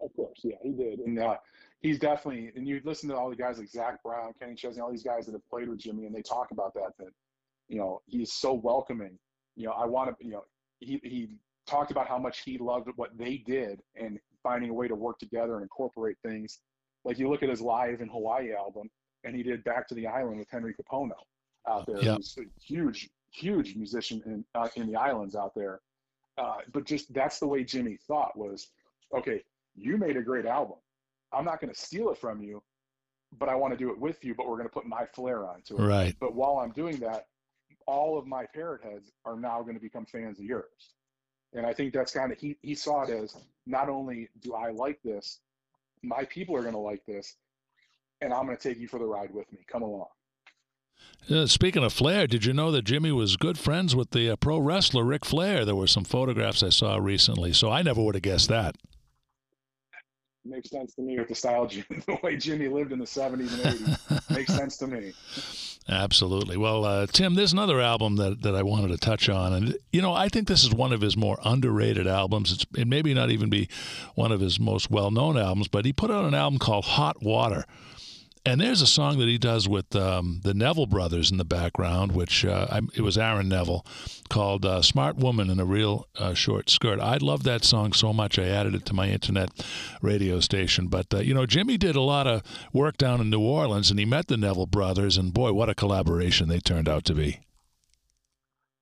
Of 0.00 0.14
course, 0.14 0.38
yeah, 0.42 0.56
he 0.62 0.72
did, 0.72 0.98
and 1.00 1.18
uh, 1.18 1.36
he's 1.84 1.98
definitely. 1.98 2.50
And 2.56 2.66
you 2.66 2.80
listen 2.84 3.08
to 3.10 3.16
all 3.16 3.30
the 3.30 3.36
guys 3.36 3.58
like 3.58 3.68
Zac 3.68 4.02
Brown, 4.02 4.32
Kenny 4.40 4.54
Chesney, 4.54 4.80
all 4.80 4.90
these 4.90 5.04
guys 5.04 5.26
that 5.26 5.32
have 5.32 5.48
played 5.48 5.68
with 5.68 5.78
Jimmy, 5.78 6.06
and 6.06 6.14
they 6.14 6.22
talk 6.22 6.50
about 6.50 6.74
that. 6.74 6.92
That 6.98 7.10
you 7.68 7.78
know 7.78 8.00
he's 8.06 8.32
so 8.32 8.54
welcoming. 8.54 9.18
You 9.54 9.66
know, 9.66 9.72
I 9.72 9.84
want 9.86 10.18
to. 10.18 10.24
You 10.24 10.32
know, 10.32 10.44
he 10.80 10.98
he 11.04 11.28
talked 11.66 11.90
about 11.90 12.08
how 12.08 12.18
much 12.18 12.40
he 12.44 12.58
loved 12.58 12.88
what 12.96 13.16
they 13.16 13.36
did 13.46 13.80
and 13.94 14.18
finding 14.42 14.70
a 14.70 14.74
way 14.74 14.88
to 14.88 14.94
work 14.94 15.18
together 15.18 15.54
and 15.54 15.62
incorporate 15.62 16.16
things 16.22 16.58
like 17.04 17.18
you 17.18 17.30
look 17.30 17.42
at 17.42 17.48
his 17.48 17.60
live 17.60 18.00
in 18.00 18.08
Hawaii 18.08 18.52
album, 18.52 18.90
and 19.22 19.36
he 19.36 19.42
did 19.42 19.62
Back 19.64 19.86
to 19.88 19.94
the 19.94 20.06
Island 20.06 20.38
with 20.38 20.48
Henry 20.50 20.74
Kapono 20.74 21.12
out 21.68 21.86
there. 21.86 22.02
Yeah. 22.02 22.16
He's 22.16 22.36
a 22.38 22.44
huge, 22.62 23.10
huge 23.30 23.76
musician 23.76 24.22
in 24.26 24.44
uh, 24.54 24.68
in 24.76 24.90
the 24.90 24.96
islands 24.96 25.36
out 25.36 25.54
there. 25.54 25.80
Uh, 26.36 26.56
but 26.72 26.84
just 26.84 27.12
that's 27.14 27.38
the 27.38 27.46
way 27.46 27.62
Jimmy 27.62 27.96
thought 28.08 28.36
was, 28.36 28.68
okay, 29.16 29.40
you 29.76 29.96
made 29.96 30.16
a 30.16 30.22
great 30.22 30.46
album. 30.46 30.78
I'm 31.34 31.44
not 31.44 31.60
going 31.60 31.72
to 31.72 31.78
steal 31.78 32.10
it 32.10 32.18
from 32.18 32.42
you, 32.42 32.62
but 33.38 33.48
I 33.48 33.54
want 33.54 33.72
to 33.72 33.78
do 33.78 33.90
it 33.90 33.98
with 33.98 34.24
you. 34.24 34.34
But 34.34 34.46
we're 34.46 34.56
going 34.56 34.68
to 34.68 34.72
put 34.72 34.86
my 34.86 35.06
flair 35.14 35.46
onto 35.46 35.76
it. 35.76 35.86
Right. 35.86 36.16
But 36.20 36.34
while 36.34 36.58
I'm 36.58 36.72
doing 36.72 36.98
that, 36.98 37.26
all 37.86 38.18
of 38.18 38.26
my 38.26 38.46
parrot 38.54 38.82
heads 38.82 39.12
are 39.24 39.36
now 39.36 39.62
going 39.62 39.74
to 39.74 39.80
become 39.80 40.06
fans 40.06 40.38
of 40.38 40.44
yours. 40.44 40.94
And 41.52 41.66
I 41.66 41.72
think 41.72 41.92
that's 41.92 42.12
kind 42.12 42.32
of 42.32 42.38
he 42.38 42.56
he 42.62 42.74
saw 42.74 43.02
it 43.02 43.10
as 43.10 43.36
not 43.66 43.88
only 43.88 44.28
do 44.40 44.54
I 44.54 44.70
like 44.70 45.00
this, 45.02 45.40
my 46.02 46.24
people 46.24 46.56
are 46.56 46.62
going 46.62 46.74
to 46.74 46.80
like 46.80 47.04
this, 47.06 47.36
and 48.20 48.32
I'm 48.32 48.46
going 48.46 48.56
to 48.56 48.68
take 48.68 48.78
you 48.78 48.88
for 48.88 48.98
the 48.98 49.06
ride 49.06 49.32
with 49.32 49.50
me. 49.52 49.60
Come 49.70 49.82
along. 49.82 50.06
Uh, 51.30 51.46
speaking 51.46 51.82
of 51.82 51.92
Flair, 51.92 52.26
did 52.26 52.44
you 52.44 52.52
know 52.52 52.70
that 52.70 52.82
Jimmy 52.82 53.10
was 53.10 53.36
good 53.36 53.58
friends 53.58 53.96
with 53.96 54.10
the 54.10 54.30
uh, 54.30 54.36
pro 54.36 54.58
wrestler 54.58 55.04
Ric 55.04 55.24
Flair? 55.24 55.64
There 55.64 55.74
were 55.74 55.86
some 55.86 56.04
photographs 56.04 56.62
I 56.62 56.68
saw 56.68 56.96
recently, 56.96 57.52
so 57.52 57.70
I 57.70 57.82
never 57.82 58.02
would 58.02 58.14
have 58.14 58.22
guessed 58.22 58.48
that. 58.50 58.76
Makes 60.46 60.70
sense 60.70 60.94
to 60.96 61.02
me 61.02 61.18
with 61.18 61.28
the 61.28 61.34
style, 61.34 61.66
the 61.66 62.18
way 62.22 62.36
Jimmy 62.36 62.68
lived 62.68 62.92
in 62.92 62.98
the 62.98 63.06
70s 63.06 63.64
and 63.64 63.78
80s. 63.78 64.30
Makes 64.30 64.54
sense 64.54 64.76
to 64.78 64.86
me. 64.86 65.12
Absolutely. 65.88 66.56
Well, 66.56 66.84
uh, 66.84 67.06
Tim, 67.06 67.34
there's 67.34 67.52
another 67.52 67.80
album 67.80 68.16
that, 68.16 68.42
that 68.42 68.54
I 68.54 68.62
wanted 68.62 68.88
to 68.88 68.98
touch 68.98 69.28
on. 69.28 69.52
And, 69.52 69.76
you 69.92 70.02
know, 70.02 70.12
I 70.12 70.28
think 70.28 70.48
this 70.48 70.62
is 70.62 70.72
one 70.72 70.92
of 70.92 71.00
his 71.00 71.16
more 71.16 71.38
underrated 71.44 72.06
albums. 72.06 72.52
It's, 72.52 72.66
it 72.76 72.86
may 72.86 73.00
not 73.02 73.30
even 73.30 73.48
be 73.48 73.68
one 74.14 74.32
of 74.32 74.40
his 74.40 74.60
most 74.60 74.90
well 74.90 75.10
known 75.10 75.38
albums, 75.38 75.68
but 75.68 75.84
he 75.84 75.92
put 75.92 76.10
out 76.10 76.24
an 76.24 76.34
album 76.34 76.58
called 76.58 76.84
Hot 76.84 77.22
Water. 77.22 77.64
And 78.46 78.60
there's 78.60 78.82
a 78.82 78.86
song 78.86 79.18
that 79.20 79.28
he 79.28 79.38
does 79.38 79.66
with 79.66 79.96
um, 79.96 80.40
the 80.44 80.52
Neville 80.52 80.84
brothers 80.84 81.30
in 81.30 81.38
the 81.38 81.46
background, 81.46 82.12
which 82.12 82.44
uh, 82.44 82.82
it 82.94 83.00
was 83.00 83.16
Aaron 83.16 83.48
Neville, 83.48 83.86
called 84.28 84.66
uh, 84.66 84.82
"Smart 84.82 85.16
Woman 85.16 85.48
in 85.48 85.58
a 85.58 85.64
Real 85.64 86.06
uh, 86.18 86.34
Short 86.34 86.68
Skirt." 86.68 87.00
I 87.00 87.16
love 87.16 87.44
that 87.44 87.64
song 87.64 87.94
so 87.94 88.12
much. 88.12 88.38
I 88.38 88.44
added 88.44 88.74
it 88.74 88.84
to 88.86 88.94
my 88.94 89.08
internet 89.08 89.48
radio 90.02 90.40
station. 90.40 90.88
But 90.88 91.14
uh, 91.14 91.18
you 91.20 91.32
know, 91.32 91.46
Jimmy 91.46 91.78
did 91.78 91.96
a 91.96 92.02
lot 92.02 92.26
of 92.26 92.42
work 92.70 92.98
down 92.98 93.22
in 93.22 93.30
New 93.30 93.40
Orleans, 93.40 93.88
and 93.88 93.98
he 93.98 94.04
met 94.04 94.26
the 94.26 94.36
Neville 94.36 94.66
brothers, 94.66 95.16
and 95.16 95.32
boy, 95.32 95.54
what 95.54 95.70
a 95.70 95.74
collaboration 95.74 96.50
they 96.50 96.60
turned 96.60 96.88
out 96.88 97.06
to 97.06 97.14
be. 97.14 97.40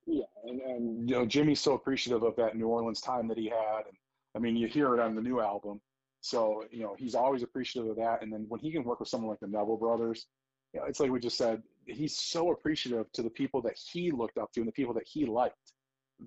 Yeah, 0.07 0.25
and, 0.45 0.61
and 0.61 1.09
you 1.09 1.15
know, 1.15 1.25
Jimmy's 1.25 1.61
so 1.61 1.75
appreciative 1.75 2.25
of 2.25 2.35
that 2.35 2.57
New 2.57 2.67
Orleans 2.67 3.01
time 3.01 3.29
that 3.29 3.39
he 3.39 3.49
had, 3.49 3.85
and 3.87 3.97
I 4.35 4.41
mean, 4.41 4.57
you 4.57 4.67
hear 4.67 4.93
it 4.95 4.99
on 5.01 5.15
the 5.15 5.23
new 5.23 5.41
album 5.41 5.81
so, 6.23 6.65
you 6.71 6.83
know, 6.83 6.95
he's 6.97 7.17
always 7.17 7.43
appreciative 7.43 7.91
of 7.91 7.97
that. 7.97 8.23
And 8.23 8.33
then 8.33 8.47
when 8.49 8.61
he 8.61 8.71
can 8.71 8.85
work 8.85 9.01
with 9.01 9.09
someone 9.09 9.29
like 9.29 9.41
the 9.41 9.49
Neville 9.49 9.77
brothers, 9.77 10.27
you 10.73 10.81
know, 10.81 10.87
it's 10.87 11.01
like 11.01 11.11
we 11.11 11.19
just 11.19 11.37
said, 11.37 11.63
he's 11.85 12.17
so 12.17 12.53
appreciative 12.53 13.11
to 13.13 13.23
the 13.23 13.31
people 13.31 13.61
that 13.63 13.77
he 13.77 14.13
looked 14.13 14.39
up 14.39 14.53
to 14.53 14.61
and 14.61 14.69
the 14.69 14.73
people 14.73 14.95
that 14.95 15.07
he 15.07 15.27
liked 15.27 15.57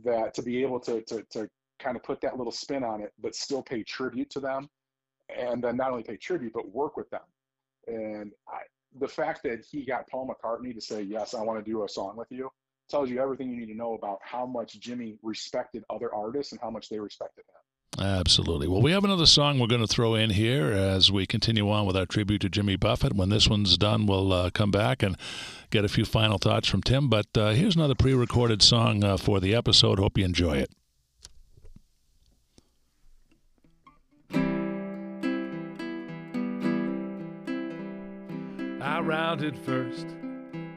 that 0.04 0.34
to 0.34 0.44
be 0.44 0.62
able 0.62 0.82
to, 0.82 1.02
to, 1.04 1.24
to 1.32 1.50
kind 1.80 1.96
of 1.96 2.04
put 2.04 2.20
that 2.22 2.38
little 2.38 2.52
spin 2.52 2.84
on 2.84 3.02
it, 3.02 3.14
but 3.22 3.36
still 3.36 3.64
pay 3.64 3.84
tribute 3.84 4.30
to 4.32 4.42
them. 4.42 4.68
And 5.36 5.64
then 5.64 5.78
not 5.78 5.92
only 5.92 6.04
pay 6.04 6.18
tribute, 6.18 6.52
but 6.54 6.70
work 6.70 6.98
with 6.98 7.10
them. 7.10 7.22
And 7.88 8.34
I, 8.50 8.60
the 9.00 9.08
fact 9.08 9.44
that 9.44 9.66
he 9.66 9.86
got 9.86 10.10
Paul 10.10 10.28
McCartney 10.28 10.76
to 10.76 10.82
say, 10.82 11.02
yes, 11.04 11.34
I 11.34 11.42
want 11.42 11.64
to 11.64 11.72
do 11.72 11.86
a 11.86 11.90
song 11.90 12.18
with 12.18 12.28
you 12.30 12.50
tells 12.90 13.10
you 13.10 13.22
everything 13.22 13.50
you 13.50 13.58
need 13.58 13.72
to 13.72 13.78
know 13.78 13.94
about 13.94 14.20
how 14.22 14.46
much 14.46 14.80
Jimmy 14.80 15.18
respected 15.24 15.84
other 15.90 16.14
artists 16.14 16.52
and 16.52 16.62
how 16.62 16.70
much 16.70 16.90
they 16.90 17.00
respected 17.00 17.42
him. 17.42 17.65
Absolutely. 18.00 18.68
Well, 18.68 18.82
we 18.82 18.92
have 18.92 19.06
another 19.06 19.26
song 19.26 19.58
we're 19.58 19.68
going 19.68 19.80
to 19.82 19.88
throw 19.88 20.16
in 20.16 20.30
here 20.32 20.72
as 20.72 21.12
we 21.12 21.26
continue 21.26 21.70
on 21.70 21.86
with 21.86 21.96
our 21.96 22.06
tribute 22.06 22.42
to 22.42 22.50
Jimmy 22.50 22.76
Buffett. 22.76 23.14
When 23.14 23.30
this 23.30 23.48
one's 23.48 23.78
done, 23.78 24.06
we'll 24.06 24.34
uh, 24.34 24.50
come 24.50 24.70
back 24.70 25.02
and 25.02 25.18
get 25.70 25.86
a 25.86 25.88
few 25.88 26.04
final 26.04 26.38
thoughts 26.38 26.68
from 26.68 26.82
Tim. 26.82 27.10
But 27.10 27.28
uh, 27.38 27.52
here's 27.52 27.76
another 27.76 27.96
pre 27.96 28.14
recorded 28.14 28.62
song 28.62 29.04
uh, 29.04 29.16
for 29.16 29.40
the 29.40 29.56
episode. 29.56 30.00
Hope 30.00 30.18
you 30.18 30.26
enjoy 30.26 30.58
it. 30.58 30.72
I 38.82 39.00
rounded 39.00 39.58
first, 39.58 40.08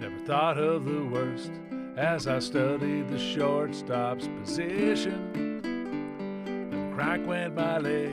never 0.01 0.19
thought 0.21 0.57
of 0.57 0.85
the 0.85 1.05
worst 1.05 1.51
as 1.97 2.29
I 2.29 2.39
studied 2.39 3.09
the 3.09 3.19
shortstop's 3.19 4.29
position 4.41 5.48
crack 6.99 7.25
went 7.29 7.55
my 7.55 7.79
leg 7.79 8.13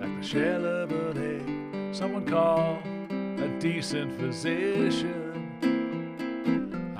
like 0.00 0.20
the 0.20 0.24
shell 0.24 0.64
of 0.64 0.92
an 0.92 1.18
egg. 1.18 1.92
Someone 1.92 2.24
call 2.24 2.78
a 3.10 3.48
decent 3.58 4.16
physician. 4.20 5.50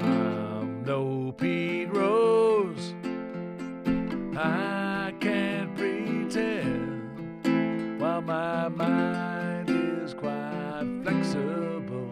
I'm 0.01 0.83
no 0.83 1.31
Pete 1.39 1.89
Rose. 1.95 2.93
I 4.37 5.15
can't 5.21 5.77
pretend 5.77 7.41
while 8.01 8.21
my 8.23 8.67
mind 8.67 9.71
is 9.71 10.13
quite 10.13 10.83
flexible. 11.05 12.11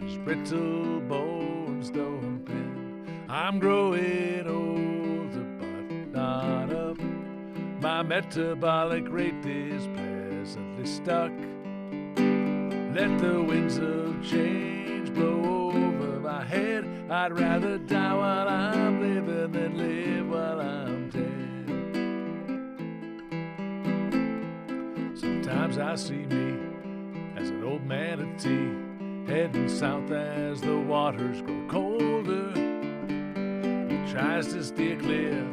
These 0.00 0.16
brittle 0.24 1.00
bones 1.00 1.90
don't 1.90 2.42
bend. 2.46 3.06
I'm 3.28 3.58
growing 3.58 4.48
old 4.48 4.67
my 7.80 8.02
metabolic 8.02 9.04
rate 9.08 9.46
is 9.46 9.86
pleasantly 9.94 10.86
stuck. 10.86 11.30
Let 12.94 13.18
the 13.18 13.40
winds 13.46 13.78
of 13.78 14.20
change 14.22 15.14
blow 15.14 15.70
over 15.70 16.18
my 16.20 16.44
head. 16.44 16.84
I'd 17.10 17.38
rather 17.38 17.78
die 17.78 18.14
while 18.14 18.48
I'm 18.48 19.00
living 19.00 19.52
than 19.52 19.78
live 19.78 20.28
while 20.28 20.60
I'm 20.60 21.10
dead. 21.10 21.68
Sometimes 25.16 25.78
I 25.78 25.94
see 25.94 26.26
me 26.26 26.58
as 27.36 27.50
an 27.50 27.62
old 27.62 27.86
manatee 27.86 28.74
heading 29.32 29.68
south 29.68 30.10
as 30.10 30.60
the 30.60 30.78
waters 30.78 31.42
grow 31.42 31.66
colder. 31.68 32.50
He 33.88 34.12
tries 34.12 34.48
to 34.48 34.64
steer 34.64 34.96
clear 34.96 35.46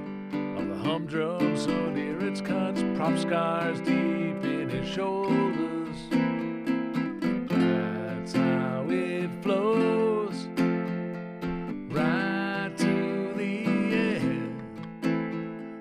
humdrum 0.86 1.58
so 1.58 1.90
near 1.90 2.20
its 2.24 2.42
cuts, 2.42 2.84
prop 2.96 3.18
scars 3.18 3.80
deep 3.80 4.44
in 4.44 4.70
his 4.70 4.88
shoulders. 4.88 5.98
That's 7.50 8.34
how 8.34 8.86
it 8.90 9.32
flows, 9.42 10.48
right 11.90 12.72
to 12.78 13.34
the 13.36 13.66
end. 13.96 14.62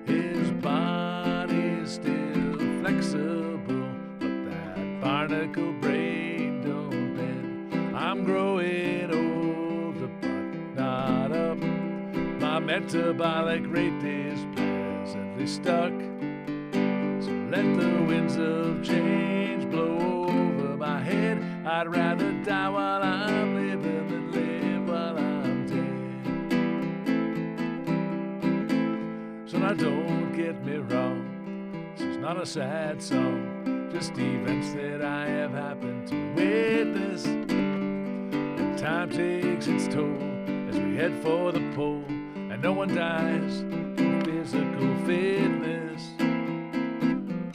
His 0.07 0.49
body's 0.53 1.91
still 1.91 2.57
flexible, 2.81 3.87
but 4.19 4.45
that 4.49 5.01
barnacle 5.01 5.73
brain 5.73 6.63
don't 6.63 7.15
bend. 7.15 7.95
I'm 7.95 8.23
growing 8.23 9.13
older, 9.13 10.07
but 10.19 10.81
not 10.81 11.31
up. 11.31 11.59
My 12.41 12.57
metabolic 12.59 13.61
rate 13.67 14.03
is 14.03 14.34
stuck. 15.47 15.93
So 17.21 17.31
let 17.51 17.65
the 17.77 18.03
winds 18.07 18.35
of 18.37 18.83
change 18.83 19.69
blow 19.69 20.25
over 20.27 20.75
my 20.75 20.99
head. 20.99 21.37
I'd 21.65 21.87
rather 21.87 22.31
die 22.43 22.69
while 22.69 23.03
I'm 23.03 23.55
living 23.55 24.07
than 24.07 24.31
live 24.31 24.87
while 24.87 25.17
I'm 25.17 25.67
dead. 25.67 25.99
So 29.49 29.59
now 29.59 29.73
don't 29.73 30.35
get 30.35 30.63
me 30.65 30.77
wrong, 30.77 31.93
this 31.95 32.05
is 32.07 32.17
not 32.17 32.41
a 32.41 32.45
sad 32.45 33.01
song, 33.01 33.89
just 33.93 34.17
events 34.17 34.73
that 34.73 35.03
I 35.03 35.27
have 35.27 35.51
happened 35.51 36.07
to 36.07 36.33
witness. 36.33 37.25
And 37.25 38.77
time 38.79 39.11
takes 39.11 39.67
its 39.67 39.87
toll 39.93 40.17
as 40.69 40.75
we 40.75 40.95
head 40.95 41.13
for 41.21 41.51
the 41.51 41.61
pole, 41.75 42.03
and 42.35 42.61
no 42.63 42.73
one 42.73 42.95
dies 42.95 43.63
physical 44.45 44.95
fitness. 45.07 46.11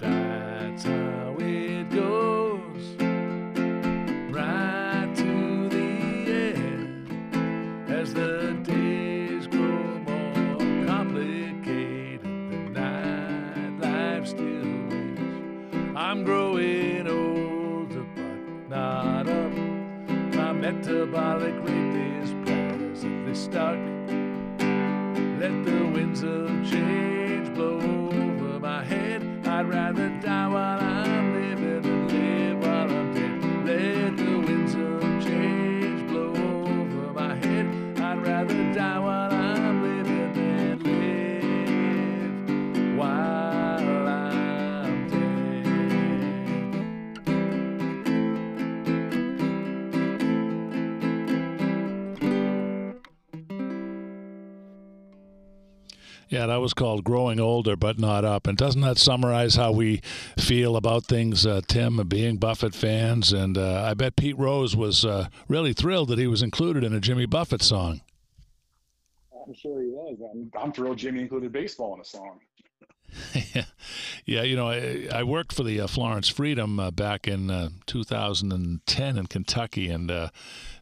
That's 0.01 0.83
how 0.83 1.37
it 1.39 1.89
goes. 1.91 2.97
Right 4.35 5.13
to 5.15 5.69
the 5.69 6.53
end. 6.57 7.89
As 7.89 8.13
the 8.13 8.59
days 8.65 9.47
grow 9.47 10.01
more 10.01 10.87
complicated, 10.89 12.23
the 12.25 12.81
night 12.81 13.79
life 13.79 14.27
still 14.27 14.89
waits. 14.89 15.97
I'm 15.97 16.25
growing 16.25 17.07
older, 17.07 18.05
but 18.17 18.69
not 18.69 19.29
up. 19.29 19.53
My 20.35 20.53
metabolic 20.53 21.55
rate 21.63 22.21
is 22.21 22.35
pleasantly 22.45 23.35
stuck. 23.37 23.79
Let 25.41 25.65
the 25.65 25.87
winds 25.87 26.23
of 26.23 26.49
change 26.71 27.55
blow 27.55 27.81
over 27.81 28.61
my 28.61 28.85
head. 28.85 29.23
I'd 29.47 29.67
rather 29.67 30.11
die 30.21 30.47
while 30.49 30.79
I'm 30.79 31.33
living 31.33 31.81
than 31.81 32.09
live 32.09 32.59
while 32.59 32.91
I'm 32.91 33.15
dead. 33.15 33.43
Let 33.65 34.19
the 34.19 34.39
winds 34.39 34.75
of 34.75 35.01
change 35.25 36.07
blow 36.09 36.35
over 36.35 37.15
my 37.15 37.35
head. 37.37 37.67
I'd 37.99 38.19
rather 38.19 38.75
die 38.75 38.99
while 38.99 39.20
Yeah, 56.31 56.47
that 56.47 56.61
was 56.61 56.75
called 56.75 57.03
Growing 57.03 57.41
Older 57.41 57.75
But 57.75 57.99
Not 57.99 58.25
Up. 58.25 58.47
And 58.47 58.57
doesn't 58.57 58.83
that 58.83 58.99
summarize 58.99 59.57
how 59.57 59.73
we 59.73 60.01
feel 60.39 60.77
about 60.77 61.07
things, 61.07 61.45
uh, 61.45 61.61
Tim, 61.67 61.97
being 62.07 62.37
Buffett 62.37 62.73
fans? 62.73 63.33
And 63.33 63.59
uh, 63.59 63.83
I 63.85 63.95
bet 63.95 64.15
Pete 64.15 64.39
Rose 64.39 64.77
was 64.77 65.05
uh, 65.05 65.27
really 65.49 65.73
thrilled 65.73 66.09
that 66.09 66.21
he 66.21 66.29
was 66.29 66.41
included 66.41 66.85
in 66.85 66.95
a 66.95 67.01
Jimmy 67.01 67.27
Buffett 67.27 67.63
song. 67.63 68.01
I'm 69.45 69.53
sure 69.55 69.83
he 69.83 69.89
was. 69.89 70.19
I'm, 70.33 70.53
I'm 70.57 70.73
thrilled 70.73 70.99
Jimmy 70.99 71.21
included 71.21 71.51
baseball 71.51 71.95
in 71.95 72.01
a 72.01 72.05
song. 72.05 72.39
yeah, 74.25 74.43
you 74.43 74.55
know, 74.55 74.69
I, 74.69 75.09
I 75.13 75.25
worked 75.25 75.53
for 75.53 75.65
the 75.65 75.81
uh, 75.81 75.89
Florence 75.89 76.29
Freedom 76.29 76.79
uh, 76.79 76.93
back 76.93 77.27
in 77.27 77.51
uh, 77.51 77.71
2010 77.87 79.19
in 79.19 79.27
Kentucky, 79.27 79.89
and 79.89 80.13
uh, 80.13 80.29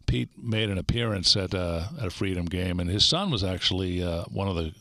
Pete 0.06 0.28
made 0.36 0.68
an 0.68 0.76
appearance 0.76 1.36
at 1.36 1.54
uh, 1.54 1.84
at 1.98 2.08
a 2.08 2.10
Freedom 2.10 2.44
game, 2.44 2.80
and 2.80 2.90
his 2.90 3.06
son 3.06 3.30
was 3.30 3.42
actually 3.42 4.02
uh, 4.02 4.24
one 4.24 4.46
of 4.46 4.56
the 4.56 4.74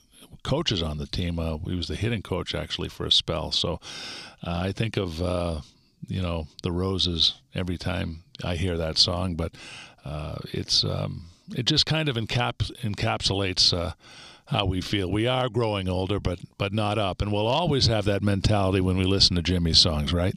coaches 0.47 0.81
on 0.81 0.97
the 0.97 1.07
team. 1.07 1.37
he 1.67 1.75
was 1.75 1.87
the 1.87 1.95
hitting 1.95 2.21
coach 2.21 2.55
actually 2.55 2.89
for 2.89 3.05
a 3.05 3.11
spell. 3.11 3.51
So 3.51 3.79
I 4.43 4.71
think 4.71 4.97
of 4.97 5.19
you 6.07 6.21
know 6.21 6.47
the 6.63 6.71
Roses 6.71 7.35
every 7.53 7.77
time 7.77 8.23
I 8.43 8.55
hear 8.55 8.77
that 8.77 8.97
song, 8.97 9.35
but 9.35 9.53
it's 10.53 10.83
um, 10.83 11.27
it 11.55 11.65
just 11.65 11.85
kind 11.85 12.09
of 12.09 12.15
encap- 12.15 12.71
encapsulates 12.81 13.77
uh, 13.77 13.93
how 14.45 14.65
we 14.65 14.81
feel. 14.81 15.11
We 15.11 15.27
are 15.27 15.49
growing 15.49 15.87
older, 15.87 16.19
but 16.19 16.39
but 16.57 16.73
not 16.73 16.97
up, 16.97 17.21
and 17.21 17.31
we'll 17.31 17.47
always 17.47 17.87
have 17.87 18.05
that 18.05 18.23
mentality 18.23 18.81
when 18.81 18.97
we 18.97 19.05
listen 19.05 19.35
to 19.35 19.41
Jimmy's 19.41 19.79
songs, 19.79 20.13
right? 20.13 20.35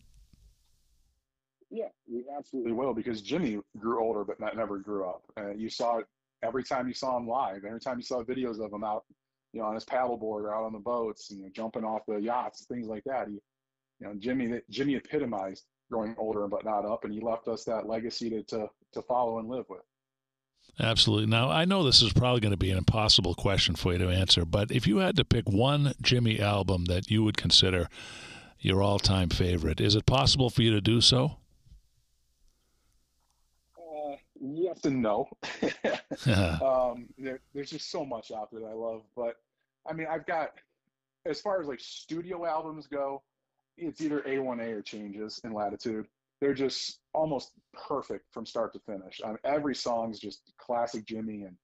Yeah, 1.71 1.89
we 2.09 2.25
absolutely 2.37 2.73
will 2.73 2.95
because 2.95 3.23
Jimmy 3.23 3.61
grew 3.79 4.03
older, 4.03 4.25
but 4.25 4.41
not, 4.41 4.57
never 4.57 4.79
grew 4.79 5.09
up. 5.09 5.23
Uh, 5.37 5.51
you 5.51 5.71
saw 5.71 5.99
it 5.99 6.07
every 6.43 6.65
time 6.65 6.89
you 6.89 6.95
saw 6.95 7.17
him 7.17 7.29
live. 7.29 7.65
Every 7.65 7.81
time 7.81 7.99
you 7.99 8.03
saw 8.03 8.23
videos 8.23 8.65
of 8.65 8.73
him 8.73 8.83
out, 8.83 9.05
you 9.53 9.61
know, 9.61 9.67
on 9.67 9.75
his 9.75 9.85
paddleboard 9.85 10.43
or 10.43 10.55
out 10.55 10.65
on 10.65 10.73
the 10.73 10.79
boats, 10.79 11.31
and 11.31 11.41
you 11.41 11.47
know, 11.47 11.51
jumping 11.53 11.85
off 11.85 12.03
the 12.07 12.17
yachts, 12.17 12.67
things 12.67 12.87
like 12.87 13.05
that. 13.05 13.29
He, 13.29 13.35
you 13.35 14.07
know, 14.07 14.15
Jimmy 14.19 14.61
Jimmy 14.71 14.95
epitomized 14.97 15.65
growing 15.91 16.15
older 16.19 16.47
but 16.47 16.65
not 16.65 16.87
up, 16.87 17.05
and 17.05 17.13
he 17.13 17.21
left 17.21 17.49
us 17.49 17.65
that 17.65 17.87
legacy 17.89 18.31
to 18.31 18.43
to, 18.45 18.69
to 18.93 19.03
follow 19.03 19.39
and 19.39 19.49
live 19.49 19.67
with. 19.69 19.83
Absolutely. 20.79 21.27
Now, 21.27 21.51
I 21.51 21.65
know 21.65 21.83
this 21.83 22.01
is 22.01 22.13
probably 22.13 22.41
going 22.41 22.53
to 22.53 22.57
be 22.57 22.71
an 22.71 22.79
impossible 22.79 23.35
question 23.35 23.75
for 23.75 23.93
you 23.93 23.99
to 23.99 24.09
answer, 24.09 24.45
but 24.45 24.71
if 24.71 24.87
you 24.87 24.99
had 24.99 25.17
to 25.17 25.25
pick 25.25 25.49
one 25.49 25.95
Jimmy 26.01 26.41
album 26.41 26.85
that 26.87 27.11
you 27.11 27.25
would 27.25 27.37
consider 27.37 27.89
your 28.59 28.83
all 28.83 28.99
time 28.99 29.29
favorite, 29.29 29.81
is 29.81 29.95
it 29.95 30.07
possible 30.07 30.49
for 30.49 30.63
you 30.63 30.71
to 30.73 30.81
do 30.81 31.01
so? 31.01 31.39
Uh, 33.77 34.17
yes 34.41 34.85
and 34.85 35.03
no. 35.03 35.29
um, 36.63 37.09
there, 37.19 37.41
there's 37.55 37.71
just 37.71 37.91
so 37.91 38.05
much 38.05 38.33
out 38.33 38.51
there 38.51 38.61
that 38.61 38.67
I 38.67 38.75
love, 38.75 39.03
but 39.17 39.37
I 39.89 39.93
mean, 39.93 40.07
I've 40.11 40.27
got, 40.27 40.53
as 41.27 41.41
far 41.41 41.61
as 41.61 41.69
like 41.69 41.81
studio 41.81 42.47
albums 42.47 42.87
go, 42.87 43.23
it's 43.77 44.01
either 44.01 44.21
A1A 44.23 44.73
or 44.73 44.83
Changes 44.83 45.41
in 45.45 45.53
Latitude 45.53 46.07
they're 46.41 46.55
just 46.55 47.01
almost 47.13 47.53
perfect 47.75 48.33
from 48.33 48.47
start 48.47 48.73
to 48.73 48.81
finish. 48.81 49.21
I 49.25 49.29
mean, 49.29 49.39
every 49.45 49.75
song's 49.75 50.19
just 50.19 50.53
classic 50.59 51.07
Jimmy, 51.07 51.43
and 51.43 51.57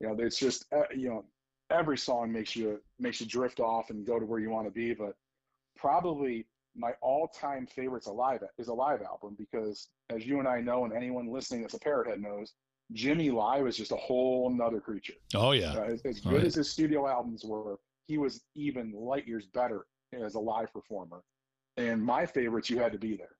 you 0.00 0.08
know, 0.08 0.16
it's 0.18 0.38
just 0.38 0.64
uh, 0.72 0.84
you 0.94 1.08
know, 1.10 1.24
every 1.70 1.98
song 1.98 2.32
makes 2.32 2.56
you 2.56 2.80
makes 2.98 3.20
you 3.20 3.26
drift 3.26 3.60
off 3.60 3.90
and 3.90 4.06
go 4.06 4.18
to 4.18 4.24
where 4.24 4.40
you 4.40 4.50
want 4.50 4.66
to 4.66 4.70
be. 4.70 4.94
But 4.94 5.14
probably 5.76 6.46
my 6.76 6.92
all-time 7.00 7.66
favorites 7.66 8.06
alive 8.06 8.42
is 8.58 8.68
a 8.68 8.74
live 8.74 9.02
album 9.02 9.36
because, 9.38 9.88
as 10.10 10.26
you 10.26 10.38
and 10.38 10.48
I 10.48 10.60
know, 10.60 10.84
and 10.84 10.92
anyone 10.92 11.28
listening 11.28 11.62
that's 11.62 11.74
a 11.74 11.78
Parrothead 11.78 12.20
knows, 12.20 12.52
Jimmy 12.92 13.30
live 13.30 13.66
is 13.66 13.76
just 13.76 13.92
a 13.92 13.96
whole 13.96 14.50
nother 14.50 14.80
creature. 14.80 15.14
Oh 15.34 15.52
yeah, 15.52 15.72
uh, 15.72 15.84
as, 15.84 16.02
as, 16.04 16.20
good 16.20 16.44
as 16.44 16.54
his 16.54 16.70
studio 16.70 17.08
albums 17.08 17.44
were, 17.44 17.78
he 18.06 18.18
was 18.18 18.42
even 18.54 18.92
light 18.92 19.26
years 19.26 19.46
better 19.46 19.86
as 20.12 20.34
a 20.34 20.40
live 20.40 20.72
performer. 20.72 21.22
And 21.76 22.02
my 22.02 22.26
favorites, 22.26 22.70
you 22.70 22.78
had 22.78 22.92
to 22.92 22.98
be 22.98 23.16
there. 23.16 23.36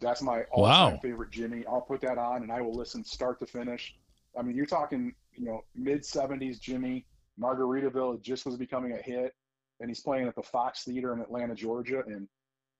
That's 0.00 0.22
my 0.22 0.44
all-time 0.50 0.94
wow. 0.94 0.98
favorite 1.02 1.30
Jimmy. 1.30 1.64
I'll 1.68 1.82
put 1.82 2.00
that 2.00 2.18
on 2.18 2.42
and 2.42 2.50
I 2.50 2.62
will 2.62 2.74
listen 2.74 3.04
start 3.04 3.38
to 3.40 3.46
finish. 3.46 3.94
I 4.38 4.42
mean, 4.42 4.56
you're 4.56 4.66
talking, 4.66 5.14
you 5.36 5.44
know, 5.44 5.60
mid 5.74 6.02
'70s 6.02 6.60
Jimmy. 6.60 7.06
Margaritaville 7.40 8.20
just 8.22 8.44
was 8.44 8.56
becoming 8.56 8.92
a 8.92 9.02
hit, 9.02 9.34
and 9.80 9.88
he's 9.88 10.00
playing 10.00 10.28
at 10.28 10.34
the 10.34 10.42
Fox 10.42 10.84
Theater 10.84 11.12
in 11.12 11.20
Atlanta, 11.20 11.54
Georgia. 11.54 12.02
And 12.06 12.28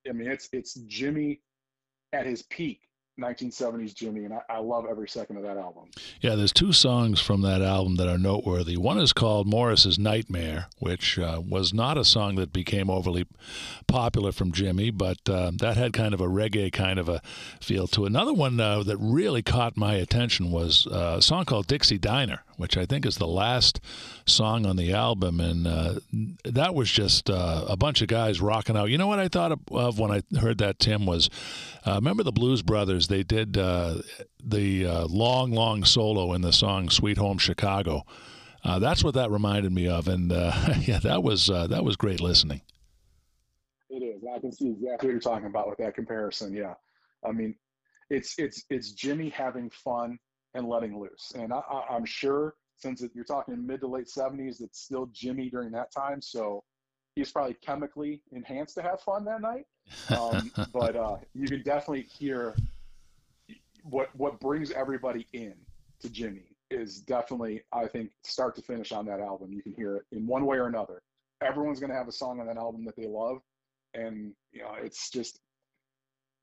I 0.09 0.13
mean, 0.13 0.29
it's 0.31 0.49
it's 0.53 0.75
Jimmy 0.75 1.41
at 2.13 2.27
his 2.27 2.43
peak 2.43 2.81
1970s 3.21 3.95
Jimmy, 3.95 4.25
and 4.25 4.35
I, 4.35 4.41
I, 4.49 4.59
love 4.59 4.87
every 4.89 5.09
second 5.09 5.37
of 5.37 5.43
that 5.43 5.57
album. 5.57 5.85
Yeah, 6.21 6.35
there's 6.35 6.53
two 6.53 6.73
songs 6.73 7.21
from 7.21 7.43
that 7.43 7.61
album 7.61 7.97
that 7.97 8.09
are 8.09 8.19
noteworthy. 8.19 8.77
One 8.77 8.99
is 8.99 9.13
called 9.13 9.47
Morris's 9.47 9.99
Nightmare, 9.99 10.69
which 10.79 11.19
uh, 11.19 11.43
was 11.47 11.75
not 11.75 11.99
a 11.99 12.05
song 12.05 12.37
that 12.37 12.53
became 12.53 12.89
overly 12.89 13.27
popular 13.87 14.33
from 14.33 14.53
Jimmy, 14.53 14.91
but 14.91 15.19
uh, 15.29 15.53
that 15.59 15.77
had 15.77 15.93
kind 15.93 16.15
of 16.15 16.21
a 16.21 16.27
reggae 16.27 16.73
kind 16.73 16.99
of 16.99 17.09
a 17.09 17.21
feel 17.61 17.87
to 17.89 18.05
it. 18.05 18.09
Another 18.09 18.33
one 18.33 18.59
uh, 18.59 18.83
that 18.85 18.97
really 18.97 19.43
caught 19.43 19.77
my 19.77 19.95
attention 19.95 20.51
was 20.51 20.87
uh, 20.87 21.17
a 21.19 21.23
song 21.23 21.45
called 21.45 21.67
Dixie 21.67 21.99
Diner, 21.99 22.43
which 22.57 22.77
I 22.77 22.87
think 22.87 23.05
is 23.05 23.17
the 23.19 23.27
last 23.27 23.81
song 24.27 24.65
on 24.65 24.77
the 24.77 24.93
album, 24.93 25.41
and 25.41 25.67
uh, 25.67 25.95
that 26.45 26.75
was 26.75 26.91
just 26.91 27.29
uh, 27.29 27.65
a 27.69 27.77
bunch 27.77 28.01
of 28.01 28.09
guys 28.09 28.41
rocking 28.41 28.77
out. 28.77 28.89
You 28.89 28.99
know 28.99 29.09
what 29.09 29.19
I 29.19 29.29
thought 29.29 29.59
of 29.71 29.99
when 29.99 30.11
I 30.11 30.23
heard 30.39 30.59
that, 30.59 30.79
Tim, 30.79 31.05
was 31.05 31.29
remember 31.87 32.23
the 32.23 32.33
Blues 32.33 32.63
Brothers? 32.63 33.09
They 33.11 33.23
did 33.23 33.59
uh, 33.59 33.97
the 34.43 34.87
uh, 34.87 35.07
long, 35.07 35.51
long 35.51 35.85
solo 35.85 36.33
in 36.33 36.41
the 36.41 36.53
song 36.53 36.89
"Sweet 36.89 37.19
Home 37.19 37.37
Chicago." 37.37 38.07
Uh, 38.65 38.79
that's 38.79 39.05
what 39.05 39.15
that 39.15 39.31
reminded 39.31 39.73
me 39.73 39.89
of, 39.89 40.09
and 40.09 40.33
uh, 40.33 40.53
yeah, 40.81 40.99
that 41.01 41.23
was 41.23 41.51
uh, 41.51 41.67
that 41.67 41.85
was 41.85 41.97
great 41.97 42.21
listening. 42.21 42.63
It 43.91 44.03
is. 44.03 44.23
I 44.35 44.39
can 44.39 44.53
see 44.53 44.69
exactly 44.69 45.09
what 45.09 45.13
you're 45.13 45.21
talking 45.21 45.47
about 45.47 45.69
with 45.69 45.79
that 45.79 45.95
comparison. 45.95 46.55
Yeah, 46.55 46.75
I 47.27 47.33
mean, 47.33 47.55
it's 48.09 48.39
it's 48.39 48.65
it's 48.71 48.93
Jimmy 48.93 49.29
having 49.29 49.69
fun 49.71 50.19
and 50.55 50.67
letting 50.67 50.99
loose, 50.99 51.33
and 51.35 51.53
I, 51.53 51.63
am 51.91 52.05
sure 52.05 52.55
since 52.79 53.05
you're 53.15 53.25
talking 53.25 53.67
mid 53.67 53.81
to 53.81 53.87
late 53.87 54.07
70s, 54.07 54.63
it's 54.63 54.81
still 54.81 55.07
Jimmy 55.13 55.51
during 55.51 55.71
that 55.73 55.93
time, 55.93 56.23
so 56.23 56.65
he's 57.15 57.31
probably 57.31 57.55
chemically 57.63 58.23
enhanced 58.33 58.75
to 58.77 58.83
have 58.83 59.01
fun 59.01 59.25
that 59.27 59.41
night. 59.41 59.67
Um, 60.17 60.53
but 60.73 60.95
uh, 60.95 61.17
you 61.35 61.49
can 61.49 61.63
definitely 61.63 62.03
hear 62.03 62.55
what 63.85 64.09
what 64.17 64.41
brings 64.41 64.71
everybody 64.71 65.27
in 65.33 65.55
to 66.01 66.11
Jimmy 66.11 66.45
is 66.71 67.01
definitely 67.01 67.63
I 67.73 67.87
think 67.87 68.11
start 68.23 68.55
to 68.57 68.63
finish 68.63 68.93
on 68.93 69.07
that 69.07 69.21
album. 69.21 69.53
You 69.53 69.63
can 69.63 69.73
hear 69.73 69.97
it 69.97 70.05
in 70.13 70.27
one 70.27 70.47
way 70.47 70.59
or 70.59 70.67
another. 70.67 71.03
Everyone's 71.43 71.81
going 71.81 71.91
to 71.91 71.97
have 71.97 72.09
a 72.09 72.13
song 72.13 72.41
on 72.41 72.47
that 72.47 72.57
album 72.57 72.85
that 72.85 72.97
they 72.97 73.07
love, 73.07 73.39
and 73.95 74.33
you 74.53 74.63
know 74.63 74.75
it's 74.81 75.11
just 75.11 75.39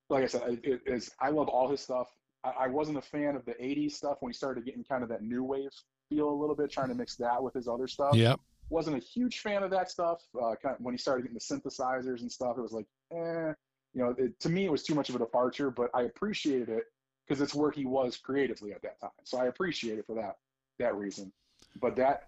like 0.09 0.23
I 0.23 0.27
said, 0.27 0.59
it 0.63 0.81
is. 0.85 1.11
I 1.19 1.29
love 1.29 1.49
all 1.49 1.69
his 1.69 1.81
stuff. 1.81 2.07
I, 2.43 2.65
I 2.65 2.67
wasn't 2.67 2.97
a 2.97 3.01
fan 3.01 3.35
of 3.35 3.45
the 3.45 3.53
'80s 3.53 3.93
stuff 3.93 4.17
when 4.19 4.31
he 4.31 4.35
started 4.35 4.65
getting 4.65 4.83
kind 4.83 5.03
of 5.03 5.09
that 5.09 5.21
new 5.21 5.43
wave 5.43 5.69
feel 6.09 6.29
a 6.29 6.33
little 6.39 6.55
bit, 6.55 6.71
trying 6.71 6.89
to 6.89 6.95
mix 6.95 7.15
that 7.17 7.41
with 7.41 7.53
his 7.53 7.67
other 7.67 7.87
stuff. 7.87 8.15
Yep. 8.15 8.39
Wasn't 8.69 8.95
a 8.95 8.99
huge 8.99 9.39
fan 9.39 9.63
of 9.63 9.71
that 9.71 9.89
stuff. 9.89 10.21
Uh, 10.35 10.55
kind 10.61 10.75
of 10.75 10.77
when 10.79 10.93
he 10.93 10.97
started 10.97 11.23
getting 11.23 11.37
the 11.37 11.69
synthesizers 11.69 12.21
and 12.21 12.31
stuff, 12.31 12.57
it 12.57 12.61
was 12.61 12.73
like, 12.73 12.87
eh. 13.13 13.53
You 13.93 14.03
know, 14.03 14.15
it, 14.17 14.39
to 14.41 14.49
me, 14.49 14.65
it 14.65 14.71
was 14.71 14.83
too 14.83 14.93
much 14.93 15.09
of 15.09 15.15
a 15.15 15.19
departure, 15.19 15.71
but 15.71 15.89
I 15.93 16.03
appreciated 16.03 16.69
it 16.69 16.83
because 17.27 17.41
it's 17.41 17.55
where 17.55 17.71
he 17.71 17.85
was 17.85 18.17
creatively 18.17 18.71
at 18.71 18.81
that 18.81 18.99
time. 19.01 19.09
So 19.23 19.37
I 19.37 19.45
appreciate 19.45 19.99
it 19.99 20.05
for 20.05 20.15
that 20.15 20.37
that 20.79 20.95
reason. 20.95 21.31
But 21.79 21.95
that 21.97 22.27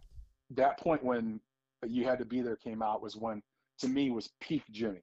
that 0.51 0.79
point 0.79 1.03
when 1.03 1.39
you 1.87 2.03
had 2.03 2.19
to 2.19 2.25
be 2.25 2.41
there 2.41 2.55
came 2.55 2.81
out 2.81 3.01
was 3.01 3.15
when 3.15 3.41
to 3.79 3.87
me 3.87 4.11
was 4.11 4.29
peak 4.41 4.63
Jimmy. 4.71 5.01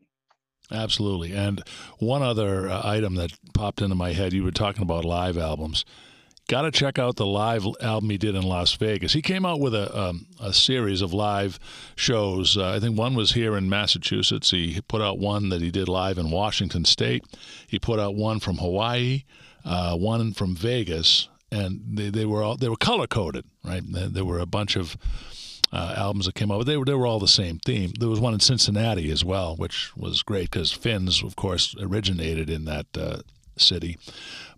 Absolutely. 0.71 1.33
And 1.33 1.63
one 1.99 2.23
other 2.23 2.69
uh, 2.69 2.81
item 2.85 3.15
that 3.15 3.33
popped 3.55 3.81
into 3.81 3.95
my 3.95 4.13
head, 4.13 4.33
you 4.33 4.43
were 4.43 4.51
talking 4.51 4.83
about 4.83 5.05
live 5.05 5.39
albums. 5.39 5.85
Got 6.49 6.63
to 6.63 6.71
check 6.71 6.99
out 6.99 7.17
the 7.17 7.27
live 7.27 7.67
album 7.81 8.11
he 8.11 8.19
did 8.19 8.35
in 8.35 8.43
Las 8.43 8.73
Vegas. 8.75 9.13
He 9.13 9.23
came 9.23 9.45
out 9.45 9.61
with 9.61 9.75
a, 9.75 9.97
um, 9.97 10.27
a 10.41 10.53
series 10.53 11.03
of 11.03 11.13
live 11.13 11.59
shows. 11.97 12.57
Uh, 12.57 12.71
I 12.71 12.81
think 12.81 12.97
one 12.97 13.15
was 13.15 13.33
here 13.33 13.57
in 13.57 13.69
Massachusetts. 13.69 14.51
He 14.51 14.81
put 14.87 15.03
out 15.03 15.19
one 15.19 15.49
that 15.49 15.61
he 15.61 15.71
did 15.71 15.89
live 15.89 16.19
in 16.19 16.31
Washington 16.31 16.85
State. 16.85 17.25
He 17.67 17.79
put 17.79 17.99
out 17.99 18.15
one 18.15 18.39
from 18.39 18.59
Hawaii 18.59 19.23
uh, 19.67 19.97
one 19.97 20.33
from 20.33 20.55
Vegas, 20.55 21.29
and 21.51 21.81
they, 21.99 22.09
they 22.09 22.25
were 22.25 22.43
all 22.43 22.57
they 22.57 22.69
were 22.69 22.77
color 22.77 23.07
coded, 23.07 23.45
right? 23.65 23.83
There 23.85 24.25
were 24.25 24.39
a 24.39 24.47
bunch 24.47 24.77
of 24.77 24.97
uh, 25.73 25.95
albums 25.97 26.27
that 26.27 26.37
came 26.37 26.51
out, 26.53 26.59
but 26.59 26.67
they 26.67 26.77
were 26.77 26.85
they 26.85 26.95
were 26.95 27.07
all 27.07 27.19
the 27.19 27.29
same 27.29 27.59
theme. 27.59 27.93
There 27.99 28.09
was 28.09 28.21
one 28.21 28.33
in 28.33 28.41
Cincinnati 28.41 29.11
as 29.11 29.25
well, 29.25 29.57
which 29.57 29.95
was 29.97 30.23
great 30.23 30.51
because 30.51 30.73
Fins, 30.73 31.23
of 31.23 31.35
course, 31.35 31.75
originated 31.81 32.49
in 32.49 32.65
that 32.67 32.87
uh, 32.97 33.19
city. 33.57 33.99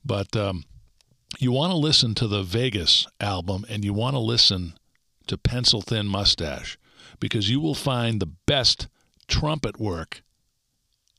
But 0.05 0.37
um, 0.37 0.65
you 1.39 1.53
want 1.53 1.73
to 1.73 1.77
listen 1.77 2.15
to 2.17 2.29
the 2.29 2.43
Vegas 2.43 3.07
album, 3.19 3.65
and 3.69 3.85
you 3.85 3.95
want 3.95 4.15
to 4.15 4.21
listen 4.21 4.75
to 5.27 5.39
Pencil 5.39 5.81
Thin 5.81 6.07
Mustache 6.07 6.79
because 7.19 7.49
you 7.49 7.61
will 7.61 7.75
find 7.75 8.21
the 8.21 8.27
best 8.47 8.89
trumpet 9.27 9.81
work 9.81 10.23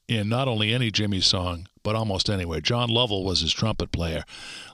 in 0.09 0.27
not 0.27 0.47
only 0.47 0.73
any 0.73 0.89
Jimmy 0.89 1.21
song, 1.21 1.67
but 1.83 1.95
almost 1.95 2.29
anywhere. 2.29 2.59
John 2.59 2.89
Lovell 2.89 3.23
was 3.23 3.41
his 3.41 3.53
trumpet 3.53 3.91
player. 3.91 4.23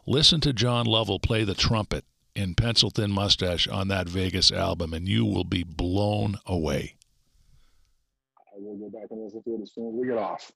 Listen 0.07 0.39
to 0.41 0.53
John 0.53 0.85
Lovell 0.85 1.19
play 1.19 1.43
the 1.43 1.53
trumpet 1.53 2.05
in 2.35 2.55
Pencil 2.55 2.89
Thin 2.89 3.11
Mustache 3.11 3.67
on 3.67 3.89
that 3.89 4.07
Vegas 4.07 4.51
album, 4.51 4.93
and 4.93 5.07
you 5.07 5.25
will 5.25 5.43
be 5.43 5.63
blown 5.63 6.37
away. 6.45 6.95
we'll 8.57 8.77
go 8.77 8.97
back 8.97 9.09
and 9.11 9.21
listen 9.21 9.43
to 9.43 9.55
it 9.55 9.61
as 9.61 9.71
soon 9.73 9.89
as 9.89 9.93
we 9.93 10.07
get 10.07 10.17
off. 10.17 10.51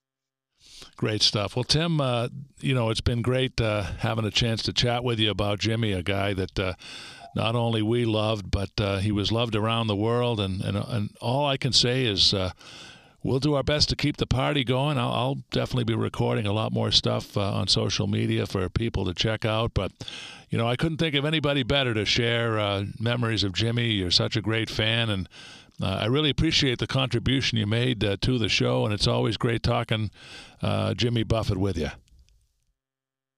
Great 0.96 1.22
stuff. 1.22 1.56
Well, 1.56 1.64
Tim, 1.64 2.00
uh, 2.00 2.28
you 2.60 2.74
know, 2.74 2.88
it's 2.90 3.00
been 3.00 3.22
great 3.22 3.60
uh, 3.60 3.82
having 3.98 4.24
a 4.24 4.30
chance 4.30 4.62
to 4.62 4.72
chat 4.72 5.04
with 5.04 5.18
you 5.18 5.30
about 5.30 5.58
Jimmy, 5.58 5.92
a 5.92 6.02
guy 6.02 6.32
that 6.34 6.58
uh, 6.58 6.74
not 7.36 7.54
only 7.54 7.82
we 7.82 8.06
loved, 8.06 8.50
but 8.50 8.70
uh, 8.78 8.98
he 8.98 9.12
was 9.12 9.30
loved 9.30 9.54
around 9.54 9.86
the 9.86 9.96
world. 9.96 10.40
And, 10.40 10.62
and, 10.62 10.76
and 10.76 11.16
all 11.20 11.46
I 11.46 11.56
can 11.56 11.72
say 11.72 12.04
is 12.04 12.34
uh, 12.34 12.52
we'll 13.22 13.40
do 13.40 13.54
our 13.54 13.62
best 13.62 13.88
to 13.90 13.96
keep 13.96 14.16
the 14.16 14.26
party 14.26 14.64
going. 14.64 14.98
I'll, 14.98 15.12
I'll 15.12 15.38
definitely 15.50 15.84
be 15.84 15.94
recording 15.94 16.46
a 16.46 16.52
lot 16.52 16.72
more 16.72 16.90
stuff 16.90 17.36
uh, 17.36 17.52
on 17.52 17.68
social 17.68 18.06
media 18.06 18.46
for 18.46 18.68
people 18.68 19.04
to 19.04 19.14
check 19.14 19.44
out. 19.44 19.74
But, 19.74 19.92
you 20.48 20.58
know, 20.58 20.68
I 20.68 20.76
couldn't 20.76 20.98
think 20.98 21.14
of 21.14 21.24
anybody 21.24 21.62
better 21.62 21.94
to 21.94 22.04
share 22.04 22.84
memories 22.98 23.44
of 23.44 23.52
Jimmy. 23.52 23.92
You're 23.92 24.10
such 24.10 24.36
a 24.36 24.40
great 24.40 24.70
fan. 24.70 25.10
And 25.10 25.28
uh, 25.82 26.00
I 26.02 26.06
really 26.06 26.30
appreciate 26.30 26.78
the 26.78 26.86
contribution 26.86 27.56
you 27.56 27.66
made 27.66 28.04
uh, 28.04 28.16
to 28.20 28.38
the 28.38 28.48
show, 28.48 28.84
and 28.84 28.92
it's 28.92 29.06
always 29.06 29.36
great 29.36 29.62
talking 29.62 30.10
uh, 30.60 30.92
Jimmy 30.94 31.22
Buffett 31.22 31.56
with 31.56 31.78
you. 31.78 31.88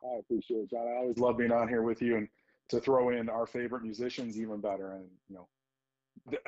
I 0.03 0.19
appreciate 0.19 0.63
it, 0.63 0.71
John. 0.71 0.89
I 0.89 0.97
always 0.97 1.19
love 1.19 1.39
being 1.39 1.53
on 1.53 1.69
here 1.69 1.83
with 1.83 2.03
you, 2.03 2.17
and 2.17 2.29
to 2.71 2.81
throw 2.81 3.11
in 3.11 3.29
our 3.29 3.47
favorite 3.47 3.85
musicians, 3.85 4.39
even 4.41 4.61
better. 4.61 4.93
And 4.93 5.05
you 5.29 5.37
know, 5.37 5.49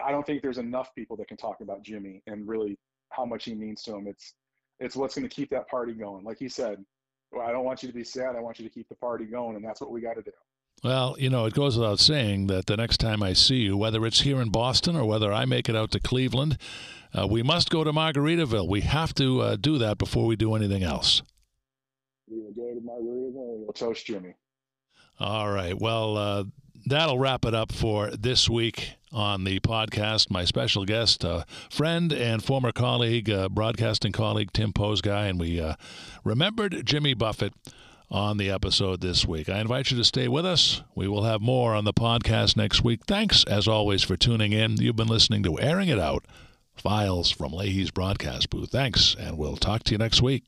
I 0.04 0.10
don't 0.10 0.26
think 0.26 0.42
there's 0.42 0.58
enough 0.58 0.92
people 0.94 1.16
that 1.18 1.28
can 1.28 1.36
talk 1.36 1.60
about 1.60 1.82
Jimmy 1.82 2.22
and 2.26 2.48
really 2.48 2.76
how 3.14 3.24
much 3.24 3.44
he 3.44 3.54
means 3.54 3.82
to 3.82 3.94
him. 3.94 4.06
It's 4.06 4.34
it's 4.80 4.96
what's 4.96 5.14
going 5.14 5.28
to 5.28 5.34
keep 5.34 5.50
that 5.50 5.68
party 5.68 5.92
going. 5.92 6.24
Like 6.24 6.38
he 6.38 6.48
said, 6.48 6.84
well, 7.32 7.46
I 7.46 7.52
don't 7.52 7.64
want 7.64 7.82
you 7.82 7.88
to 7.88 7.94
be 7.94 8.04
sad. 8.04 8.36
I 8.36 8.40
want 8.40 8.58
you 8.58 8.68
to 8.68 8.74
keep 8.74 8.88
the 8.88 8.96
party 8.96 9.24
going, 9.24 9.56
and 9.56 9.64
that's 9.64 9.80
what 9.80 9.90
we 9.90 10.00
got 10.00 10.14
to 10.14 10.22
do. 10.22 10.32
Well, 10.82 11.16
you 11.18 11.30
know, 11.30 11.46
it 11.46 11.54
goes 11.54 11.78
without 11.78 12.00
saying 12.00 12.48
that 12.48 12.66
the 12.66 12.76
next 12.76 12.98
time 12.98 13.22
I 13.22 13.32
see 13.32 13.56
you, 13.56 13.76
whether 13.76 14.04
it's 14.04 14.20
here 14.20 14.40
in 14.40 14.50
Boston 14.50 14.96
or 14.96 15.06
whether 15.06 15.32
I 15.32 15.44
make 15.44 15.68
it 15.68 15.76
out 15.76 15.92
to 15.92 16.00
Cleveland, 16.00 16.58
uh, 17.16 17.26
we 17.26 17.42
must 17.42 17.70
go 17.70 17.84
to 17.84 17.92
Margaritaville. 17.92 18.68
We 18.68 18.82
have 18.82 19.14
to 19.14 19.40
uh, 19.40 19.56
do 19.56 19.78
that 19.78 19.98
before 19.98 20.26
we 20.26 20.36
do 20.36 20.54
anything 20.54 20.82
else. 20.82 21.22
We 22.28 22.38
will 22.38 22.52
go 22.52 22.74
to 22.74 22.80
Margaritaville 22.80 23.54
and 23.54 23.60
we'll 23.62 23.72
toast 23.72 24.04
Jimmy. 24.06 24.34
All 25.20 25.50
right. 25.50 25.78
Well, 25.78 26.16
uh, 26.16 26.44
that'll 26.86 27.18
wrap 27.18 27.44
it 27.44 27.54
up 27.54 27.72
for 27.72 28.10
this 28.10 28.48
week 28.48 28.94
on 29.12 29.44
the 29.44 29.60
podcast. 29.60 30.30
My 30.30 30.44
special 30.44 30.84
guest, 30.84 31.24
uh, 31.24 31.44
friend 31.70 32.12
and 32.12 32.42
former 32.42 32.72
colleague, 32.72 33.30
uh, 33.30 33.48
broadcasting 33.48 34.12
colleague 34.12 34.52
Tim 34.52 34.72
Poszgai, 34.72 35.30
and 35.30 35.38
we 35.38 35.60
uh, 35.60 35.74
remembered 36.24 36.84
Jimmy 36.84 37.14
Buffett 37.14 37.52
on 38.10 38.36
the 38.36 38.50
episode 38.50 39.00
this 39.00 39.26
week. 39.26 39.48
I 39.48 39.60
invite 39.60 39.90
you 39.90 39.96
to 39.96 40.04
stay 40.04 40.28
with 40.28 40.44
us. 40.44 40.82
We 40.94 41.08
will 41.08 41.24
have 41.24 41.40
more 41.40 41.74
on 41.74 41.84
the 41.84 41.92
podcast 41.92 42.56
next 42.56 42.84
week. 42.84 43.00
Thanks, 43.06 43.44
as 43.44 43.66
always, 43.66 44.02
for 44.02 44.16
tuning 44.16 44.52
in. 44.52 44.76
You've 44.76 44.96
been 44.96 45.08
listening 45.08 45.42
to 45.44 45.58
Airing 45.60 45.88
It 45.88 45.98
Out, 45.98 46.24
files 46.74 47.30
from 47.30 47.52
Leahy's 47.52 47.90
broadcast 47.90 48.50
booth. 48.50 48.70
Thanks, 48.70 49.16
and 49.18 49.38
we'll 49.38 49.56
talk 49.56 49.84
to 49.84 49.92
you 49.92 49.98
next 49.98 50.22
week. 50.22 50.44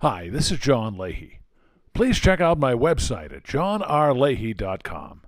Hi, 0.00 0.28
this 0.28 0.52
is 0.52 0.58
John 0.58 0.98
Leahy. 0.98 1.38
Please 1.94 2.18
check 2.18 2.38
out 2.38 2.58
my 2.58 2.74
website 2.74 3.34
at 3.34 3.44
johnrleahy.com. 3.44 5.22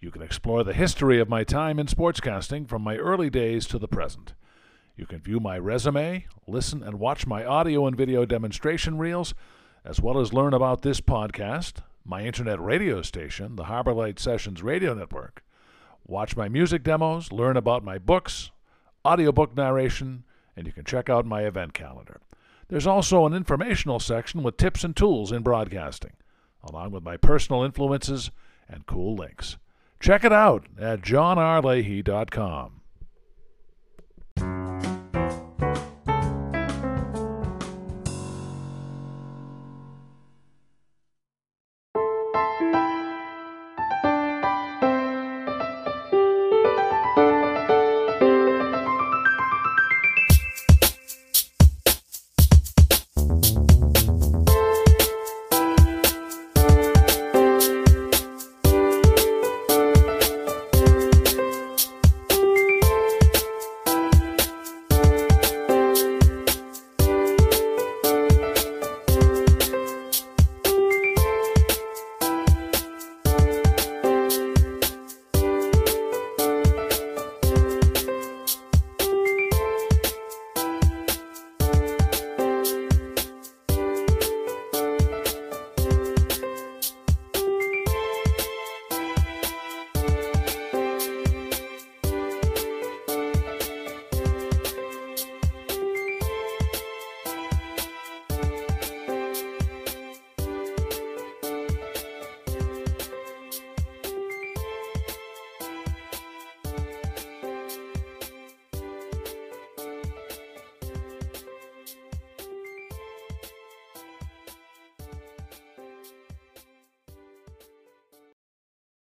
You 0.00 0.12
can 0.12 0.22
explore 0.22 0.62
the 0.62 0.72
history 0.72 1.18
of 1.18 1.28
my 1.28 1.42
time 1.42 1.80
in 1.80 1.88
sportscasting 1.88 2.68
from 2.68 2.80
my 2.82 2.96
early 2.96 3.28
days 3.28 3.66
to 3.66 3.76
the 3.76 3.88
present. 3.88 4.34
You 4.96 5.04
can 5.04 5.18
view 5.18 5.40
my 5.40 5.58
resume, 5.58 6.26
listen 6.46 6.80
and 6.80 7.00
watch 7.00 7.26
my 7.26 7.44
audio 7.44 7.88
and 7.88 7.96
video 7.96 8.24
demonstration 8.24 8.98
reels, 8.98 9.34
as 9.84 10.00
well 10.00 10.20
as 10.20 10.32
learn 10.32 10.54
about 10.54 10.82
this 10.82 11.00
podcast, 11.00 11.78
my 12.04 12.22
internet 12.22 12.60
radio 12.60 13.02
station, 13.02 13.56
the 13.56 13.64
Harbor 13.64 13.92
Light 13.92 14.20
Sessions 14.20 14.62
Radio 14.62 14.94
Network. 14.94 15.42
Watch 16.06 16.36
my 16.36 16.48
music 16.48 16.84
demos, 16.84 17.32
learn 17.32 17.56
about 17.56 17.82
my 17.82 17.98
books, 17.98 18.52
audiobook 19.04 19.56
narration, 19.56 20.22
and 20.56 20.68
you 20.68 20.72
can 20.72 20.84
check 20.84 21.10
out 21.10 21.26
my 21.26 21.42
event 21.42 21.74
calendar. 21.74 22.20
There's 22.74 22.88
also 22.88 23.24
an 23.24 23.34
informational 23.34 24.00
section 24.00 24.42
with 24.42 24.56
tips 24.56 24.82
and 24.82 24.96
tools 24.96 25.30
in 25.30 25.44
broadcasting, 25.44 26.10
along 26.60 26.90
with 26.90 27.04
my 27.04 27.16
personal 27.16 27.62
influences 27.62 28.32
and 28.68 28.84
cool 28.84 29.14
links. 29.14 29.58
Check 30.00 30.24
it 30.24 30.32
out 30.32 30.66
at 30.76 31.00
johnrleahy.com. 31.00 32.80